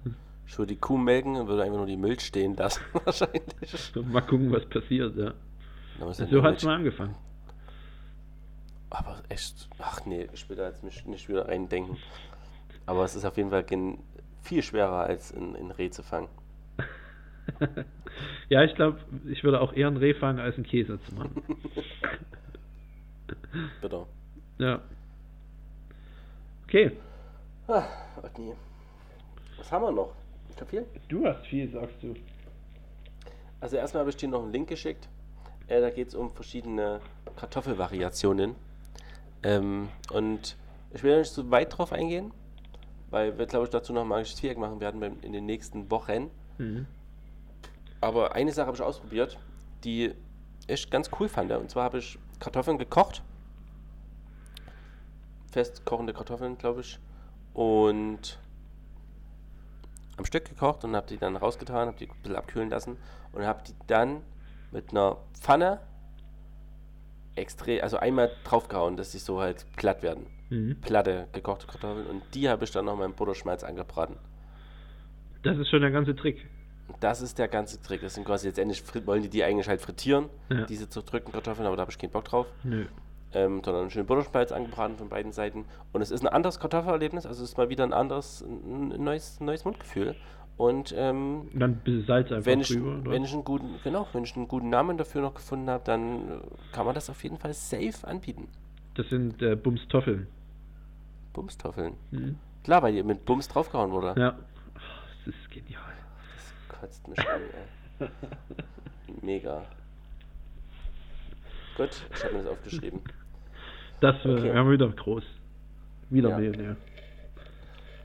Ich 0.48 0.58
würde 0.58 0.74
die 0.74 0.80
Kuh 0.80 0.98
melken 0.98 1.36
und 1.36 1.48
würde 1.48 1.64
einfach 1.64 1.78
nur 1.78 1.86
die 1.86 1.98
Milch 1.98 2.22
stehen 2.22 2.56
lassen, 2.56 2.82
wahrscheinlich. 3.04 3.94
Mal 3.96 4.22
gucken, 4.22 4.52
was 4.52 4.66
passiert, 4.66 5.16
ja. 5.16 5.34
Da 6.00 6.06
muss 6.06 6.18
So 6.18 6.44
hat 6.44 6.58
es 6.58 6.64
mal 6.64 6.76
angefangen. 6.76 7.16
Aber 8.90 9.22
echt, 9.30 9.68
ach 9.80 10.06
nee, 10.06 10.28
ich 10.34 10.48
will 10.50 10.56
da 10.56 10.68
jetzt 10.68 10.84
mich 10.84 11.06
nicht 11.06 11.28
wieder 11.28 11.48
reindenken. 11.48 11.98
Aber 12.86 13.04
es 13.04 13.16
ist 13.16 13.26
auf 13.26 13.38
jeden 13.38 13.50
Fall 13.50 13.66
viel 14.42 14.64
schwerer, 14.64 15.02
als 15.02 15.32
in, 15.32 15.56
in 15.56 15.72
Reh 15.72 15.90
zu 15.90 16.04
fangen. 16.04 16.30
ja, 18.50 18.64
ich 18.64 18.76
glaube, 18.76 19.00
ich 19.26 19.44
würde 19.44 19.60
auch 19.62 19.74
eher 19.74 19.88
einen 19.88 19.98
Reh 19.98 20.14
fangen, 20.14 20.40
als 20.40 20.56
einen 20.56 20.66
Käse 20.66 21.00
zu 21.02 21.16
machen. 21.16 21.44
Bitte. 23.82 24.06
Ja. 24.58 24.80
Okay, 26.68 26.92
Ah, 27.68 27.84
Otni. 28.22 28.54
Was 29.58 29.72
haben 29.72 29.84
wir 29.84 29.92
noch? 29.92 30.14
Ich 30.50 30.62
hab 30.62 30.70
viel. 30.70 30.86
du 31.10 31.26
hast 31.26 31.46
viel, 31.48 31.70
sagst 31.72 31.96
du. 32.02 32.14
Also 33.60 33.76
erstmal 33.78 34.02
habe 34.02 34.10
ich 34.12 34.18
dir 34.18 34.30
noch 34.30 34.44
einen 34.44 34.52
Link 34.52 34.70
geschickt. 34.70 35.08
Äh, 35.68 35.82
da 35.82 35.90
geht 35.90 36.10
es 36.10 36.16
um 36.16 36.30
verschiedene 36.30 37.02
Kartoffelvariationen. 37.38 38.56
Ähm, 39.44 39.90
und 40.12 40.56
ich 40.94 41.02
will 41.04 41.18
nicht 41.20 41.32
so 41.32 41.50
weit 41.50 41.76
drauf 41.76 41.92
eingehen, 41.92 42.32
weil 43.10 43.36
wir, 43.38 43.48
glaube 43.48 43.66
ich, 43.66 43.72
dazu 43.72 43.94
noch 43.94 44.02
ein 44.02 44.08
magisches 44.08 44.40
Viereck 44.40 44.58
machen 44.60 44.80
werden 44.80 45.00
beim- 45.00 45.20
in 45.22 45.34
den 45.34 45.46
nächsten 45.48 45.90
Wochen. 45.90 46.30
Mhm. 46.60 46.86
Aber 48.02 48.34
eine 48.36 48.52
Sache 48.52 48.68
habe 48.68 48.78
ich 48.78 48.84
ausprobiert, 48.84 49.40
die 49.84 50.14
ich 50.68 50.90
ganz 50.92 51.10
cool 51.20 51.30
fand. 51.30 51.52
Und 51.52 51.72
zwar 51.72 51.86
habe 51.86 51.98
ich 51.98 52.20
Kartoffeln 52.40 52.78
gekocht. 52.78 53.24
Fest 55.56 55.86
kochende 55.86 56.12
Kartoffeln, 56.12 56.58
glaube 56.58 56.82
ich. 56.82 57.00
Und 57.54 58.38
am 60.18 60.26
Stück 60.26 60.44
gekocht 60.50 60.84
und 60.84 60.94
habe 60.98 61.08
die 61.08 61.18
dann 61.18 61.38
rausgetan, 61.38 61.88
habe 61.88 61.98
die 61.98 62.10
ein 62.10 62.22
bisschen 62.22 62.36
abkühlen 62.36 62.70
lassen 62.70 62.98
und 63.32 63.46
habe 63.46 63.64
die 63.66 63.74
dann 63.88 64.22
mit 64.72 64.92
einer 64.92 65.16
Pfanne 65.34 65.80
extrem, 67.36 67.82
also 67.82 67.96
einmal 67.98 68.32
draufgehauen, 68.44 68.98
dass 68.98 69.14
sie 69.14 69.20
so 69.20 69.40
halt 69.40 69.66
glatt 69.78 70.04
werden. 70.04 70.28
Mhm. 70.50 70.82
Platte 70.82 71.28
gekochte 71.32 71.68
Kartoffeln 71.68 72.06
und 72.08 72.22
die 72.34 72.50
habe 72.50 72.66
ich 72.66 72.72
dann 72.72 72.84
noch 72.86 73.00
im 73.00 73.14
Butterschmalz 73.14 73.64
angebraten. 73.64 74.18
Das 75.44 75.58
ist 75.58 75.70
schon 75.70 75.80
der 75.82 75.92
ganze 75.92 76.16
Trick. 76.18 76.50
Das 77.00 77.22
ist 77.22 77.40
der 77.40 77.48
ganze 77.48 77.82
Trick. 77.82 78.02
Das 78.02 78.14
sind 78.16 78.26
quasi 78.26 78.48
letztendlich 78.48 78.82
frit- 78.82 79.08
wollen 79.08 79.22
die 79.24 79.30
die 79.30 79.44
eigentlich 79.46 79.70
halt 79.70 79.80
frittieren, 79.82 80.30
Ja. 80.50 80.66
diese 80.66 80.90
zerdrückten 80.90 81.32
Kartoffeln, 81.32 81.66
aber 81.66 81.78
da 81.78 81.82
habe 81.82 81.92
ich 81.92 81.98
keinen 81.98 82.12
Bock 82.12 82.26
drauf. 82.26 82.48
Nö. 82.64 82.88
Ähm, 83.36 83.62
sondern 83.64 83.90
schön 83.90 84.06
Butterspalz 84.06 84.54
angebraten 84.54 84.96
von 84.96 85.10
beiden 85.10 85.34
Seiten. 85.34 85.66
Und 85.92 86.02
es 86.02 86.10
ist 86.10 86.22
ein 86.22 86.28
anderes 86.28 86.58
Kartoffelerlebnis, 86.60 87.26
also 87.26 87.44
es 87.44 87.50
ist 87.52 87.58
mal 87.58 87.70
wieder 87.70 87.84
ein 87.84 87.92
anderes, 87.92 88.42
ein 88.42 89.04
neues, 89.04 89.42
neues 89.42 89.66
Mundgefühl. 89.66 90.16
Und 90.58 90.94
ähm, 90.98 91.50
dann 91.54 91.72
ein 91.72 91.76
bisschen 91.84 92.06
Salz 92.06 92.32
einfach 92.32 92.46
wenn, 92.46 92.62
ich, 92.62 92.70
drüber. 92.70 93.00
oder? 93.02 93.12
wenn 93.12 93.26
ich 93.26 93.34
einen 93.34 93.44
guten, 93.44 93.76
genau, 93.84 94.08
wenn 94.14 94.24
ich 94.24 94.36
einen 94.38 94.48
guten 94.48 94.70
Namen 94.70 94.98
dafür 94.98 95.22
noch 95.22 95.34
gefunden 95.34 95.70
habe, 95.70 95.84
dann 95.84 96.30
äh, 96.30 96.40
kann 96.72 96.86
man 96.86 96.96
das 96.96 97.10
auf 97.10 97.22
jeden 97.24 97.38
Fall 97.38 97.54
safe 97.54 98.08
anbieten. 98.08 98.48
Das 98.94 99.10
sind 99.10 99.42
äh, 99.42 99.58
Bumstoffeln. 99.58 100.28
Bumstoffeln. 101.34 101.96
Mhm. 102.12 102.38
Klar, 102.64 102.82
weil 102.84 102.94
die 102.94 103.04
mit 103.04 103.26
Bums 103.26 103.50
draufgehauen 103.50 103.92
wurde. 103.92 104.20
Ja. 104.20 104.38
Das 105.26 105.36
ist 105.36 105.52
genial. 105.52 105.82
Das 106.70 106.80
kotzt 106.80 107.08
mich 107.08 107.20
an, 107.20 107.42
ey. 108.00 108.08
Mega. 109.22 109.64
Gut, 111.76 111.90
ich 112.14 112.24
habe 112.24 112.34
mir 112.34 112.44
das 112.44 112.52
aufgeschrieben. 112.52 113.02
Das 114.02 114.16
äh, 114.26 114.30
Okay. 114.30 114.54
haben 114.54 114.72
wieder 114.72 114.88
groß. 114.90 115.24
Wieder 116.10 116.30
Ja. 116.30 116.38
Millionär. 116.38 116.76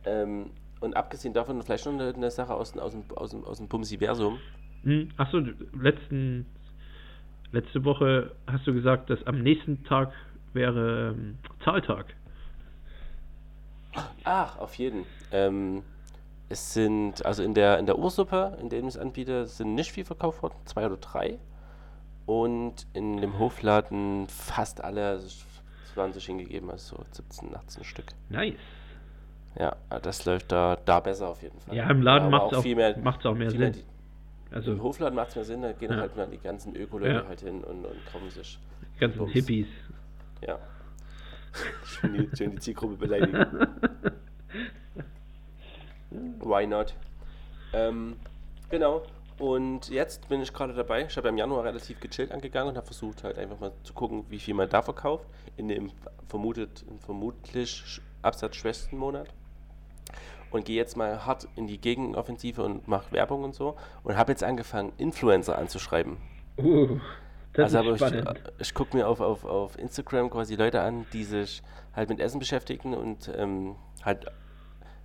Ähm, 0.07 0.51
und 0.81 0.97
abgesehen 0.97 1.35
davon 1.35 1.63
vielleicht 1.63 1.85
noch 1.87 1.93
eine, 1.93 2.15
eine 2.15 2.31
Sache 2.31 2.55
aus, 2.55 2.73
dem- 2.73 2.81
aus 2.81 2.95
aus 3.17 3.35
aus 3.35 3.59
dem 3.59 3.69
Bumsiversum. 3.69 4.39
Hm, 4.85 5.11
achso, 5.19 5.43
letzten, 5.79 6.47
letzte 7.53 7.85
Woche 7.85 8.31
hast 8.47 8.67
du 8.67 8.73
gesagt, 8.73 9.11
dass 9.11 9.23
am 9.27 9.43
nächsten 9.43 9.85
Tag 9.85 10.13
wäre 10.55 11.11
ähm, 11.11 11.37
Zahltag. 11.65 12.07
Ach, 14.25 14.59
auf 14.59 14.75
jeden. 14.77 15.05
Ähm, 15.33 15.83
es 16.49 16.73
sind, 16.75 17.25
also 17.27 17.43
in 17.43 17.55
der, 17.55 17.79
in 17.79 17.87
der 17.87 17.99
Ursuppe, 17.99 18.57
in 18.61 18.69
dem 18.69 18.89
ich 18.89 18.95
es 18.95 18.99
anbiete, 19.01 19.47
sind 19.47 19.75
nicht 19.75 19.93
viel 19.93 20.05
verkauft 20.05 20.43
worden, 20.43 20.55
zwei 20.65 20.87
oder 20.87 20.97
drei. 20.97 21.39
Und 22.27 22.87
in 22.93 23.21
dem 23.21 23.39
Hofladen 23.39 24.29
fast 24.29 24.83
alle, 24.83 25.09
also 25.09 25.29
20 25.95 26.25
hingegeben, 26.25 26.71
also 26.71 26.97
so 26.97 27.05
17, 27.13 27.55
18 27.55 27.85
Stück. 27.85 28.07
Nice. 28.29 28.55
Ja, 29.59 29.77
das 30.03 30.25
läuft 30.25 30.53
da, 30.53 30.77
da 30.85 31.01
besser 31.01 31.29
auf 31.29 31.43
jeden 31.43 31.59
Fall. 31.61 31.75
Ja, 31.75 31.91
im 31.91 32.03
Laden 32.03 32.29
Aber 32.33 32.39
macht's 32.45 32.57
auch- 32.57 32.63
viel 32.63 32.77
mehr, 32.77 32.97
macht's 32.99 33.27
auch 33.27 33.35
mehr 33.35 33.51
Sinn. 33.51 33.73
Die, 33.73 33.85
Also 34.55 34.73
Im 34.73 34.83
Hofladen 34.83 35.15
macht 35.17 35.29
es 35.31 35.37
mehr 35.37 35.45
Sinn, 35.45 35.63
da 35.63 35.73
gehen 35.73 35.91
Ja. 35.93 35.99
halt 35.99 36.17
mal 36.17 36.27
die 36.29 36.39
ganzen 36.39 36.75
Öko-Leute 36.77 37.13
Ja. 37.15 37.27
halt 37.27 37.41
hin 37.41 37.63
und, 37.65 37.85
und 37.85 38.07
kaufen 38.13 38.31
sich. 38.31 38.59
die 38.95 39.01
ganzen 39.01 39.19
Bums. 39.19 39.33
Hippies. 39.33 39.67
Ja. 40.47 40.59
schön, 41.85 42.13
die, 42.15 42.37
schön 42.37 42.51
die 42.53 42.59
Zielgruppe 42.59 42.95
beleidigen. 42.97 43.45
Why 46.41 46.67
not? 46.67 46.95
Ähm, 47.73 48.17
genau. 48.69 49.03
Und 49.41 49.89
jetzt 49.89 50.29
bin 50.29 50.43
ich 50.43 50.53
gerade 50.53 50.75
dabei. 50.75 51.07
Ich 51.07 51.17
habe 51.17 51.29
im 51.29 51.39
Januar 51.39 51.65
relativ 51.65 51.99
gechillt 51.99 52.31
angegangen 52.31 52.69
und 52.71 52.77
habe 52.77 52.87
versucht, 52.87 53.25
halt 53.25 53.39
einfach 53.39 53.59
mal 53.59 53.73
zu 53.85 53.95
gucken, 53.95 54.25
wie 54.29 54.39
viel 54.39 54.55
man 54.55 54.69
da 54.69 54.83
verkauft. 54.83 55.25
In 55.57 55.69
dem 55.69 55.91
vermutet, 56.29 56.85
vermutlich 57.05 57.71
sch- 57.87 58.01
absatzschwächsten 58.23 58.99
Monat. 58.99 59.29
Und 60.51 60.65
gehe 60.67 60.77
jetzt 60.77 60.97
mal 60.97 61.25
hart 61.25 61.49
in 61.57 61.67
die 61.67 61.81
Gegenoffensive 61.81 62.63
und 62.63 62.87
mache 62.87 63.13
Werbung 63.13 63.45
und 63.45 63.55
so. 63.55 63.77
Und 64.03 64.17
habe 64.17 64.33
jetzt 64.33 64.45
angefangen, 64.45 64.93
Influencer 64.99 65.57
anzuschreiben. 65.57 66.19
Uh, 66.59 66.99
das 67.55 67.75
also 67.75 67.93
ist 67.95 68.03
aber 68.03 68.15
ich, 68.17 68.23
spannend. 68.25 68.53
ich 68.59 68.75
gucke 68.75 68.97
mir 68.97 69.09
auf, 69.09 69.21
auf, 69.21 69.45
auf 69.45 69.79
Instagram 69.79 70.29
quasi 70.29 70.57
Leute 70.57 70.83
an, 70.83 71.07
die 71.13 71.25
sich 71.25 71.63
halt 71.97 72.09
mit 72.11 72.21
Essen 72.21 72.41
beschäftigen 72.41 72.95
und 72.95 73.31
ähm, 73.35 73.77
halt 74.05 74.27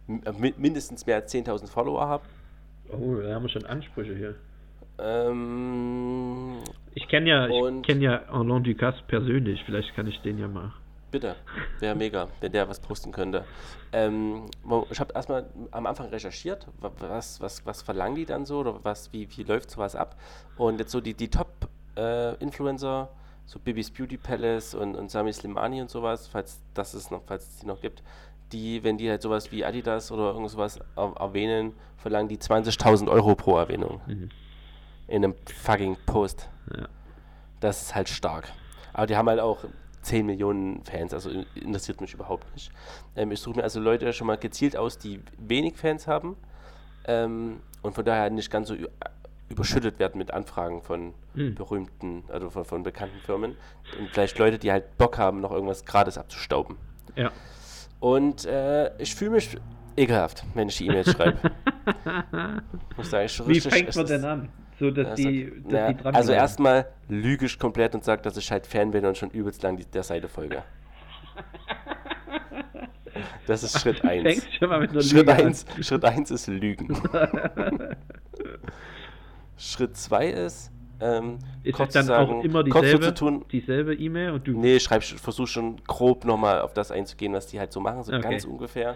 mi- 0.07 0.53
mindestens 0.57 1.05
mehr 1.05 1.15
als 1.17 1.33
10.000 1.33 1.67
Follower 1.67 2.05
haben. 2.07 2.23
Oh, 2.91 3.15
da 3.15 3.33
haben 3.35 3.43
wir 3.43 3.49
schon 3.49 3.65
Ansprüche 3.65 4.15
hier. 4.15 4.35
Ähm, 4.99 6.59
Ich 6.93 7.07
kenne 7.07 7.29
ja, 7.29 7.47
ich 7.47 7.83
kenn 7.83 8.01
ja 8.01 8.23
Alain 8.29 8.63
Ducasse 8.63 9.01
persönlich. 9.07 9.63
Vielleicht 9.65 9.93
kann 9.95 10.07
ich 10.07 10.19
den 10.21 10.37
ja 10.39 10.47
mal. 10.47 10.71
bitte, 11.11 11.35
wäre 11.79 11.95
mega, 11.95 12.27
wenn 12.41 12.51
der 12.51 12.67
was 12.69 12.79
posten 12.79 13.11
könnte. 13.11 13.45
Ähm, 13.93 14.45
ich 14.89 14.99
habe 14.99 15.13
erstmal 15.13 15.45
am 15.71 15.85
Anfang 15.85 16.09
recherchiert, 16.09 16.67
wa- 16.79 16.91
was, 16.99 17.39
was, 17.41 17.65
was 17.65 17.81
verlangen 17.81 18.15
die 18.15 18.25
dann 18.25 18.45
so 18.45 18.59
oder 18.59 18.83
was, 18.83 19.11
wie, 19.13 19.27
wie 19.35 19.43
läuft 19.43 19.71
sowas 19.71 19.95
ab. 19.95 20.17
Und 20.57 20.79
jetzt 20.79 20.91
so 20.91 20.99
die, 21.01 21.13
die 21.13 21.29
Top-Influencer, 21.29 23.09
so 23.45 23.59
Bibis 23.59 23.91
Beauty 23.91 24.17
Palace 24.17 24.73
und, 24.75 24.95
und 24.95 25.09
Sami 25.11 25.31
Slimani 25.31 25.81
und 25.81 25.89
sowas, 25.89 26.27
falls 26.27 26.61
das 26.73 26.93
es 26.93 27.11
noch, 27.11 27.21
falls 27.25 27.47
es 27.47 27.59
die 27.59 27.67
noch 27.67 27.79
gibt, 27.81 28.03
die, 28.51 28.83
wenn 28.83 28.97
die 28.97 29.09
halt 29.09 29.21
sowas 29.21 29.51
wie 29.51 29.65
Adidas 29.65 30.11
oder 30.11 30.31
irgend 30.33 30.49
sowas 30.49 30.79
er 30.95 31.13
erwähnen, 31.19 31.73
verlangen 31.97 32.27
die 32.29 32.37
20.000 32.37 33.09
Euro 33.09 33.35
pro 33.35 33.57
Erwähnung. 33.57 34.01
Mhm. 34.05 34.29
In 35.07 35.23
einem 35.23 35.35
fucking 35.63 35.97
Post. 36.05 36.49
Ja. 36.75 36.87
Das 37.59 37.81
ist 37.81 37.95
halt 37.95 38.09
stark. 38.09 38.51
Aber 38.93 39.07
die 39.07 39.15
haben 39.15 39.27
halt 39.29 39.39
auch 39.39 39.59
10 40.03 40.25
Millionen 40.25 40.83
Fans, 40.83 41.13
also 41.13 41.29
in- 41.31 41.45
interessiert 41.55 41.99
mich 42.01 42.13
überhaupt 42.13 42.51
nicht. 42.53 42.71
Ähm, 43.15 43.31
ich 43.31 43.39
suche 43.39 43.57
mir 43.57 43.63
also 43.63 43.79
Leute 43.79 44.11
schon 44.13 44.27
mal 44.27 44.37
gezielt 44.37 44.77
aus, 44.77 44.97
die 44.97 45.19
wenig 45.39 45.75
Fans 45.77 46.07
haben 46.07 46.35
ähm, 47.07 47.59
und 47.81 47.93
von 47.95 48.05
daher 48.05 48.29
nicht 48.29 48.51
ganz 48.51 48.67
so 48.67 48.75
überschüttet 49.49 49.99
werden 49.99 50.17
mit 50.17 50.31
Anfragen 50.31 50.81
von 50.81 51.13
Hm. 51.35 51.55
berühmten, 51.55 52.23
also 52.29 52.49
von, 52.49 52.65
von 52.65 52.83
bekannten 52.83 53.19
Firmen. 53.19 53.57
Und 53.99 54.09
vielleicht 54.11 54.37
Leute, 54.39 54.57
die 54.59 54.71
halt 54.71 54.97
Bock 54.97 55.17
haben, 55.17 55.41
noch 55.41 55.51
irgendwas 55.51 55.85
gratis 55.85 56.17
abzustauben. 56.17 56.77
Ja. 57.15 57.31
Und 57.99 58.45
äh, 58.45 58.95
ich 58.97 59.15
fühle 59.15 59.31
mich 59.31 59.57
ekelhaft, 59.97 60.43
wenn 60.53 60.69
ich 60.69 60.77
die 60.77 60.87
E-Mails 60.87 61.11
schreibe. 61.11 61.37
Muss 62.97 63.09
sagen, 63.09 63.25
ich 63.25 63.47
Wie 63.47 63.61
fängt 63.61 63.95
man 63.95 64.05
denn 64.05 64.25
an? 64.25 64.49
So, 64.79 64.91
dass 64.91 65.17
ja, 65.19 65.29
die, 65.29 65.45
dass 65.45 65.71
na, 65.71 65.87
die 65.93 65.97
dran 65.97 66.15
also 66.15 66.27
bleiben. 66.27 66.41
erstmal 66.41 66.87
lüge 67.07 67.45
ich 67.45 67.57
komplett 67.57 67.95
und 67.95 68.03
sage, 68.03 68.21
dass 68.21 68.35
ich 68.35 68.51
halt 68.51 68.67
Fan 68.67 68.91
bin 68.91 69.05
und 69.05 69.17
schon 69.17 69.29
übelst 69.29 69.63
lang 69.63 69.77
die, 69.77 69.85
der 69.85 70.03
Seite 70.03 70.27
folge. 70.27 70.63
Das 73.47 73.63
ist 73.63 73.79
Schritt 73.79 73.99
Du 74.03 74.09
1. 74.09 74.23
fängst 74.23 74.53
schon 74.55 74.69
mal 74.69 74.79
mit 74.79 74.91
einer 74.91 75.01
Schritt 75.01 75.27
Lüge 75.27 75.33
an. 75.33 75.45
1 75.47 75.65
Schritt 75.81 76.05
eins 76.05 76.31
ist 76.31 76.47
Lügen. 76.47 77.01
Schritt 79.57 79.95
2 79.95 80.27
ist, 80.27 80.71
ähm, 80.99 81.39
Ist 81.63 81.73
es 81.73 81.77
kurz 81.77 81.93
dann 81.93 82.05
sagen, 82.05 82.39
auch 82.39 82.43
immer 82.43 82.63
dieselbe, 82.63 83.13
tun, 83.13 83.45
dieselbe 83.51 83.93
E-Mail 83.95 84.31
und 84.31 84.47
du 84.47 84.51
Nee, 84.59 84.79
schreib, 84.79 85.03
versuch 85.03 85.47
schon 85.47 85.83
grob 85.85 86.25
nochmal 86.25 86.61
auf 86.61 86.73
das 86.73 86.91
einzugehen, 86.91 87.33
was 87.33 87.47
die 87.47 87.59
halt 87.59 87.71
so 87.71 87.79
machen, 87.79 88.03
so 88.03 88.13
Okay. 88.13 88.21
ganz 88.21 88.45
ungefähr. 88.45 88.95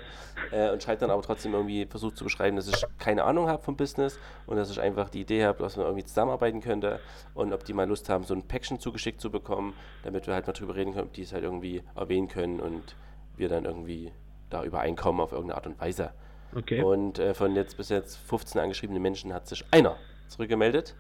Äh, 0.52 0.72
und 0.72 0.82
schreib 0.82 1.00
dann 1.00 1.10
aber 1.12 1.22
trotzdem 1.22 1.54
irgendwie, 1.54 1.86
versucht 1.86 2.18
zu 2.18 2.24
beschreiben, 2.24 2.56
dass 2.56 2.68
ich 2.68 2.86
keine 2.98 3.24
Ahnung 3.24 3.48
habe 3.48 3.62
vom 3.62 3.76
Business 3.76 4.18
und 4.46 4.58
dass 4.58 4.70
ich 4.72 4.80
einfach 4.80 5.10
die 5.10 5.22
Idee 5.22 5.46
habe, 5.46 5.60
dass 5.62 5.78
man 5.78 5.86
irgendwie 5.86 6.06
zusammenarbeiten 6.06 6.62
könnte 6.62 7.00
und 7.34 7.54
ob 7.54 7.64
die 7.66 7.74
mal 7.74 7.88
Lust 7.88 8.10
haben, 8.10 8.24
so 8.24 8.34
ein 8.34 8.44
Päckchen 8.44 8.80
zugeschickt 8.80 9.20
zu 9.20 9.30
bekommen, 9.30 9.74
damit 10.04 10.28
wir 10.28 10.34
halt 10.34 10.48
mal 10.48 10.54
drüber 10.54 10.76
reden 10.76 10.94
können, 10.94 11.08
ob 11.08 11.14
die 11.14 11.24
es 11.24 11.34
halt 11.34 11.44
irgendwie 11.44 11.84
erwähnen 11.96 12.28
können 12.28 12.60
und 12.60 12.96
wir 13.36 13.50
dann 13.50 13.66
irgendwie 13.66 14.12
da 14.50 14.64
übereinkommen 14.64 15.22
auf 15.22 15.32
irgendeine 15.32 15.56
Art 15.58 15.68
und 15.68 15.80
Weise. 15.80 16.12
Okay. 16.56 16.82
Und 16.82 17.20
äh, 17.20 17.34
von 17.34 17.56
jetzt 17.56 17.78
bis 17.78 17.90
jetzt 17.90 18.18
15 18.18 18.60
angeschriebenen 18.60 19.02
Menschen 19.02 19.34
hat 19.34 19.48
sich 19.48 19.64
einer 19.72 19.98
zurückgemeldet. 20.28 20.96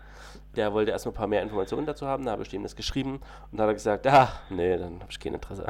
Der 0.56 0.74
wollte 0.74 0.91
erstmal 0.91 1.14
ein 1.14 1.18
paar 1.18 1.28
mehr 1.28 1.41
Informationen 1.43 1.86
dazu 1.86 2.08
haben, 2.08 2.26
da 2.26 2.32
habe 2.32 2.41
ich 2.43 2.50
dem 2.50 2.64
das 2.64 2.76
geschrieben 2.76 3.20
und 3.52 3.58
da 3.58 3.64
hat 3.64 3.70
er 3.70 3.74
gesagt, 3.76 4.08
ah, 4.08 4.30
nee, 4.50 4.78
dann 4.78 5.00
habe 5.00 5.12
ich 5.12 5.20
kein 5.20 5.34
Interesse. 5.34 5.66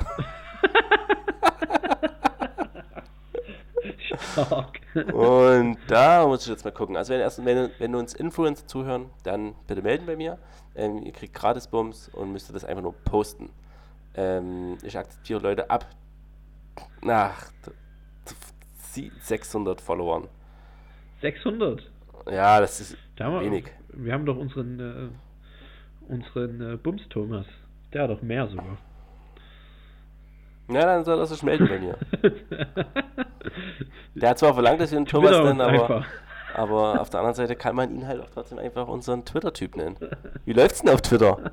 Stark. 4.31 4.79
Und 5.13 5.77
da 5.87 6.25
muss 6.25 6.43
ich 6.43 6.49
jetzt 6.49 6.63
mal 6.65 6.71
gucken. 6.71 6.97
Also 6.97 7.13
wenn, 7.13 7.19
erst, 7.19 7.43
wenn, 7.45 7.69
wenn 7.77 7.95
uns 7.95 8.13
Influencer 8.13 8.65
zuhören, 8.67 9.09
dann 9.23 9.55
bitte 9.67 9.81
melden 9.81 10.05
bei 10.05 10.15
mir. 10.15 10.37
Ähm, 10.75 11.03
ihr 11.03 11.11
kriegt 11.11 11.33
gratis 11.33 11.67
Bums 11.67 12.09
und 12.09 12.31
müsst 12.31 12.49
ihr 12.49 12.53
das 12.53 12.65
einfach 12.65 12.83
nur 12.83 12.93
posten. 12.93 13.49
Ähm, 14.15 14.77
ich 14.83 14.97
akzeptiere 14.97 15.39
Leute 15.39 15.69
ab 15.69 15.85
nach 17.01 17.51
600 19.21 19.81
Followern. 19.81 20.27
600. 21.21 21.83
Ja, 22.29 22.59
das 22.59 22.79
ist 22.79 22.97
Da 23.15 23.41
wenig. 23.41 23.71
Wir 23.93 24.13
haben 24.13 24.25
doch 24.25 24.37
unseren, 24.37 24.79
äh, 24.79 26.11
unseren 26.11 26.73
äh, 26.73 26.77
Bums 26.77 27.01
Thomas. 27.09 27.45
Der 27.93 28.03
hat 28.03 28.11
doch 28.11 28.21
mehr 28.21 28.47
sogar. 28.47 28.77
Ja, 30.69 30.85
dann 30.85 31.03
soll 31.03 31.17
er 31.17 31.25
sich 31.25 31.41
melden 31.41 31.67
bei 31.67 31.79
mir. 31.79 31.97
Der 34.15 34.29
hat 34.29 34.39
zwar 34.39 34.53
verlangt, 34.53 34.79
dass 34.79 34.91
wir 34.91 34.97
einen 34.97 35.05
Thomas 35.07 35.31
nennen, 35.31 35.61
aber, 35.61 35.71
einfach. 35.71 36.05
aber 36.53 37.01
auf 37.01 37.09
der 37.09 37.21
anderen 37.21 37.35
Seite 37.35 37.55
kann 37.55 37.75
man 37.75 37.91
ihn 37.91 38.07
halt 38.07 38.21
auch 38.21 38.29
trotzdem 38.29 38.59
einfach 38.59 38.87
unseren 38.87 39.25
Twitter-Typ 39.25 39.75
nennen. 39.75 39.97
Wie 40.45 40.53
läuft's 40.53 40.81
denn 40.81 40.93
auf 40.93 41.01
Twitter? 41.01 41.51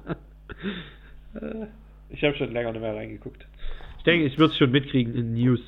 Ich 2.11 2.23
habe 2.23 2.37
schon 2.37 2.53
länger 2.53 2.73
nicht 2.73 2.83
mehr 2.83 2.95
reingeguckt. 2.95 3.47
Ich 3.99 4.05
denke, 4.05 4.27
ich 4.27 4.39
würde 4.39 4.53
es 4.53 4.59
schon 4.59 4.71
mitkriegen 4.71 5.15
in 5.15 5.35
News. 5.35 5.61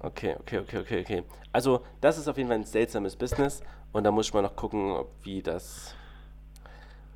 Okay, 0.00 0.36
okay, 0.38 0.58
okay, 0.58 0.78
okay, 0.78 1.00
okay. 1.00 1.22
Also, 1.52 1.80
das 2.00 2.18
ist 2.18 2.28
auf 2.28 2.36
jeden 2.36 2.48
Fall 2.48 2.58
ein 2.58 2.64
seltsames 2.64 3.16
Business 3.16 3.62
und 3.96 4.04
da 4.04 4.10
muss 4.10 4.26
ich 4.28 4.34
mal 4.34 4.42
noch 4.42 4.54
gucken, 4.56 4.90
ob 4.92 5.10
wie 5.24 5.42
das, 5.42 5.94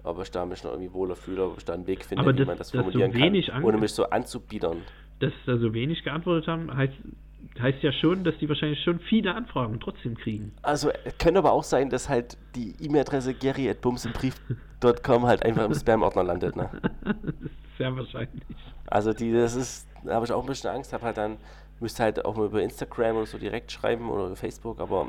ob 0.02 0.20
ich 0.22 0.30
da 0.30 0.44
mich 0.46 0.64
noch 0.64 0.72
irgendwie 0.72 0.92
wohler 0.92 1.14
fühle, 1.16 1.44
ob 1.46 1.58
ich 1.58 1.64
da 1.64 1.74
einen 1.74 1.86
Weg 1.86 2.04
finde, 2.04 2.22
Aber 2.22 2.32
wie 2.32 2.38
das- 2.38 2.46
man 2.46 2.58
das 2.58 2.68
so 2.68 2.78
formulieren 2.78 3.12
wenig 3.14 3.46
kann, 3.48 3.62
ohne 3.64 3.76
mich 3.78 3.92
so 3.92 4.04
anzubiedern. 4.10 4.78
Dass 5.20 5.32
da 5.46 5.58
so 5.58 5.72
wenig 5.74 6.02
geantwortet 6.02 6.48
haben, 6.48 6.74
heißt, 6.74 6.94
heißt 7.60 7.82
ja 7.82 7.92
schon, 7.92 8.24
dass 8.24 8.34
die 8.38 8.48
wahrscheinlich 8.48 8.82
schon 8.82 8.98
viele 9.00 9.34
Anfragen 9.34 9.78
trotzdem 9.80 10.16
kriegen. 10.16 10.52
Also, 10.62 10.90
es 11.04 11.18
könnte 11.18 11.38
aber 11.40 11.52
auch 11.52 11.64
sein, 11.64 11.90
dass 11.90 12.08
halt 12.08 12.38
die 12.54 12.74
E-Mail-Adresse 12.80 13.34
gary.bumsimbrief.com 13.34 15.26
halt 15.26 15.44
einfach 15.44 15.64
im 15.66 15.74
Spam-Ordner 15.74 16.22
landet, 16.24 16.56
ne? 16.56 16.70
sehr 17.78 17.94
wahrscheinlich. 17.94 18.42
Also, 18.86 19.12
die, 19.12 19.32
das 19.32 19.54
ist, 19.54 19.86
da 20.04 20.14
habe 20.14 20.24
ich 20.24 20.32
auch 20.32 20.40
ein 20.42 20.46
bisschen 20.46 20.70
Angst, 20.70 20.92
habe 20.94 21.04
halt 21.04 21.16
dann, 21.18 21.36
müsste 21.80 22.02
halt 22.02 22.24
auch 22.24 22.36
mal 22.36 22.46
über 22.46 22.62
Instagram 22.62 23.16
oder 23.16 23.26
so 23.26 23.36
direkt 23.38 23.70
schreiben 23.72 24.10
oder 24.10 24.26
über 24.26 24.36
Facebook, 24.36 24.80
aber 24.80 25.08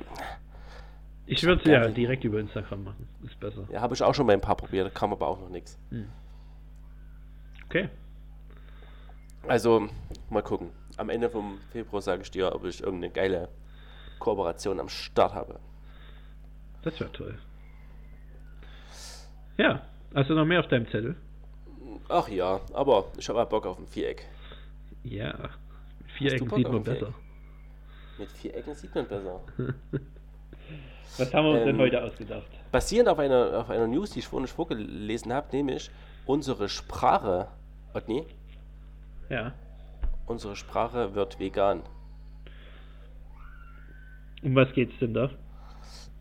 Ich 1.31 1.43
würde 1.43 1.61
es 1.61 1.67
Ja, 1.69 1.87
direkt 1.87 2.25
über 2.25 2.39
Instagram 2.41 2.83
machen. 2.83 3.07
Ist 3.23 3.39
besser. 3.39 3.65
ja, 3.71 3.79
habe 3.79 3.93
ich 3.93 4.03
auch 4.03 4.13
schon 4.13 4.27
bei 4.27 4.33
ein 4.33 4.41
paar 4.41 4.57
probiert, 4.57 4.85
da 4.87 4.89
kam 4.89 5.13
aber 5.13 5.27
auch 5.27 5.39
noch 5.39 5.47
nichts. 5.49 5.79
Okay. 7.67 7.87
Also, 9.47 9.87
mal 10.29 10.43
gucken. 10.43 10.71
Am 10.97 11.09
Ende 11.09 11.29
vom 11.29 11.57
Februar 11.71 12.01
sage 12.01 12.23
ich 12.23 12.31
dir, 12.31 12.53
ob 12.53 12.65
ich 12.65 12.83
irgendeine 12.83 13.13
geile 13.13 13.47
Kooperation 14.19 14.79
am 14.81 14.89
Start 14.89 15.33
habe. 15.33 15.59
Das 16.83 16.99
wäre 16.99 17.11
toll. 17.13 17.37
Ja, 19.57 19.83
hast 20.13 20.29
du 20.29 20.33
noch 20.33 20.45
mehr 20.45 20.59
auf 20.59 20.67
deinem 20.67 20.87
Zettel? 20.87 21.15
Ach 22.09 22.27
ja, 22.27 22.59
aber 22.73 23.05
ich 23.17 23.29
habe 23.29 23.45
Bock 23.45 23.65
auf 23.65 23.79
ein 23.79 23.87
Viereck. 23.87 24.27
Ja. 25.03 25.33
Mit 25.99 26.11
Vierecken 26.11 26.49
sieht 26.49 26.67
man 26.67 26.75
ein 26.75 26.83
Viereck? 26.83 26.99
besser. 26.99 27.13
Mit 28.17 28.31
Vierecken 28.31 28.75
sieht 28.75 28.93
man 28.93 29.07
besser. 29.07 29.39
Was 31.17 31.33
haben 31.33 31.45
wir 31.45 31.51
uns 31.53 31.59
denn 31.65 31.75
Ähm, 31.75 31.81
heute 31.81 32.03
ausgedacht? 32.03 32.47
Basierend 32.71 33.09
auf 33.09 33.19
einer, 33.19 33.59
auf 33.59 33.69
einer 33.69 33.87
News, 33.87 34.11
die 34.11 34.19
ich 34.19 34.27
vorhin 34.27 34.47
vorgelesen 34.47 35.33
habe, 35.33 35.47
nämlich 35.55 35.91
unsere 36.25 36.69
Sprache, 36.69 37.47
Otni, 37.93 38.25
Ja. 39.29 39.53
unsere 40.25 40.55
Sprache 40.55 41.13
wird 41.15 41.39
vegan. 41.39 41.81
Um 44.43 44.55
was 44.55 44.71
geht's 44.73 44.93
denn 44.99 45.13
da? 45.13 45.29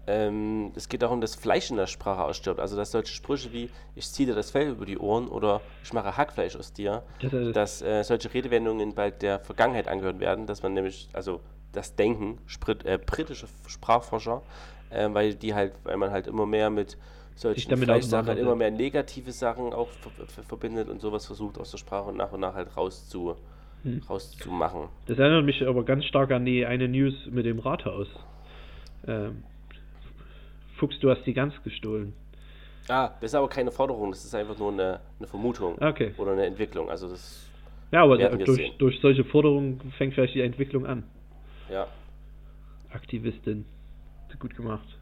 Ähm, 0.06 0.72
es 0.74 0.88
geht 0.88 1.02
darum, 1.02 1.20
dass 1.20 1.36
Fleisch 1.36 1.70
in 1.70 1.76
der 1.76 1.86
Sprache 1.86 2.24
ausstirbt. 2.24 2.58
Also, 2.58 2.76
dass 2.76 2.90
solche 2.90 3.12
Sprüche 3.14 3.52
wie 3.52 3.70
ich 3.94 4.10
ziehe 4.10 4.26
dir 4.26 4.34
das 4.34 4.50
Fell 4.50 4.68
über 4.70 4.84
die 4.84 4.98
Ohren 4.98 5.28
oder 5.28 5.60
ich 5.84 5.92
mache 5.92 6.16
Hackfleisch 6.16 6.56
aus 6.56 6.72
dir, 6.72 7.02
Das, 7.20 7.32
äh, 7.32 7.52
dass 7.52 7.82
äh, 7.82 8.02
solche 8.02 8.32
Redewendungen 8.34 8.94
bald 8.94 9.22
der 9.22 9.38
Vergangenheit 9.38 9.86
angehört 9.88 10.18
werden, 10.18 10.46
dass 10.46 10.62
man 10.62 10.72
nämlich, 10.74 11.08
also 11.12 11.40
das 11.72 11.94
Denken, 11.94 12.38
Sprit, 12.46 12.84
äh, 12.84 12.98
britische 12.98 13.46
Sprachforscher, 13.68 14.42
äh, 14.90 15.08
weil 15.12 15.34
die 15.34 15.54
halt, 15.54 15.72
weil 15.84 15.96
man 15.96 16.10
halt 16.10 16.26
immer 16.26 16.46
mehr 16.46 16.70
mit 16.70 16.96
solchen 17.34 17.60
Fleischsachen 17.78 17.90
auseinandersetzt. 17.98 18.42
immer 18.42 18.56
mehr 18.56 18.70
negative 18.70 19.32
Sachen 19.32 19.72
auch 19.72 19.88
ver 19.88 20.10
ver 20.26 20.42
verbindet 20.42 20.88
und 20.88 21.00
sowas 21.00 21.26
versucht 21.26 21.58
aus 21.58 21.70
der 21.70 21.78
Sprache 21.78 22.12
nach 22.12 22.32
und 22.32 22.40
nach 22.40 22.54
halt 22.54 22.76
rauszu, 22.76 23.36
Hm. 23.82 24.02
rauszumachen. 24.10 24.88
Das 25.06 25.18
erinnert 25.18 25.44
mich 25.46 25.66
aber 25.66 25.84
ganz 25.84 26.04
stark 26.04 26.30
an 26.32 26.44
die 26.44 26.66
eine 26.66 26.86
News 26.86 27.14
mit 27.30 27.46
dem 27.46 27.58
Rathaus. 27.60 28.08
Ähm, 29.06 29.42
Fuchs, 30.76 30.98
du 31.00 31.10
hast 31.10 31.24
die 31.24 31.32
Gans 31.32 31.54
gestohlen. 31.64 32.12
Ah, 32.88 33.08
das 33.20 33.30
ist 33.30 33.34
aber 33.34 33.48
keine 33.48 33.70
Forderung, 33.70 34.10
das 34.10 34.24
ist 34.24 34.34
einfach 34.34 34.58
nur 34.58 34.72
eine, 34.72 35.00
eine 35.18 35.28
Vermutung 35.28 35.76
Okay. 35.80 36.12
oder 36.18 36.32
eine 36.32 36.44
Entwicklung. 36.44 36.90
Also 36.90 37.08
das, 37.08 37.48
Ja, 37.92 38.02
aber 38.02 38.18
durch, 38.18 38.76
durch 38.78 39.00
solche 39.00 39.24
Forderungen 39.24 39.80
fängt 39.96 40.12
vielleicht 40.14 40.34
die 40.34 40.40
Entwicklung 40.42 40.84
an. 40.86 41.04
ja. 41.70 41.86
Aktivistin. 42.92 43.64
Gut 44.40 44.56
gemacht. 44.56 44.98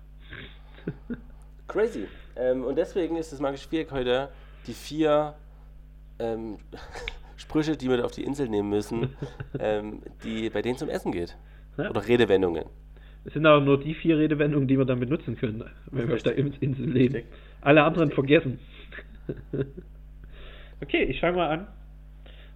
Crazy. 1.68 2.06
Ähm, 2.36 2.64
und 2.64 2.76
deswegen 2.76 3.16
ist 3.16 3.32
das 3.32 3.40
magische 3.40 3.68
Viereck 3.68 3.90
heute 3.92 4.28
die 4.66 4.74
vier 4.74 5.34
ähm, 6.18 6.58
Sprüche, 7.36 7.76
die 7.76 7.88
wir 7.88 8.04
auf 8.04 8.10
die 8.10 8.24
Insel 8.24 8.48
nehmen 8.48 8.68
müssen, 8.68 9.16
ähm, 9.58 10.02
die 10.24 10.50
bei 10.50 10.60
denen 10.60 10.76
zum 10.76 10.88
Essen 10.88 11.12
geht. 11.12 11.36
Ja. 11.76 11.88
Oder 11.88 12.06
Redewendungen. 12.06 12.64
Es 13.24 13.34
sind 13.34 13.46
aber 13.46 13.64
nur 13.64 13.78
die 13.78 13.94
vier 13.94 14.18
Redewendungen, 14.18 14.66
die 14.66 14.76
wir 14.76 14.84
dann 14.84 15.00
benutzen 15.00 15.36
können, 15.36 15.64
wenn 15.90 16.08
wir 16.08 16.14
auf 16.14 16.22
der. 16.22 16.36
Insel 16.36 16.90
leben. 16.90 17.24
Alle 17.60 17.84
anderen 17.84 18.10
vergessen. 18.10 18.58
okay, 20.80 21.04
ich 21.04 21.20
fange 21.20 21.36
mal 21.36 21.50
an. 21.50 21.66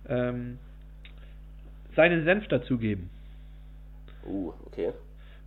Ähm, 0.09 0.59
seinen 1.95 2.25
Senf 2.25 2.49
dazugeben. 2.49 3.11
Uh, 4.27 4.53
okay. 4.67 4.93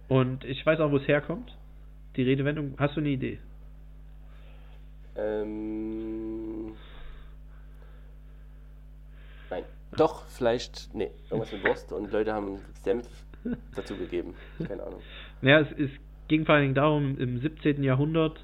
Und 0.07 0.43
ich 0.45 0.65
weiß 0.65 0.79
auch, 0.79 0.91
wo 0.91 0.97
es 0.97 1.07
herkommt. 1.07 1.55
Die 2.15 2.23
Redewendung, 2.23 2.75
hast 2.77 2.95
du 2.95 3.01
eine 3.01 3.09
Idee? 3.09 3.39
Ähm, 5.17 6.73
nein. 9.49 9.63
Doch, 9.97 10.25
vielleicht, 10.27 10.93
nee, 10.93 11.11
irgendwas 11.29 11.51
mit 11.51 11.63
Wurst 11.65 11.91
und 11.91 12.11
Leute 12.11 12.33
haben 12.33 12.59
Senf 12.83 13.07
dazugegeben. 13.75 14.33
Keine 14.67 14.83
Ahnung. 14.83 15.01
Naja, 15.41 15.61
es, 15.61 15.71
es 15.77 15.91
ging 16.27 16.45
vor 16.45 16.55
allen 16.55 16.63
Dingen 16.63 16.75
darum, 16.75 17.17
im 17.17 17.39
17. 17.39 17.83
Jahrhundert, 17.83 18.43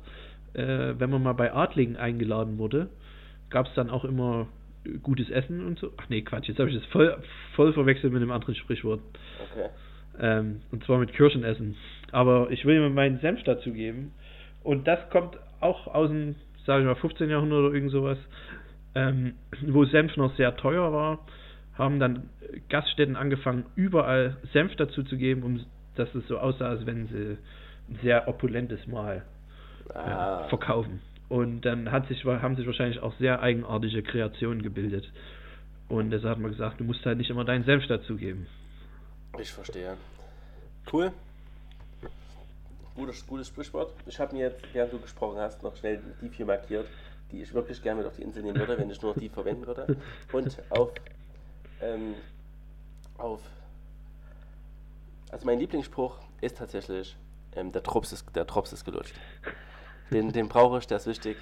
äh, 0.54 0.94
wenn 0.98 1.10
man 1.10 1.24
mal 1.24 1.34
bei 1.34 1.54
Adligen 1.54 1.98
eingeladen 1.98 2.58
wurde, 2.58 2.90
gab 3.50 3.68
es 3.68 3.74
dann 3.74 3.90
auch 3.90 4.06
immer 4.06 4.48
gutes 5.04 5.30
Essen 5.30 5.66
und 5.66 5.80
so. 5.80 5.92
Ach 5.98 6.10
nee, 6.10 6.22
Quatsch, 6.22 6.48
jetzt 6.48 6.60
habe 6.60 6.70
ich 6.70 6.76
das 6.76 6.86
voll, 6.88 7.22
voll 7.56 7.74
verwechselt 7.74 8.12
mit 8.14 8.22
einem 8.22 8.32
anderen 8.32 8.56
Sprichwort. 8.56 9.02
Okay. 9.52 9.70
Ähm, 10.22 10.62
und 10.72 10.86
zwar 10.86 11.00
mit 11.00 11.14
Kirschenessen. 11.14 11.76
Aber 12.12 12.50
ich 12.52 12.64
will 12.64 12.80
mir 12.80 12.90
meinen 12.90 13.20
Senf 13.20 13.44
dazugeben. 13.44 14.12
Und 14.64 14.88
das 14.88 15.00
kommt 15.10 15.38
auch 15.60 15.88
aus 15.88 16.10
dem, 16.10 16.36
sage 16.66 16.82
ich 16.82 16.88
mal, 16.88 16.96
15. 16.96 17.30
Jahrhundert 17.30 17.60
oder 17.60 17.74
irgend 17.74 17.92
sowas, 17.92 18.18
ähm, 18.96 19.34
wo 19.68 19.84
Senf 19.86 20.16
noch 20.18 20.36
sehr 20.36 20.56
teuer 20.56 20.94
war, 20.94 21.20
haben 21.76 22.00
dann 22.00 22.30
Gaststätten 22.70 23.16
angefangen, 23.16 23.66
überall 23.76 24.38
Senf 24.54 24.76
dazu 24.76 25.04
zu 25.04 25.18
geben, 25.18 25.44
um 25.44 25.60
dass 25.96 26.14
es 26.16 26.26
so 26.28 26.38
aussah, 26.38 26.70
als 26.70 26.86
wenn 26.86 27.08
sie 27.08 27.38
ein 27.90 28.00
sehr 28.02 28.28
opulentes 28.28 28.86
Mahl 28.88 29.24
äh, 29.90 29.98
Ah, 29.98 30.48
verkaufen. 30.48 31.02
Und 31.28 31.62
dann 31.62 31.92
hat 31.92 32.08
sich, 32.08 32.24
haben 32.26 32.56
sich 32.56 32.66
wahrscheinlich 32.66 33.00
auch 33.02 33.14
sehr 33.16 33.42
eigenartige 33.42 34.04
Kreationen 34.04 34.62
gebildet. 34.62 35.10
Und 35.90 36.12
deshalb 36.12 36.36
hat 36.36 36.42
man 36.42 36.52
gesagt, 36.52 36.80
du 36.80 36.84
musst 36.84 37.06
halt 37.06 37.18
nicht 37.18 37.30
immer 37.30 37.46
deinen 37.46 37.66
Senf 37.66 37.88
dazugeben. 37.88 38.48
Ich 39.40 39.52
verstehe. 39.52 39.98
Cool. 40.92 41.12
Gutes, 42.96 43.26
gutes 43.26 43.48
Sprichwort. 43.48 43.94
Ich 44.06 44.20
habe 44.20 44.36
mir 44.36 44.50
jetzt, 44.50 44.62
während 44.74 44.94
du 44.94 45.00
gesprochen 45.00 45.40
hast, 45.40 45.64
noch 45.64 45.76
schnell 45.76 46.02
die 46.22 46.30
vier 46.30 46.46
markiert, 46.46 46.88
die 47.32 47.42
ich 47.42 47.54
wirklich 47.54 47.82
gerne 47.82 48.00
mit 48.02 48.08
auf 48.08 48.18
die 48.18 48.24
Insel 48.24 48.44
nehmen 48.44 48.60
würde, 48.60 48.78
wenn 48.78 48.90
ich 48.90 49.02
nur 49.02 49.14
noch 49.14 49.20
die 49.20 49.30
verwenden 49.30 49.66
würde. 49.66 49.98
Und 50.34 50.58
auf, 50.70 50.92
ähm, 51.82 52.16
auf, 53.18 53.40
also 55.32 55.46
mein 55.46 55.60
Lieblingsspruch 55.60 56.20
ist 56.42 56.58
tatsächlich, 56.58 57.16
ähm, 57.56 57.72
der, 57.72 57.82
Drops 57.82 58.12
ist, 58.12 58.36
der 58.36 58.46
ist 58.46 58.86
gelutscht. 58.86 59.16
Den, 60.12 60.34
den 60.34 60.50
brauche 60.50 60.80
ich, 60.80 60.88
der 60.88 60.98
ist 60.98 61.08
wichtig. 61.08 61.38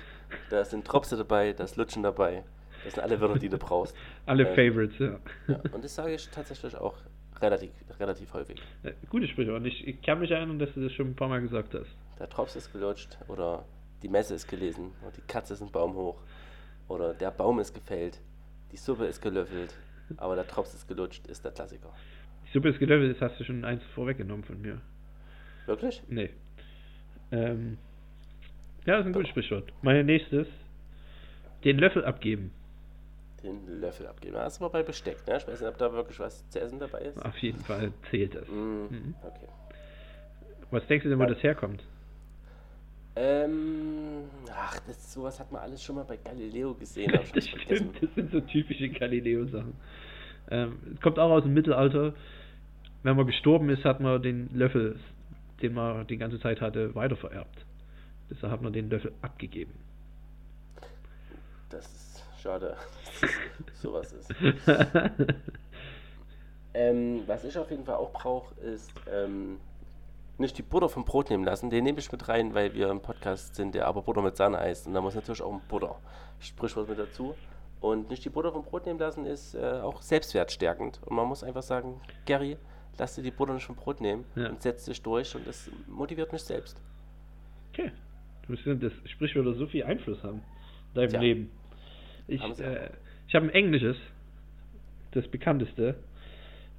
Da 0.52 0.64
sind 0.64 0.84
Dropse 0.84 1.18
dabei, 1.18 1.54
da 1.54 1.64
ist 1.64 1.76
Lutschen 1.76 2.04
dabei. 2.04 2.44
Das 2.86 2.94
sind 2.94 3.04
alle 3.04 3.20
Wörter, 3.20 3.40
die 3.40 3.50
du 3.50 3.58
brauchst. 3.58 3.96
Alle 4.28 4.48
Ähm, 4.48 4.56
Favorites, 4.56 5.00
ja. 5.00 5.20
Ja, 5.48 5.60
und 5.72 5.84
das 5.84 5.96
sage 5.96 6.14
ich 6.14 6.30
tatsächlich 6.30 6.76
auch 6.76 6.94
relativ, 7.42 7.72
relativ 8.00 8.34
häufig. 8.34 8.62
Äh, 8.84 8.94
Gutes 9.10 9.30
Sprichwort. 9.30 9.66
Ich, 9.66 9.88
ich 9.88 10.02
kann 10.02 10.20
mich 10.20 10.32
erinnern, 10.32 10.60
dass 10.60 10.74
du 10.74 10.82
das 10.82 10.94
schon 10.94 11.08
ein 11.08 11.16
paar 11.16 11.30
Mal 11.30 11.42
gesagt 11.42 11.74
hast. 11.74 11.90
Der 12.20 12.28
Drops 12.28 12.56
ist 12.56 12.72
gelutscht 12.72 13.18
oder 13.28 13.66
die 14.04 14.10
Messe 14.10 14.36
ist 14.36 14.48
gelesen 14.48 14.92
oder 15.02 15.12
die 15.12 15.22
Katze 15.22 15.54
ist 15.54 15.62
ein 15.62 15.72
Baum 15.72 15.94
hoch 15.94 16.22
oder 16.88 17.14
der 17.14 17.32
Baum 17.32 17.60
ist 17.60 17.74
gefällt, 17.74 18.20
die 18.72 18.78
Suppe 18.78 19.06
ist 19.06 19.22
gelöffelt, 19.22 19.74
aber 20.18 20.36
der 20.36 20.44
Drops 20.44 20.74
ist 20.74 20.88
gelutscht, 20.88 21.28
ist 21.28 21.44
der 21.46 21.52
Klassiker. 21.52 21.94
Die 22.48 22.52
Suppe 22.52 22.70
ist 22.70 22.80
gelevelt, 22.80 23.16
das 23.16 23.30
hast 23.30 23.40
du 23.40 23.44
schon 23.44 23.64
eins 23.64 23.84
vorweggenommen 23.96 24.44
von 24.44 24.62
mir. 24.62 24.82
Wirklich? 25.66 26.02
Nee. 26.08 26.32
Ähm, 27.32 27.78
ja, 28.86 28.98
das 28.98 29.02
ist 29.02 29.08
ein 29.08 29.14
gutes 29.14 29.30
Sprichwort. 29.30 29.72
Mein 29.82 30.06
nächstes. 30.06 30.48
Den 31.64 31.78
Löffel 31.78 32.06
abgeben. 32.06 32.52
Den 33.44 33.80
Löffel 33.80 34.08
abgeben. 34.08 34.34
Das 34.34 34.54
ist 34.54 34.62
aber 34.62 34.70
bei 34.72 34.84
Besteck, 34.84 35.26
ne? 35.28 35.38
Ich 35.38 35.48
weiß 35.48 35.60
nicht, 35.62 35.70
ob 35.70 35.78
da 35.78 35.92
wirklich 35.94 36.20
was 36.20 36.48
zu 36.50 36.60
essen 36.60 36.80
dabei 36.80 37.00
ist. 37.00 37.24
Auf 37.26 37.38
jeden 37.38 37.60
Fall 37.64 37.92
zählt 38.10 38.36
das. 38.36 38.48
Mm, 38.48 38.86
Mhm. 38.90 39.16
okay. 39.24 39.48
Was 40.72 40.86
denkst 40.88 41.04
du 41.04 41.10
denn, 41.10 41.20
wo 41.20 41.24
Ja. 41.24 41.30
das 41.30 41.42
herkommt? 41.44 41.84
Ähm, 43.16 44.26
ach, 44.54 44.80
das, 44.88 45.14
sowas 45.14 45.40
hat 45.40 45.52
man 45.52 45.62
alles 45.62 45.84
schon 45.84 45.96
mal 45.96 46.04
bei 46.06 46.18
Galileo 46.18 46.74
gesehen. 46.74 47.12
das 47.34 47.48
stimmt, 47.48 48.02
das 48.02 48.14
sind 48.16 48.32
so 48.32 48.40
typische 48.42 48.90
Galileo-Sachen. 48.90 49.74
Ähm, 50.52 50.78
es 50.96 51.02
kommt 51.02 51.20
auch 51.20 51.32
aus 51.32 51.44
dem 51.44 51.54
Mittelalter. 51.54 52.14
Wenn 53.04 53.16
man 53.16 53.26
gestorben 53.28 53.70
ist, 53.70 53.84
hat 53.86 54.00
man 54.00 54.22
den 54.22 54.50
Löffel, 54.54 55.00
den 55.62 55.74
man 55.74 56.06
die 56.08 56.18
ganze 56.18 56.40
Zeit 56.40 56.62
hatte, 56.62 56.94
weitervererbt. 56.96 57.66
Deshalb 58.30 58.52
hat 58.54 58.62
man 58.62 58.74
den 58.74 58.90
Löffel 58.90 59.12
abgegeben. 59.22 59.74
Das 61.70 61.86
ist 61.86 62.09
schade, 62.42 62.76
dass 63.66 63.82
sowas 63.82 64.12
ist. 64.14 64.34
Ähm, 66.74 67.24
was 67.26 67.44
ich 67.46 67.58
auf 67.58 67.72
jeden 67.72 67.84
Fall 67.84 67.96
auch 67.96 68.12
brauche, 68.14 68.54
ist 68.62 68.92
ähm, 69.12 69.60
nicht 70.38 70.58
die 70.58 70.62
Butter 70.62 70.88
vom 70.88 71.04
Brot 71.04 71.30
nehmen 71.30 71.44
lassen. 71.44 71.70
Den 71.70 71.84
nehme 71.84 71.98
ich 72.00 72.12
mit 72.12 72.28
rein, 72.30 72.54
weil 72.54 72.74
wir 72.76 72.90
im 72.90 73.02
Podcast 73.02 73.56
sind, 73.56 73.74
der 73.74 73.88
aber 73.88 74.04
Butter 74.04 74.22
mit 74.22 74.38
Sahne 74.38 74.60
heißt. 74.60 74.86
Und 74.88 74.94
da 74.94 75.02
muss 75.02 75.16
natürlich 75.16 75.42
auch 75.42 75.52
ein 75.52 75.62
Butter. 75.68 75.96
Sprichwort 76.40 76.88
mit 76.88 77.00
dazu. 77.00 77.34
Und 77.82 78.10
nicht 78.10 78.24
die 78.24 78.30
Butter 78.30 78.52
vom 78.52 78.64
Brot 78.64 78.86
nehmen 78.86 79.00
lassen 79.00 79.26
ist 79.26 79.56
äh, 79.56 79.80
auch 79.82 80.02
selbstwertstärkend. 80.02 81.02
Und 81.06 81.16
man 81.16 81.28
muss 81.28 81.44
einfach 81.44 81.64
sagen, 81.64 82.00
Gary, 82.26 82.58
lass 83.00 83.16
dir 83.16 83.24
die 83.24 83.32
Butter 83.32 83.54
nicht 83.56 83.66
vom 83.66 83.76
Brot 83.76 84.00
nehmen 84.00 84.26
Ja. 84.36 84.50
und 84.50 84.62
setz 84.62 84.86
dich 84.86 85.02
durch. 85.02 85.36
Und 85.36 85.48
das 85.48 85.72
motiviert 85.88 86.32
mich 86.32 86.44
selbst. 86.44 86.80
Okay. 87.74 87.92
Du 88.46 88.52
musst 88.54 88.84
das 88.84 88.94
Sprichwörter 89.10 89.54
so 89.56 89.66
viel 89.66 89.84
Einfluss 89.84 90.24
haben 90.24 90.44
in 90.90 90.94
deinem 90.94 91.10
Tja. 91.10 91.20
Leben. 91.20 91.52
Ich, 92.30 92.42
äh, 92.60 92.90
ich 93.28 93.36
habe 93.36 93.48
ein 93.48 93.50
englisches, 93.50 93.98
das 95.12 95.28
bekannteste. 95.28 95.96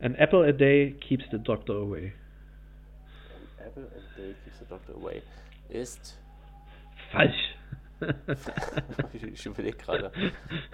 An 0.01 0.14
apple 0.14 0.46
a 0.46 0.53
day 0.53 0.92
keeps 1.01 1.24
the 1.30 1.38
doctor 1.38 1.74
away. 1.76 2.12
An 3.59 3.66
apple 3.66 3.84
a 3.84 4.16
day 4.16 4.34
keeps 4.44 4.59
the 4.61 4.64
doctor 4.66 4.94
away. 4.94 5.22
Ist 5.68 6.18
Falsch. 7.12 7.57
ich 9.12 9.44
überlege 9.44 9.76
gerade. 9.76 10.11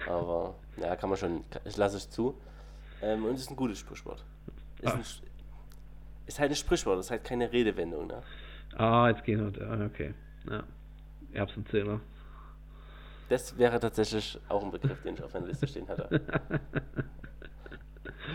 Aber 0.07 0.55
ja, 0.77 0.95
kann 0.95 1.09
man 1.09 1.17
schon. 1.17 1.43
Ich 1.65 1.75
lasse 1.75 1.97
es 1.97 2.09
zu. 2.09 2.39
Ähm, 3.01 3.25
und 3.25 3.33
es 3.33 3.41
ist 3.41 3.51
ein 3.51 3.55
gutes 3.55 3.79
Sprichwort. 3.79 4.23
Ist, 4.81 4.93
ein, 4.93 4.99
Ah. 5.01 5.27
Ist 6.25 6.39
halt 6.39 6.51
ein 6.51 6.55
Sprichwort, 6.55 6.99
ist 6.99 7.11
halt 7.11 7.23
keine 7.23 7.51
Redewendung. 7.51 8.07
Ne? 8.07 8.21
ah, 8.75 9.09
jetzt 9.09 9.23
gehen 9.23 9.39
wir. 9.39 9.85
Okay. 9.85 10.13
Ja. 10.49 10.63
Erbsenzähler. 11.33 11.99
Das 13.29 13.57
wäre 13.57 13.79
tatsächlich 13.79 14.39
auch 14.47 14.63
ein 14.63 14.71
Begriff, 14.71 15.01
den 15.03 15.15
ich 15.15 15.23
auf 15.23 15.33
meiner 15.33 15.47
Liste 15.47 15.67
stehen 15.67 15.87
hatte. 15.89 16.21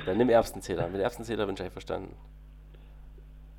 Dann 0.06 0.16
nimm 0.18 0.28
Erbsenzähler. 0.28 0.88
Mit 0.88 1.00
Erbsenzähler 1.00 1.46
bin 1.46 1.54
ich 1.54 1.62
einverstanden. 1.62 2.14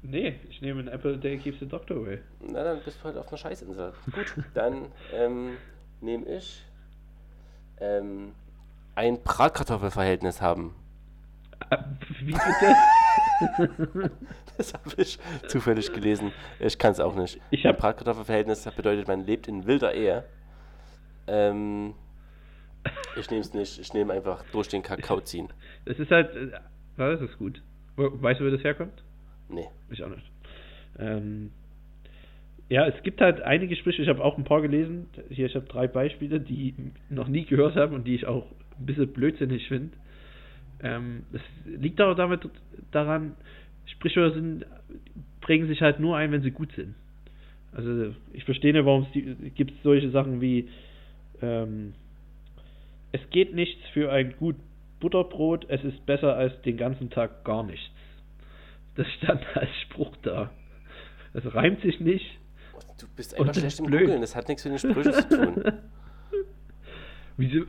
nee, 0.02 0.40
ich 0.50 0.62
nehme 0.62 0.82
an 0.82 0.88
apple 0.88 1.14
a 1.14 1.18
day 1.18 1.38
keeps 1.38 1.60
the 1.60 1.68
doctor 1.68 1.98
away. 1.98 2.20
Na, 2.42 2.64
dann 2.64 2.82
bist 2.84 3.00
du 3.00 3.06
halt 3.06 3.18
auf 3.18 3.28
einer 3.30 3.38
Scheißinsel. 3.38 3.94
Gut, 4.12 4.34
dann 4.54 4.88
ähm, 5.14 5.58
nehme 6.02 6.26
ich 6.26 6.64
ähm, 7.80 8.34
ein 8.96 9.22
Bratkartoffelverhältnis 9.24 10.42
haben. 10.42 10.76
Ah, 11.70 11.86
Wie 12.20 12.34
bitte? 12.34 12.76
Das 14.58 14.74
habe 14.74 14.90
ich 14.98 15.18
zufällig 15.48 15.94
gelesen. 15.94 16.32
Ich 16.60 16.78
kann 16.78 16.92
es 16.92 17.00
auch 17.00 17.16
nicht. 17.16 17.40
Ich 17.52 17.66
Ein 17.66 17.76
Bratkartoffelverhältnis 17.78 18.64
bedeutet, 18.76 19.08
man 19.08 19.26
lebt 19.26 19.48
in 19.48 19.66
wilder 19.66 19.94
Ehe. 19.94 20.26
Ähm, 21.28 21.94
ich 23.18 23.30
nehme 23.30 23.42
es 23.42 23.54
nicht. 23.54 23.80
Ich 23.80 23.94
nehme 23.94 24.14
einfach 24.14 24.44
durch 24.52 24.68
den 24.68 24.82
Kakao 24.84 25.22
ziehen. 25.22 25.50
Das 25.86 26.00
ist 26.00 26.12
halt. 26.12 26.36
äh, 26.36 26.50
Das 26.98 27.22
ist 27.22 27.38
gut. 27.38 27.62
Weißt 27.96 28.40
du, 28.40 28.46
wo 28.46 28.50
das 28.50 28.64
herkommt? 28.64 29.04
Nee. 29.50 29.68
Ich 29.90 30.04
auch 30.04 30.10
nicht. 30.10 30.30
Ähm, 31.00 31.52
ja, 32.70 32.88
es 32.88 33.04
gibt 33.04 33.22
halt 33.22 33.42
einige 33.42 33.76
Sprüche, 33.76 34.02
ich 34.02 34.10
habe 34.10 34.24
auch 34.24 34.38
ein 34.38 34.46
paar 34.46 34.62
gelesen. 34.62 35.08
Hier, 35.30 35.46
ich 35.46 35.56
habe 35.56 35.66
drei 35.66 35.88
Beispiele, 35.88 36.40
die 36.40 36.70
ich 36.70 36.76
noch 37.10 37.28
nie 37.28 37.46
gehört 37.46 37.76
habe 37.76 37.94
und 37.94 38.06
die 38.06 38.16
ich 38.16 38.26
auch 38.26 38.46
ein 38.80 38.86
bisschen 38.86 39.12
blödsinnig 39.14 39.68
finde. 39.68 39.96
Ähm, 40.82 41.24
es 41.34 41.42
liegt 41.66 42.02
aber 42.02 42.16
damit 42.16 42.50
daran, 42.92 43.36
Sprichwörter 43.86 44.36
sind, 44.36 44.66
prägen 45.42 45.68
sich 45.68 45.82
halt 45.82 46.00
nur 46.00 46.18
ein, 46.18 46.32
wenn 46.32 46.42
sie 46.42 46.52
gut 46.52 46.72
sind. 46.74 46.96
Also 47.74 48.14
ich 48.34 48.44
verstehe 48.44 48.74
nicht, 48.74 48.86
warum 48.86 49.06
es 49.14 49.54
gibt 49.56 49.74
solche 49.84 50.10
Sachen 50.12 50.42
wie 50.42 50.70
ähm, 51.44 51.94
es 53.12 53.22
geht 53.30 53.54
nichts 53.54 53.82
für 53.94 54.12
ein 54.12 54.36
gut 54.38 54.56
Butterbrot, 55.00 55.66
es 55.70 55.84
ist 55.84 56.06
besser 56.06 56.36
als 56.36 56.60
den 56.64 56.78
ganzen 56.78 57.10
Tag 57.10 57.44
gar 57.44 57.64
nichts. 57.64 57.86
Das 58.96 59.06
stand 59.18 59.42
als 59.56 59.70
Spruch 59.84 60.16
da. 60.24 60.50
Das 61.34 61.54
reimt 61.54 61.82
sich 61.82 62.00
nicht. 62.00 62.26
Du 63.00 63.08
bist 63.16 63.34
einfach 63.34 63.48
das 63.48 63.58
schlecht 63.60 63.80
im 63.80 63.86
blöd. 63.88 64.02
Googeln. 64.02 64.22
Das 64.22 64.36
hat 64.36 64.48
nichts 64.48 64.64
mit 64.66 64.74
den 64.74 64.80
Sprüchen 64.92 65.14
zu 65.14 65.30
tun. 65.30 65.64
Wieso? 67.38 67.66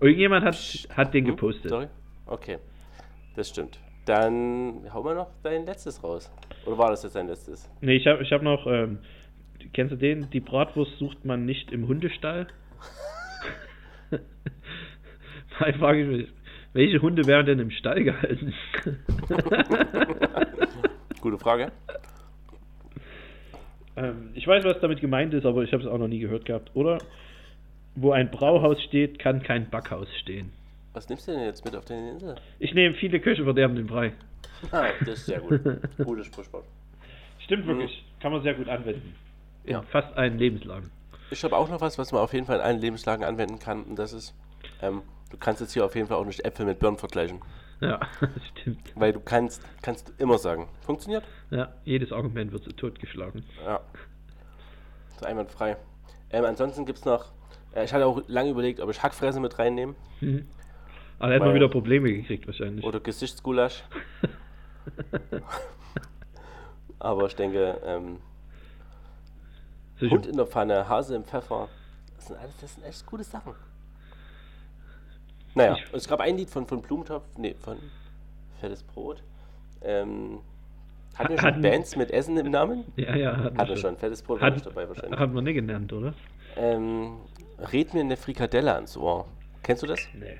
Irgendjemand 0.00 0.44
hat, 0.44 0.54
Psst. 0.54 0.94
hat 0.96 1.14
den 1.14 1.24
Hm? 1.24 1.30
gepostet. 1.32 1.70
Sorry? 1.70 1.86
Okay. 2.26 2.58
Das 3.34 3.48
stimmt. 3.48 3.78
Dann 4.04 4.86
hau 4.92 5.02
mal 5.02 5.14
noch 5.14 5.30
dein 5.42 5.66
letztes 5.66 6.02
raus. 6.04 6.30
Oder 6.66 6.78
war 6.78 6.90
das 6.90 7.02
jetzt 7.02 7.16
dein 7.16 7.26
letztes? 7.26 7.68
Nee, 7.80 7.96
ich 7.96 8.06
habe 8.06 8.22
ich 8.22 8.30
hab 8.32 8.42
noch, 8.42 8.66
ähm, 8.66 8.98
kennst 9.72 9.92
du 9.92 9.96
den? 9.96 10.30
Die 10.30 10.40
Bratwurst 10.40 10.96
sucht 10.98 11.24
man 11.24 11.44
nicht 11.46 11.72
im 11.72 11.88
Hundestall. 11.88 12.46
Da 15.60 15.72
frage 15.78 16.02
ich 16.02 16.08
mich, 16.08 16.28
welche 16.72 17.00
Hunde 17.02 17.26
werden 17.26 17.46
denn 17.46 17.58
im 17.58 17.70
Stall 17.70 18.04
gehalten? 18.04 18.54
Gute 21.20 21.38
Frage. 21.38 21.72
ähm, 23.96 24.30
ich 24.34 24.46
weiß, 24.46 24.64
was 24.64 24.80
damit 24.80 25.00
gemeint 25.00 25.34
ist, 25.34 25.44
aber 25.46 25.62
ich 25.62 25.72
habe 25.72 25.82
es 25.82 25.88
auch 25.88 25.98
noch 25.98 26.08
nie 26.08 26.20
gehört 26.20 26.44
gehabt. 26.44 26.70
Oder? 26.74 26.98
Wo 27.96 28.12
ein 28.12 28.30
Brauhaus 28.30 28.80
steht, 28.84 29.18
kann 29.18 29.42
kein 29.42 29.68
Backhaus 29.70 30.08
stehen. 30.20 30.52
Was 30.92 31.08
nimmst 31.08 31.26
du 31.28 31.32
denn 31.32 31.42
jetzt 31.44 31.64
mit 31.64 31.74
auf 31.74 31.84
deine 31.84 32.10
Insel? 32.12 32.36
Ich 32.60 32.72
nehme 32.74 32.94
viele 32.94 33.18
Köche 33.20 33.42
verderben 33.44 33.74
den 33.76 33.86
Brei. 33.86 34.12
Ah, 34.70 34.86
das 35.00 35.20
ist 35.20 35.26
sehr 35.26 35.40
gut. 35.40 35.60
Gutes 36.04 36.26
Sprichwort. 36.26 36.64
Stimmt 37.40 37.64
Mhm. 37.64 37.68
wirklich. 37.70 38.04
Kann 38.20 38.32
man 38.32 38.42
sehr 38.42 38.54
gut 38.54 38.68
anwenden. 38.68 39.14
Ja. 39.64 39.82
fast 39.82 40.16
allen 40.16 40.38
Lebenslagen. 40.38 40.90
Ich 41.30 41.44
habe 41.44 41.56
auch 41.56 41.68
noch 41.68 41.80
was, 41.80 41.98
was 41.98 42.12
man 42.12 42.22
auf 42.22 42.32
jeden 42.32 42.46
Fall 42.46 42.56
in 42.56 42.62
allen 42.62 42.80
Lebenslagen 42.80 43.24
anwenden 43.24 43.58
kann. 43.58 43.84
Und 43.84 43.96
das 43.98 44.12
ist, 44.12 44.34
ähm, 44.80 45.02
du 45.30 45.36
kannst 45.36 45.60
jetzt 45.60 45.72
hier 45.74 45.84
auf 45.84 45.94
jeden 45.94 46.08
Fall 46.08 46.16
auch 46.16 46.24
nicht 46.24 46.44
Äpfel 46.44 46.64
mit 46.66 46.78
Birnen 46.78 46.98
vergleichen. 46.98 47.40
Ja, 47.80 48.00
stimmt. 48.58 48.80
Weil 48.96 49.12
du 49.12 49.20
kannst, 49.20 49.62
kannst 49.82 50.08
du 50.08 50.12
immer 50.18 50.38
sagen. 50.38 50.68
Funktioniert? 50.80 51.24
Ja, 51.50 51.72
jedes 51.84 52.12
Argument 52.12 52.50
wird 52.52 52.76
totgeschlagen. 52.76 53.44
Ja. 53.64 53.80
So 55.20 55.26
einwandfrei. 55.26 55.76
Ähm, 56.30 56.44
ansonsten 56.44 56.86
gibt 56.86 56.98
es 57.00 57.04
noch, 57.04 57.26
äh, 57.74 57.84
ich 57.84 57.92
hatte 57.92 58.06
auch 58.06 58.22
lange 58.26 58.50
überlegt, 58.50 58.80
ob 58.80 58.90
ich 58.90 59.02
Hackfresse 59.02 59.40
mit 59.40 59.58
reinnehme 59.58 59.94
Mhm. 60.20 60.46
Aber 61.20 61.28
da 61.28 61.34
hätte 61.34 61.40
man 61.40 61.48
Weil- 61.50 61.54
wieder 61.56 61.68
Probleme 61.68 62.12
gekriegt 62.12 62.46
wahrscheinlich. 62.46 62.84
oder 62.84 63.00
Gesichtsgulasch. 63.00 63.82
Aber 67.00 67.26
ich 67.26 67.34
denke, 67.36 67.80
ähm, 67.84 68.18
Solche- 69.98 70.14
Hund 70.14 70.26
in 70.26 70.36
der 70.36 70.46
Pfanne, 70.46 70.88
Hase 70.88 71.14
im 71.16 71.24
Pfeffer, 71.24 71.68
das 72.16 72.26
sind 72.26 72.38
alles, 72.38 72.56
das 72.60 72.74
sind 72.74 72.84
echt 72.84 73.06
gute 73.06 73.24
Sachen. 73.24 73.54
Naja, 75.54 75.76
Ich- 75.76 75.92
es 75.94 76.08
gab 76.08 76.20
ein 76.20 76.36
Lied 76.36 76.50
von, 76.50 76.66
von 76.66 76.82
Blumentopf, 76.82 77.24
nee, 77.36 77.54
von 77.54 77.78
Fettes 78.60 78.82
Brot. 78.82 79.22
Ähm, 79.82 80.40
hatten 81.16 81.30
wir 81.34 81.42
Hatten- 81.42 81.54
schon 81.54 81.62
Bands 81.62 81.96
mit 81.96 82.10
Essen 82.10 82.36
im 82.36 82.50
Namen? 82.50 82.84
Ja, 82.96 83.14
ja, 83.16 83.36
hatten 83.36 83.58
Hatten 83.58 83.68
wir 83.70 83.76
schon. 83.76 83.96
Fettes 83.96 84.22
Brot 84.22 84.40
war 84.40 84.48
Hat, 84.48 84.54
nicht 84.54 84.66
dabei 84.66 84.88
wahrscheinlich. 84.88 85.18
haben 85.18 85.34
wir 85.34 85.42
nicht 85.42 85.54
genannt, 85.54 85.92
oder? 85.92 86.14
Ähm, 86.56 87.18
red 87.72 87.94
mir 87.94 88.00
eine 88.00 88.16
Frikadelle 88.16 88.74
ans 88.74 88.96
Ohr. 88.96 89.26
Kennst 89.62 89.82
du 89.82 89.86
das? 89.86 90.00
Nee. 90.14 90.38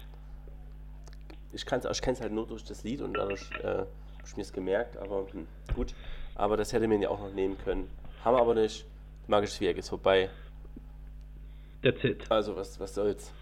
Ich, 1.52 1.64
kann's, 1.64 1.84
ich 1.84 2.02
kenn's 2.02 2.20
halt 2.20 2.32
nur 2.32 2.46
durch 2.46 2.64
das 2.64 2.84
Lied 2.84 3.00
und 3.00 3.14
dadurch 3.14 3.50
äh, 3.62 3.78
hab 3.78 3.86
ich 4.26 4.36
mir 4.36 4.42
es 4.42 4.52
gemerkt, 4.52 4.96
aber 4.98 5.26
hm, 5.32 5.46
gut. 5.74 5.94
Aber 6.34 6.56
das 6.56 6.72
hätte 6.72 6.86
man 6.86 7.00
ja 7.02 7.08
auch 7.08 7.20
noch 7.20 7.32
nehmen 7.32 7.56
können. 7.64 7.88
Haben 8.24 8.36
wir 8.36 8.40
aber 8.40 8.54
nicht. 8.54 8.84
Magisches 9.28 9.58
Viereck 9.58 9.78
ist 9.78 9.88
vorbei. 9.90 10.30
That's 11.82 12.02
it. 12.04 12.30
Also, 12.30 12.56
was, 12.56 12.78
was 12.80 12.94
soll's. 12.94 13.32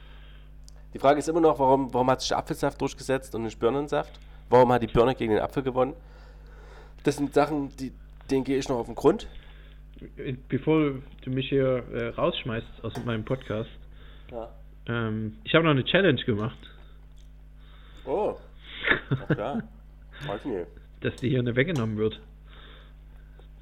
Die 0.93 0.99
Frage 0.99 1.19
ist 1.19 1.29
immer 1.29 1.41
noch, 1.41 1.59
warum, 1.59 1.93
warum 1.95 2.11
hat 2.11 2.21
sich 2.21 2.29
der 2.29 2.39
Apfelsaft 2.39 2.81
durchgesetzt 2.81 3.35
und 3.35 3.43
nicht 3.43 3.59
Birnensaft? 3.59 4.19
Warum 4.49 4.73
hat 4.73 4.83
die 4.83 4.87
Birne 4.87 5.15
gegen 5.15 5.33
den 5.33 5.43
Apfel 5.43 5.63
gewonnen? 5.63 5.95
Das 7.05 7.17
sind 7.17 7.35
Sachen, 7.35 7.75
die, 7.77 7.93
denen 8.31 8.45
gehe 8.45 8.59
ich 8.59 8.69
noch 8.69 8.77
auf 8.79 8.87
den 8.87 8.95
Grund. 8.95 9.27
Bevor 10.49 10.95
du 11.23 11.31
mich 11.31 11.49
hier 11.49 11.83
äh, 11.93 12.09
rausschmeißt 12.09 12.67
aus 12.85 12.93
meinem 13.05 13.25
Podcast, 13.25 13.71
Ja. 14.31 14.49
ähm, 14.89 15.39
ich 15.45 15.55
habe 15.55 15.65
noch 15.65 15.71
eine 15.71 15.85
Challenge 15.85 16.23
gemacht, 16.25 16.59
Oh, 18.05 18.37
na 19.11 19.35
klar. 19.35 19.63
Weiß 20.27 20.45
nicht. 20.45 20.67
dass 21.01 21.17
die 21.17 21.29
hier 21.31 21.41
eine 21.41 21.57
weggenommen 21.57 21.97
wird. 21.97 22.21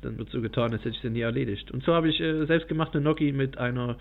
Dann 0.04 0.18
wird 0.18 0.30
so 0.30 0.40
getan, 0.40 0.72
als 0.72 0.84
hätte 0.84 0.94
ich 0.96 1.00
sie 1.00 1.10
nie 1.10 1.22
erledigt. 1.22 1.70
Und 1.70 1.82
so 1.84 1.94
habe 1.94 2.08
ich 2.08 2.20
äh, 2.20 2.44
selbstgemachte 2.46 3.00
Gnocchi 3.00 3.32
mit 3.32 3.58
einer 3.58 3.96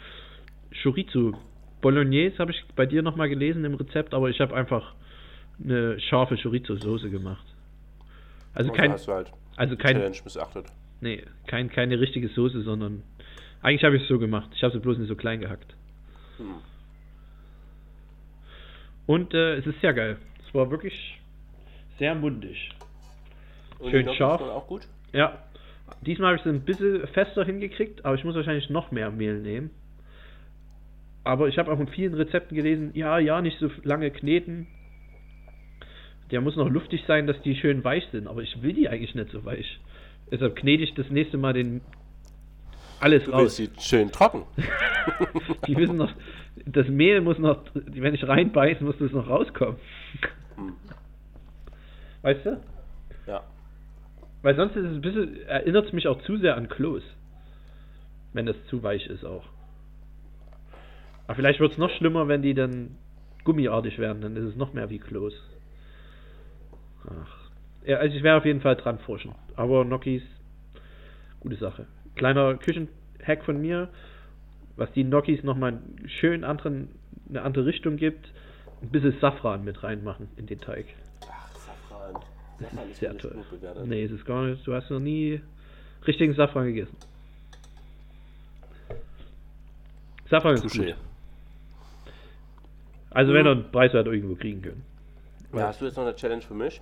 Chorizo 0.82 1.34
Bolognese, 1.82 2.38
habe 2.40 2.52
ich 2.52 2.64
bei 2.76 2.86
dir 2.86 3.02
nochmal 3.02 3.30
gelesen 3.30 3.64
im 3.66 3.76
Rezept, 3.76 4.14
aber 4.14 4.30
ich 4.30 4.40
habe 4.40 4.56
einfach 4.56 4.94
eine 5.64 6.00
scharfe 6.00 6.36
Chorizo-Soße 6.36 7.10
gemacht. 7.10 7.46
Also 8.54 8.72
Und 8.72 8.78
kein, 8.78 8.92
halt 8.92 9.32
also 9.56 9.76
kein, 9.78 9.96
Challenge 9.98 10.18
missachtet. 10.24 10.66
nee, 11.02 11.24
kein, 11.48 11.70
keine 11.70 12.00
richtige 12.00 12.30
Soße, 12.30 12.62
sondern 12.64 13.04
eigentlich 13.62 13.84
habe 13.84 13.98
ich 13.98 14.04
es 14.04 14.08
so 14.08 14.20
gemacht. 14.20 14.50
Ich 14.56 14.64
habe 14.64 14.74
sie 14.74 14.80
bloß 14.80 14.98
nicht 14.98 15.10
so 15.10 15.16
klein 15.16 15.40
gehackt. 15.40 15.76
Hm. 16.38 16.56
Und 19.06 19.34
äh, 19.34 19.56
es 19.56 19.68
ist 19.68 19.80
sehr 19.82 19.94
geil. 19.94 20.18
Es 20.48 20.54
war 20.54 20.72
wirklich 20.72 21.20
sehr 22.00 22.16
mundig. 22.16 22.70
Und 23.80 23.92
Schön 23.92 24.14
scharf. 24.16 24.42
auch 24.42 24.68
gut. 24.68 24.88
Ja, 25.12 25.44
diesmal 26.02 26.28
habe 26.30 26.38
ich 26.38 26.46
es 26.46 26.52
ein 26.52 26.66
bisschen 26.66 27.08
fester 27.08 27.46
hingekriegt, 27.46 28.06
aber 28.06 28.16
ich 28.16 28.24
muss 28.24 28.36
wahrscheinlich 28.36 28.70
noch 28.70 28.92
mehr 28.92 29.12
Mehl 29.12 29.40
nehmen. 29.40 29.70
Aber 31.24 31.48
ich 31.48 31.58
habe 31.58 31.72
auch 31.72 31.80
in 31.80 31.88
vielen 31.88 32.14
Rezepten 32.14 32.56
gelesen, 32.56 32.92
ja, 32.94 33.18
ja, 33.20 33.42
nicht 33.42 33.58
so 33.60 33.70
lange 33.84 34.12
kneten. 34.12 34.68
Der 36.32 36.42
muss 36.42 36.56
noch 36.56 36.70
luftig 36.70 37.04
sein, 37.08 37.28
dass 37.28 37.42
die 37.44 37.56
schön 37.56 37.84
weich 37.84 38.06
sind, 38.12 38.28
aber 38.28 38.42
ich 38.42 38.62
will 38.62 38.74
die 38.74 38.90
eigentlich 38.90 39.16
nicht 39.16 39.32
so 39.32 39.46
weich. 39.46 39.80
Deshalb 40.32 40.56
knete 40.56 40.84
ich 40.84 40.94
das 40.96 41.10
nächste 41.10 41.38
Mal 41.38 41.54
den 41.54 41.82
alles 43.00 43.26
Du 43.26 43.32
raus. 43.32 43.60
willst 43.60 43.80
sie 43.80 43.96
schön 43.98 44.12
trocken. 44.12 44.44
Die 45.68 45.76
müssen 45.76 45.98
noch, 45.98 46.14
das 46.66 46.88
Mehl 46.88 47.20
muss 47.20 47.38
noch, 47.38 47.62
wenn 47.74 48.16
ich 48.16 48.26
reinbeiße, 48.26 48.82
muss 48.84 48.98
das 48.98 49.12
noch 49.12 49.28
rauskommen. 49.28 49.76
Hm. 50.56 50.74
Weißt 52.22 52.46
du? 52.46 52.62
Ja. 53.28 53.44
Weil 54.44 54.56
sonst 54.56 54.76
ist 54.76 54.86
es 54.86 54.94
ein 54.94 55.02
bisschen, 55.02 55.42
erinnert 55.48 55.88
es 55.88 55.94
mich 55.94 56.08
auch 56.08 56.22
zu 56.22 56.38
sehr 56.38 56.56
an 56.56 56.70
Kloß. 56.70 57.02
Wenn 58.34 58.46
das 58.46 58.58
zu 58.68 58.84
weich 58.84 59.08
ist 59.08 59.26
auch. 59.26 59.46
Aber 61.26 61.36
vielleicht 61.36 61.60
wird 61.60 61.72
es 61.72 61.78
noch 61.78 61.90
schlimmer, 61.92 62.28
wenn 62.28 62.42
die 62.42 62.54
dann 62.54 62.98
gummiartig 63.46 63.98
werden, 64.00 64.22
dann 64.22 64.36
ist 64.36 64.44
es 64.44 64.56
noch 64.56 64.74
mehr 64.74 64.90
wie 64.90 65.00
Kloß. 65.00 65.34
Ach. 67.08 67.44
Ja, 67.86 67.98
also 67.98 68.16
ich 68.16 68.24
werde 68.24 68.38
auf 68.38 68.46
jeden 68.46 68.62
Fall 68.62 68.76
dran 68.76 69.00
forschen. 69.00 69.34
Aber 69.56 69.86
Gnocchis, 69.86 70.24
gute 71.40 71.56
Sache. 71.56 71.86
Kleiner 72.16 72.56
Küchenhack 72.56 73.44
von 73.46 73.62
mir, 73.62 73.90
was 74.76 74.92
die 74.92 75.04
Gnocchis 75.04 75.44
nochmal 75.44 75.80
schön 76.06 76.44
anderen, 76.44 76.90
eine 77.30 77.42
andere 77.44 77.66
Richtung 77.66 77.96
gibt, 77.96 78.32
ein 78.82 78.90
bisschen 78.90 79.16
Safran 79.22 79.64
mit 79.64 79.84
reinmachen 79.84 80.28
in 80.36 80.48
den 80.48 80.60
Teig. 80.60 80.86
Safran 82.60 82.90
ist 82.90 83.00
Sehr 83.00 83.18
toll. 83.18 83.44
Nee, 83.86 84.04
es 84.04 84.12
ist 84.12 84.26
gar 84.26 84.44
nicht. 84.46 84.66
Du 84.66 84.74
hast 84.74 84.90
noch 84.90 85.00
nie 85.00 85.42
richtigen 86.06 86.34
Safran 86.34 86.66
gegessen. 86.66 86.96
Safran 90.30 90.56
ist 90.56 90.66
Touché. 90.66 90.86
gut. 90.88 90.96
Also 93.12 93.34
wenn 93.34 93.46
ihr 93.46 93.52
einen 93.52 93.72
preiswert 93.72 94.08
irgendwo 94.08 94.36
kriegen 94.36 94.62
könnt. 94.62 94.84
Ja, 95.54 95.68
hast 95.68 95.82
du 95.82 95.86
jetzt 95.86 95.96
noch 95.98 96.04
eine 96.04 96.16
Challenge 96.16 96.42
für 96.42 96.56
mich? 96.56 96.82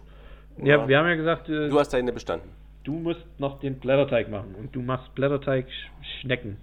Ja, 0.63 0.77
Oder? 0.77 0.87
wir 0.87 0.97
haben 0.97 1.07
ja 1.07 1.15
gesagt, 1.15 1.49
äh, 1.49 1.67
Du 1.69 1.79
hast 1.79 1.89
deine 1.93 2.13
bestanden. 2.13 2.47
du 2.83 2.93
musst 2.93 3.25
noch 3.37 3.59
den 3.59 3.79
Blätterteig 3.79 4.29
machen 4.29 4.55
und 4.55 4.73
du 4.75 4.81
machst 4.81 5.13
Blätterteig-Schnecken 5.15 6.57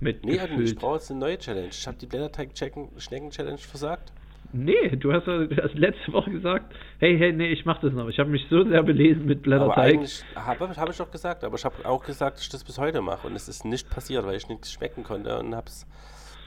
mit 0.00 0.24
Nee, 0.24 0.38
ich 0.62 0.76
brauche 0.76 0.96
jetzt 0.96 1.10
eine 1.10 1.20
neue 1.20 1.38
Challenge. 1.38 1.68
Ich 1.68 1.86
habe 1.86 1.96
die 1.96 2.06
Blätterteig-Schnecken-Challenge 2.06 3.58
versagt. 3.58 4.12
Nee, 4.52 4.96
du 4.96 5.12
hast, 5.12 5.26
ja- 5.26 5.46
hast 5.62 5.74
letzte 5.74 6.12
Woche 6.12 6.30
gesagt, 6.30 6.74
hey, 6.98 7.18
hey, 7.18 7.32
nee, 7.32 7.48
ich 7.48 7.64
mach 7.66 7.80
das 7.80 7.92
noch. 7.92 8.08
Ich 8.08 8.18
habe 8.18 8.30
mich 8.30 8.46
so 8.48 8.64
sehr 8.66 8.82
belesen 8.82 9.26
mit 9.26 9.42
Blätterteig. 9.42 10.00
habe 10.34 10.76
hab 10.76 10.90
ich 10.90 10.96
doch 10.96 11.10
gesagt, 11.10 11.44
aber 11.44 11.56
ich 11.56 11.64
habe 11.64 11.76
auch 11.84 12.04
gesagt, 12.04 12.36
dass 12.38 12.44
ich 12.44 12.48
das 12.48 12.64
bis 12.64 12.78
heute 12.78 13.02
mache. 13.02 13.26
Und 13.26 13.34
es 13.34 13.48
ist 13.48 13.64
nicht 13.64 13.90
passiert, 13.90 14.24
weil 14.24 14.36
ich 14.36 14.48
nichts 14.48 14.72
schmecken 14.72 15.04
konnte 15.04 15.38
und 15.38 15.54
hab's 15.54 15.86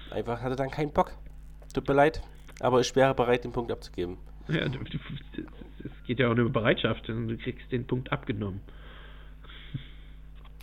einfach 0.10 0.42
hatte 0.42 0.56
dann 0.56 0.72
keinen 0.72 0.92
Bock. 0.92 1.12
Tut 1.74 1.88
mir 1.88 1.94
leid, 1.94 2.22
aber 2.60 2.80
ich 2.82 2.96
wäre 2.96 3.14
bereit, 3.14 3.44
den 3.44 3.52
Punkt 3.52 3.72
abzugeben. 3.72 4.18
Ja, 4.48 4.62
es 4.66 6.04
geht 6.08 6.20
ja 6.20 6.30
auch 6.30 6.36
nur 6.36 6.48
um 6.48 6.52
Bereitschaft 6.52 7.08
und 7.10 7.28
du 7.28 7.38
kriegst 7.38 7.72
den 7.72 7.86
Punkt 7.86 8.12
abgenommen. 8.12 8.62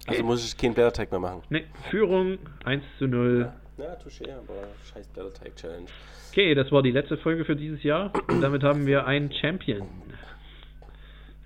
Also 0.07 0.25
muss 0.25 0.45
ich 0.45 0.57
keinen 0.57 0.75
Blätterteig 0.75 1.11
mehr 1.11 1.21
machen. 1.21 1.43
Ne, 1.51 1.65
Führung 1.91 2.39
1 2.65 2.83
zu 2.99 3.07
0. 3.07 3.41
Ja, 3.47 3.68
touché, 3.85 4.33
aber 4.33 4.69
scheiß 4.93 5.07
Blätterteig-Challenge. 5.09 5.87
Okay, 6.31 6.55
das 6.55 6.71
war 6.73 6.83
die 6.83 6.91
letzte 6.91 7.17
Folge 7.19 7.45
für 7.45 7.57
dieses 7.57 7.83
Jahr. 7.83 8.13
Und 8.29 8.41
damit 8.43 8.63
haben 8.63 8.87
wir 8.87 9.07
einen 9.07 9.33
Champion. 9.33 9.87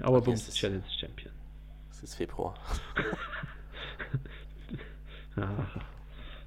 Aber 0.00 0.16
Okay, 0.18 0.26
Bums 0.26 0.42
es 0.42 0.48
ist- 0.48 0.56
Challenge 0.58 0.82
Champion. 1.00 1.32
Es 1.90 2.02
ist 2.02 2.14
Februar. 2.16 2.54
Ah, 5.36 5.64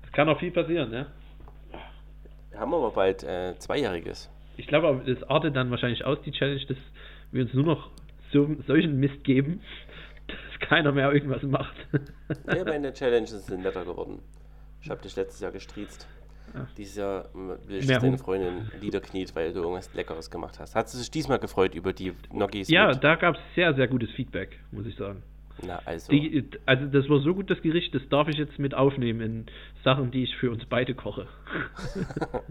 Es 0.06 0.12
kann 0.12 0.30
auch 0.30 0.40
viel 0.40 0.52
passieren, 0.52 0.92
ne? 0.92 1.08
Wir 2.52 2.60
haben 2.60 2.72
aber 2.74 2.92
bald 2.92 3.24
äh, 3.24 3.56
Zweijähriges. 3.58 4.30
Ich 4.58 4.68
glaube, 4.68 4.88
aber 4.88 5.04
das 5.12 5.24
artet 5.28 5.56
dann 5.56 5.72
wahrscheinlich 5.72 6.06
aus, 6.06 6.20
die 6.24 6.32
Challenge, 6.32 6.64
dass 6.68 6.78
wir 7.32 7.44
uns 7.44 7.54
nur 7.56 7.66
noch 7.66 7.90
so, 8.32 8.56
solchen 8.68 9.00
Mist 9.00 9.24
geben, 9.24 9.62
dass 10.28 10.70
keiner 10.70 10.92
mehr 10.92 11.12
irgendwas 11.12 11.42
macht. 11.42 11.76
Ja, 12.48 12.64
meine 12.64 12.94
Challenges 12.94 13.46
sind 13.48 13.64
netter 13.64 13.84
geworden. 13.86 14.20
Ich 14.86 14.92
habe 14.92 15.02
dich 15.02 15.16
letztes 15.16 15.40
Jahr 15.40 15.52
gestriezt. 15.52 16.08
Ach. 16.54 16.72
Dieses 16.78 16.98
Jahr 16.98 17.28
ähm, 17.34 17.58
will 17.66 17.78
ich, 17.78 17.88
dass 17.88 18.04
deine. 18.04 18.20
Freundin 18.20 18.70
Liederkniet, 18.80 19.36
weil 19.36 19.52
du 19.52 19.62
irgendwas 19.62 19.92
Leckeres 19.96 20.30
gemacht 20.30 20.60
hast. 20.60 20.76
Hat 20.76 20.88
sie 20.88 21.00
sich 21.00 21.10
diesmal 21.10 21.40
gefreut 21.40 21.74
über 21.74 21.92
die 21.92 22.14
Gnocchis 22.30 22.70
ja, 22.70 22.90
mit? 22.90 23.04
da 23.04 23.16
gab 23.16 23.34
es 23.34 23.42
sehr, 23.56 23.74
sehr 23.74 23.88
gutes 23.88 24.12
Feedback, 24.12 24.60
muss 24.72 24.86
ich 24.86 24.96
sagen. 24.96 25.24
Na, 25.66 25.82
also. 25.86 26.12
Die, 26.12 26.48
also 26.68 26.86
das 26.86 27.10
war 27.10 27.20
so 27.22 27.34
gut, 27.34 27.50
das 27.50 27.60
Gericht, 27.64 27.96
das 27.96 28.04
darf 28.10 28.28
ich 28.28 28.38
jetzt 28.38 28.60
mit 28.60 28.76
aufnehmen 28.76 29.22
in 29.22 29.46
Sachen, 29.84 30.12
die 30.12 30.24
ich 30.24 30.36
für 30.38 30.52
uns 30.52 30.64
beide 30.66 30.94
koche. 30.94 31.26
da 31.96 32.44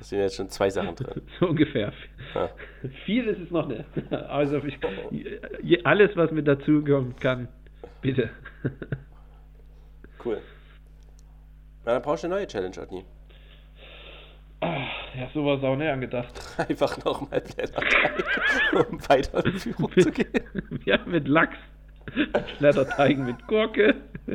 sind 0.00 0.20
jetzt 0.20 0.36
schon 0.36 0.48
zwei 0.48 0.70
Sachen 0.70 0.96
drin. 0.96 1.20
so 1.38 1.48
ungefähr. 1.48 1.92
Ja. 2.34 2.48
Viel 3.04 3.26
ist 3.26 3.40
es 3.40 3.50
noch 3.50 3.68
nicht. 3.68 3.84
Also 4.10 4.62
ich, 5.60 5.86
alles, 5.86 6.16
was 6.16 6.30
mit 6.30 6.48
dazukommen 6.48 7.14
kann, 7.16 7.48
bitte. 8.00 8.30
Cool. 10.24 10.40
Na, 11.84 11.92
dann 11.94 12.02
brauchst 12.02 12.22
du 12.24 12.28
eine 12.28 12.36
neue 12.36 12.46
Challenge, 12.46 12.76
Otni. 12.80 13.04
Ah, 14.60 14.86
ja, 15.18 15.28
sowas 15.34 15.62
auch 15.62 15.76
nicht 15.76 15.88
angedacht. 15.90 16.32
Einfach 16.68 17.02
nochmal 17.04 17.40
Blätterteig, 17.42 18.24
um 18.90 19.08
weiter 19.08 19.44
in 19.44 19.58
Führung 19.58 19.92
zu 19.98 20.10
gehen. 20.10 20.28
ja, 20.86 20.98
mit 21.06 21.28
Lachs. 21.28 21.58
Blätterteig 22.58 23.18
mit 23.18 23.46
Gurke. 23.46 23.94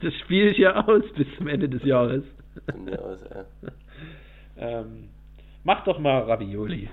das 0.00 0.14
spiele 0.22 0.50
ich 0.50 0.58
ja 0.58 0.84
aus 0.86 1.02
bis 1.16 1.26
zum 1.36 1.48
Ende 1.48 1.68
des 1.68 1.82
Jahres. 1.84 2.24
Von 2.70 2.84
mir 2.84 3.02
aus, 3.02 3.20
äh. 3.22 3.44
Ähm, 4.56 5.08
mach 5.64 5.84
doch 5.84 5.98
mal 5.98 6.22
Ravioli. 6.22 6.88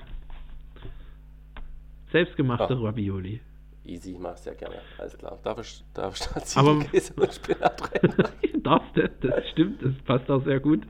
Selbstgemachte 2.12 2.74
Ah. 2.74 2.82
Ravioli. 2.82 3.40
Easy, 3.84 4.16
mach's 4.20 4.46
ja 4.46 4.54
gerne. 4.54 4.76
Alles 4.98 5.18
klar. 5.18 5.40
Darf 5.44 5.60
ich, 5.60 5.84
darf 5.94 6.14
ich 6.16 6.22
da 6.28 6.60
Aber- 6.60 6.80
Ziegenkäse 6.80 7.14
und 7.16 7.34
Spinat 7.34 7.82
rein? 7.82 8.14
Darfst 8.64 8.96
du? 8.96 9.10
Das 9.28 9.50
stimmt, 9.50 9.82
das 9.84 9.94
passt 10.06 10.30
auch 10.30 10.44
sehr 10.44 10.60
gut. 10.60 10.84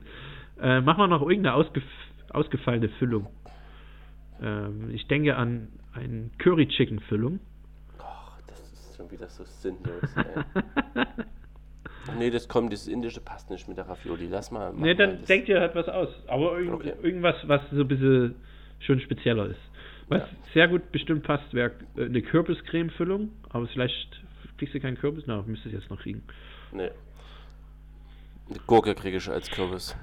Äh, 0.60 0.80
mach 0.82 0.98
mal 0.98 1.06
noch 1.08 1.22
irgendeine 1.22 1.54
ausgef 1.54 1.82
ausgefallene 2.30 2.88
Füllung. 2.98 3.26
Ähm, 4.42 4.90
ich 4.90 5.06
denke 5.08 5.36
an 5.36 5.68
eine 5.94 6.30
Curry-Chicken-Füllung. 6.38 7.40
Och, 7.98 8.38
das 8.46 8.60
ist 8.72 8.96
schon 8.96 9.10
wieder 9.10 9.28
so 9.28 9.44
sinnlos, 9.44 10.14
ey. 10.16 11.04
Nee, 12.18 12.30
das 12.30 12.48
kommt, 12.48 12.72
das 12.72 12.88
indische 12.88 13.20
passt 13.20 13.48
nicht 13.48 13.68
mit 13.68 13.76
der 13.78 13.88
Ravioli. 13.88 14.26
Lass 14.26 14.50
mal. 14.50 14.72
Ne, 14.72 14.80
mal 14.80 14.94
dann 14.96 15.18
das. 15.18 15.26
denk 15.28 15.46
dir 15.46 15.60
halt 15.60 15.74
was 15.76 15.88
aus. 15.88 16.08
Aber 16.26 16.58
irgend 16.58 16.74
Okay. 16.74 16.94
irgendwas, 17.00 17.36
was 17.46 17.60
so 17.70 17.80
ein 17.82 17.88
bisschen 17.88 18.34
schon 18.80 18.98
spezieller 19.00 19.46
ist. 19.46 19.60
Was 20.08 20.22
ja. 20.22 20.28
sehr 20.54 20.68
gut 20.68 20.92
bestimmt 20.92 21.22
passt, 21.22 21.52
wäre 21.54 21.72
äh, 21.96 22.04
eine 22.04 22.22
Kürbiscreme-Füllung, 22.22 23.30
aber 23.50 23.66
vielleicht 23.68 24.22
kriegst 24.58 24.74
du 24.74 24.80
keinen 24.80 24.96
Kürbis, 24.96 25.24
na, 25.26 25.42
müsstest 25.42 25.74
du 25.74 25.78
jetzt 25.78 25.90
noch 25.90 26.00
kriegen. 26.00 26.22
Nee. 26.72 26.90
Eine 28.48 28.58
Gurke 28.66 28.94
kriege 28.94 29.16
ich 29.16 29.28
als 29.28 29.50
Kürbis. 29.50 29.96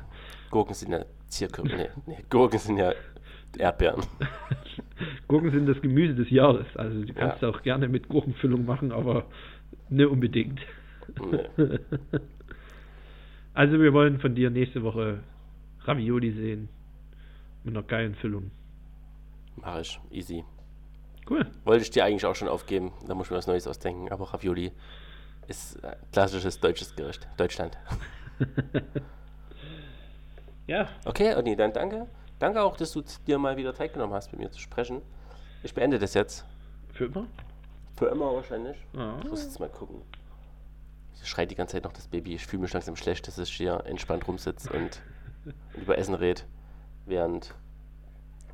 Gurken 0.50 0.74
sind 0.74 0.92
ja 0.92 1.06
Zierkürbis. 1.28 1.74
Nee, 1.76 1.90
nee, 2.08 2.18
Gurken 2.30 2.60
sind 2.60 2.78
ja 2.78 2.94
Erdbeeren. 3.58 4.04
Gurken 5.28 5.52
sind 5.52 5.68
das 5.68 5.82
Gemüse 5.82 6.16
des 6.16 6.30
Jahres. 6.30 6.66
Also 6.76 7.04
du 7.04 7.14
kannst 7.14 7.42
ja. 7.42 7.50
auch 7.50 7.62
gerne 7.62 7.88
mit 7.88 8.08
Gurkenfüllung 8.08 8.66
machen, 8.66 8.92
aber 8.92 9.26
nicht 9.90 10.08
unbedingt. 10.08 10.60
Nee. 11.32 11.48
also 13.54 13.80
wir 13.80 13.94
wollen 13.94 14.20
von 14.20 14.36
dir 14.36 14.50
nächste 14.50 14.84
Woche 14.84 15.20
Ravioli 15.86 16.32
sehen. 16.32 16.70
Mit 17.64 17.76
einer 17.76 17.84
geilen 17.84 18.16
Füllung. 18.16 18.52
Mach 19.62 19.80
ich. 19.80 20.00
Easy. 20.12 20.44
Cool. 21.30 21.46
Wollte 21.64 21.84
ich 21.84 21.92
dir 21.92 22.06
eigentlich 22.06 22.26
auch 22.26 22.36
schon 22.36 22.48
aufgeben. 22.48 22.92
Da 23.06 23.14
muss 23.14 23.28
ich 23.28 23.32
mir 23.32 23.38
was 23.38 23.48
Neues 23.48 23.68
ausdenken. 23.68 24.12
Aber 24.12 24.34
Ravioli 24.34 24.72
ist 25.48 25.80
klassisches 26.12 26.60
deutsches 26.60 26.96
Gericht. 26.96 27.28
Deutschland. 27.38 27.78
ja. 30.68 30.88
Okay, 31.06 31.36
Odni, 31.36 31.56
dann 31.56 31.74
danke. 31.74 32.08
Danke 32.40 32.62
auch, 32.62 32.78
dass 32.78 32.94
du 32.94 33.04
dir 33.28 33.38
mal 33.38 33.58
wieder 33.58 33.76
Zeit 33.76 33.94
genommen 33.94 34.14
hast, 34.14 34.32
mit 34.32 34.42
mir 34.42 34.50
zu 34.50 34.60
sprechen. 34.60 35.02
Ich 35.62 35.74
beende 35.74 36.00
das 36.00 36.14
jetzt. 36.14 36.46
Für 36.94 37.06
immer? 37.06 37.28
Für 37.98 38.08
immer 38.08 38.34
wahrscheinlich. 38.34 38.78
Ah. 38.96 39.16
Ich 39.22 39.30
muss 39.30 39.44
jetzt 39.44 39.60
mal 39.60 39.70
gucken. 39.70 40.02
Ich 41.22 41.28
schreit 41.28 41.52
die 41.52 41.56
ganze 41.56 41.74
Zeit 41.74 41.84
noch 41.84 41.92
das 41.92 42.08
Baby. 42.08 42.36
Ich 42.36 42.46
fühle 42.46 42.62
mich 42.62 42.74
langsam 42.74 42.96
schlecht, 42.96 43.28
dass 43.28 43.38
ich 43.38 43.52
hier 43.52 43.84
entspannt 43.86 44.28
rumsitze 44.28 44.72
und, 44.72 45.02
und 45.46 45.54
über 45.82 45.98
Essen 45.98 46.16
rede, 46.16 46.44
während 47.06 47.54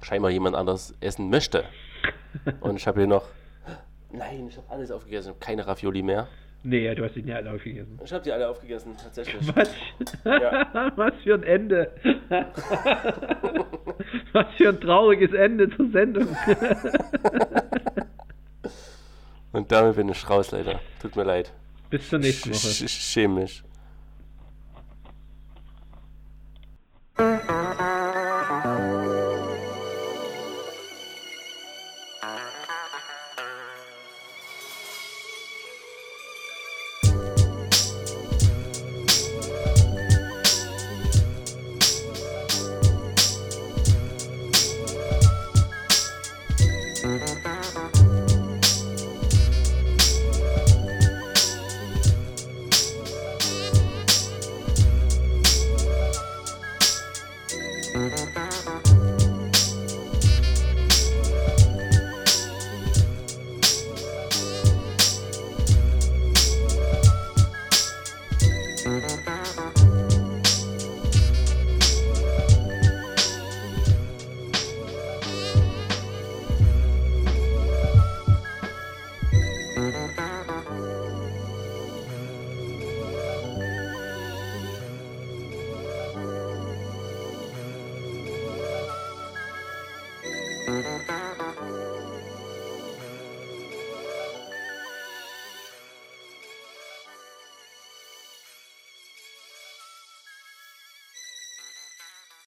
scheinbar 0.05 0.31
jemand 0.31 0.55
anders 0.55 0.93
essen 1.01 1.29
möchte. 1.29 1.65
Und 2.61 2.77
ich 2.77 2.85
habe 2.87 2.99
hier 2.99 3.07
noch. 3.07 3.27
Nein, 4.11 4.47
ich 4.47 4.57
habe 4.57 4.69
alles 4.69 4.91
aufgegessen. 4.91 5.31
Ich 5.31 5.35
habe 5.35 5.45
keine 5.45 5.65
Ravioli 5.67 6.03
mehr. 6.03 6.27
Nee, 6.63 6.93
du 6.95 7.03
hast 7.03 7.15
die 7.15 7.21
nicht 7.21 7.35
alle 7.35 7.51
aufgegessen. 7.51 7.99
Ich 8.03 8.11
habe 8.13 8.23
die 8.23 8.31
alle 8.31 8.47
aufgegessen, 8.47 8.95
tatsächlich. 8.97 9.41
Was? 9.55 9.69
Ja. 10.23 10.91
Was 10.95 11.13
für 11.23 11.35
ein 11.35 11.43
Ende. 11.43 11.91
Was 14.33 14.45
für 14.57 14.69
ein 14.69 14.79
trauriges 14.79 15.33
Ende 15.33 15.69
zur 15.75 15.91
Sendung. 15.91 16.27
Und 19.51 19.71
damit 19.71 19.95
bin 19.95 20.09
ich 20.09 20.29
raus, 20.29 20.51
leider. 20.51 20.79
Tut 21.01 21.15
mir 21.15 21.23
leid. 21.23 21.51
Bis 21.89 22.09
zur 22.09 22.19
nächsten 22.19 22.49
Woche. 22.49 22.85
Ich 22.85 22.91
schäme 22.91 23.41
mich. 23.41 23.63